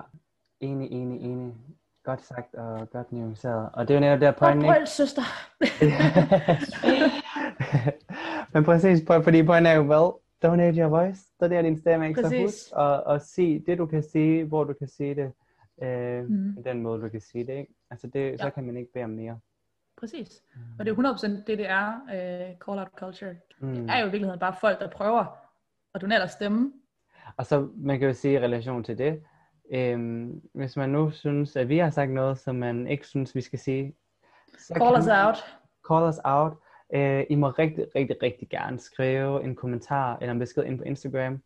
enig, 0.59 0.91
enig, 0.91 1.21
enig. 1.21 1.55
Godt 2.03 2.21
sagt 2.21 2.55
og 2.55 2.89
godt 2.89 3.11
nuanceret. 3.11 3.69
Og 3.73 3.87
det 3.87 3.93
er 3.93 3.97
jo 3.97 3.99
netop 3.99 4.21
der 4.21 4.31
pointen, 4.31 4.75
ikke? 4.75 4.85
søster. 4.85 5.21
Men 8.57 8.63
præcis, 8.63 9.01
fordi 9.07 9.43
pointen 9.43 9.65
er 9.65 9.73
jo, 9.73 9.81
well, 9.81 10.11
donate 10.43 10.81
your 10.81 10.89
voice. 10.89 11.21
Så 11.39 11.47
det 11.47 11.57
er 11.57 11.61
din 11.61 11.77
stemme, 11.77 12.07
ikke? 12.07 12.21
Præcis. 12.21 12.37
Så 12.37 12.43
husk 12.43 12.71
og, 12.73 13.03
og 13.03 13.21
sig 13.21 13.63
det, 13.65 13.77
du 13.77 13.85
kan 13.85 14.03
sige, 14.03 14.43
hvor 14.43 14.63
du 14.63 14.73
kan 14.73 14.87
sige 14.87 15.15
det. 15.15 15.31
Øh, 15.83 16.25
mm. 16.29 16.63
Den 16.63 16.81
måde, 16.81 17.01
du 17.01 17.09
kan 17.09 17.21
sige 17.21 17.47
det, 17.47 17.53
ikke? 17.53 17.73
Altså, 17.91 18.07
det, 18.07 18.31
ja. 18.31 18.37
så 18.37 18.49
kan 18.49 18.63
man 18.63 18.77
ikke 18.77 18.93
bede 18.93 19.03
om 19.03 19.09
mere. 19.09 19.39
Præcis. 19.97 20.41
Mm. 20.55 20.61
Og 20.79 20.85
det 20.85 20.91
er 20.91 21.13
100% 21.13 21.27
det, 21.27 21.57
det 21.57 21.69
er, 21.69 21.93
uh, 22.03 22.57
call 22.65 22.79
out 22.79 22.87
culture. 22.99 23.35
Mm. 23.59 23.75
Det 23.75 23.89
er 23.89 23.99
jo 23.99 24.07
i 24.07 24.11
virkeligheden 24.11 24.39
bare 24.39 24.55
folk, 24.61 24.79
der 24.79 24.89
prøver 24.89 25.25
at 25.93 26.01
donere 26.01 26.19
deres 26.19 26.31
stemme. 26.31 26.73
Og 27.37 27.45
så, 27.45 27.69
man 27.75 27.99
kan 27.99 28.07
jo 28.07 28.13
sige 28.13 28.33
i 28.33 28.39
relation 28.39 28.83
til 28.83 28.97
det, 28.97 29.21
Øhm, 29.71 30.41
hvis 30.53 30.77
man 30.77 30.89
nu 30.89 31.11
synes, 31.11 31.55
at 31.55 31.69
vi 31.69 31.77
har 31.77 31.89
sagt 31.89 32.11
noget, 32.11 32.37
som 32.37 32.55
man 32.55 32.87
ikke 32.87 33.07
synes, 33.07 33.35
vi 33.35 33.41
skal 33.41 33.59
sige, 33.59 33.95
så 34.59 34.73
call 34.73 34.97
us 34.97 35.07
out. 35.07 35.37
Call 35.89 36.09
us 36.09 36.19
out. 36.23 36.53
Øh, 36.93 37.23
I 37.29 37.35
må 37.35 37.49
rigtig, 37.49 37.85
rigtig, 37.95 38.23
rigtig 38.23 38.49
gerne 38.49 38.79
skrive 38.79 39.43
en 39.43 39.55
kommentar 39.55 40.17
eller 40.21 40.31
en 40.31 40.39
besked 40.39 40.63
ind 40.63 40.77
på 40.77 40.83
Instagram, 40.83 41.41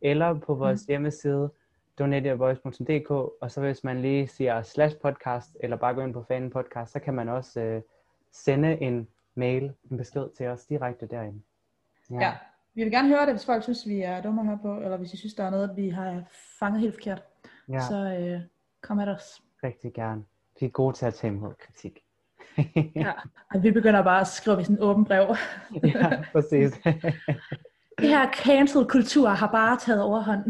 eller 0.00 0.38
på 0.38 0.54
vores 0.54 0.84
mm. 0.86 0.90
hjemmeside, 0.92 1.50
donateyourvoice.dk, 1.98 3.10
og 3.10 3.50
så 3.50 3.60
hvis 3.60 3.84
man 3.84 4.02
lige 4.02 4.28
siger 4.28 4.62
slash 4.62 4.96
podcast, 4.96 5.56
eller 5.60 5.76
bare 5.76 5.94
gå 5.94 6.00
ind 6.00 6.12
på 6.12 6.24
fanen 6.28 6.50
podcast, 6.50 6.92
så 6.92 6.98
kan 6.98 7.14
man 7.14 7.28
også 7.28 7.60
øh, 7.60 7.82
sende 8.32 8.82
en 8.82 9.08
mail, 9.34 9.72
en 9.90 9.96
besked 9.96 10.28
til 10.36 10.46
os 10.46 10.66
direkte 10.66 11.06
derinde. 11.06 11.42
Ja. 12.10 12.20
ja, 12.20 12.32
vi 12.74 12.82
vil 12.82 12.92
gerne 12.92 13.08
høre 13.08 13.26
det, 13.26 13.34
hvis 13.34 13.46
folk 13.46 13.62
synes, 13.62 13.88
vi 13.88 14.00
er 14.00 14.22
dumme 14.22 14.46
høre 14.46 14.58
på, 14.62 14.80
eller 14.80 14.96
hvis 14.96 15.14
I 15.14 15.16
synes, 15.16 15.34
der 15.34 15.44
er 15.44 15.50
noget, 15.50 15.76
vi 15.76 15.88
har 15.88 16.22
fanget 16.58 16.80
helt 16.80 16.94
forkert. 16.94 17.22
Ja. 17.68 17.80
Så 17.80 17.96
øh, 18.20 18.40
kom 18.80 18.96
med 18.96 19.08
os. 19.08 19.42
Rigtig 19.64 19.92
gerne. 19.92 20.24
Vi 20.60 20.66
er 20.66 20.70
gode 20.70 20.96
til 20.96 21.06
at 21.06 21.14
tage 21.14 21.32
imod 21.32 21.54
kritik. 21.54 22.03
ja, 23.04 23.12
og 23.54 23.62
vi 23.62 23.70
begynder 23.70 24.02
bare 24.02 24.20
at 24.20 24.26
skrive 24.26 24.60
i 24.60 24.64
sådan 24.64 24.76
en 24.76 24.82
åben 24.82 25.04
brev. 25.04 25.36
ja, 25.94 26.10
præcis. 26.32 26.72
det 28.00 28.08
her 28.08 28.32
cancel 28.32 28.84
kultur 28.84 29.28
har 29.28 29.46
bare 29.46 29.76
taget 29.76 30.02
overhånd. 30.02 30.44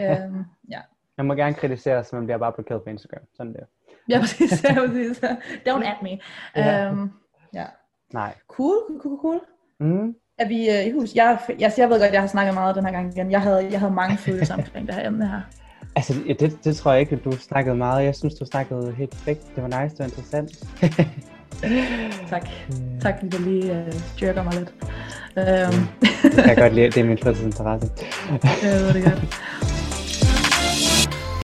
øhm, 0.00 0.44
ja. 0.70 0.80
Jeg 1.16 1.26
må 1.26 1.34
gerne 1.34 1.54
kritisere, 1.54 2.04
så 2.04 2.16
man 2.16 2.24
bliver 2.24 2.38
bare 2.38 2.52
blokeret 2.52 2.82
på 2.82 2.90
Instagram. 2.90 3.22
Sådan 3.36 3.52
der. 3.52 3.64
Ja, 4.08 4.18
præcis. 4.20 4.64
Ja, 4.64 4.86
præcis. 4.86 5.24
Don't 5.68 5.86
at 5.86 6.02
me. 6.02 6.18
Ja. 6.56 6.90
Um, 6.90 7.12
ja. 7.54 7.64
Nej. 8.12 8.34
Cool, 8.48 9.00
cool, 9.00 9.18
cool. 9.20 9.40
Mm. 9.80 10.14
Er 10.38 10.48
vi 10.48 10.68
uh, 10.68 10.86
i 10.86 10.90
hus? 10.90 11.14
Jeg, 11.14 11.38
jeg, 11.58 11.72
jeg 11.78 11.88
ved 11.90 12.00
godt, 12.00 12.12
jeg 12.12 12.20
har 12.20 12.28
snakket 12.28 12.54
meget 12.54 12.76
den 12.76 12.84
her 12.84 12.92
gang 12.92 13.16
igen. 13.16 13.30
Jeg 13.30 13.42
havde, 13.42 13.68
jeg 13.70 13.80
havde 13.80 13.92
mange 13.92 14.16
følelser 14.16 14.54
omkring 14.54 14.86
det 14.86 14.94
her 14.94 15.06
emne 15.06 15.28
her. 15.28 15.40
Altså, 15.96 16.14
ja, 16.26 16.32
det, 16.32 16.64
det 16.64 16.76
tror 16.76 16.92
jeg 16.92 17.00
ikke, 17.00 17.16
at 17.16 17.24
du 17.24 17.32
snakkede 17.32 17.76
meget. 17.76 18.04
Jeg 18.04 18.14
synes, 18.14 18.34
du 18.34 18.44
snakkede 18.44 18.92
helt 18.92 19.10
perfekt. 19.10 19.52
Det 19.56 19.62
var 19.62 19.82
nice, 19.82 19.96
det 19.96 19.98
var 19.98 20.04
interessant. 20.04 20.50
Tak. 22.30 22.48
Tak, 23.02 23.14
fordi 23.20 23.36
du 23.36 23.42
lige 23.42 23.72
uh, 23.72 24.22
jerker 24.22 24.42
mig 24.42 24.52
lidt. 24.54 24.72
Um, 25.36 25.88
det 26.22 26.32
kan 26.32 26.48
jeg 26.48 26.56
godt 26.56 26.74
lide. 26.74 26.86
Det 26.86 26.96
er 26.96 27.04
min 27.04 27.18
fritidsinteresse. 27.22 27.90
jeg 28.62 28.72
ved 28.72 28.92
det 28.94 29.04
godt. 29.04 29.69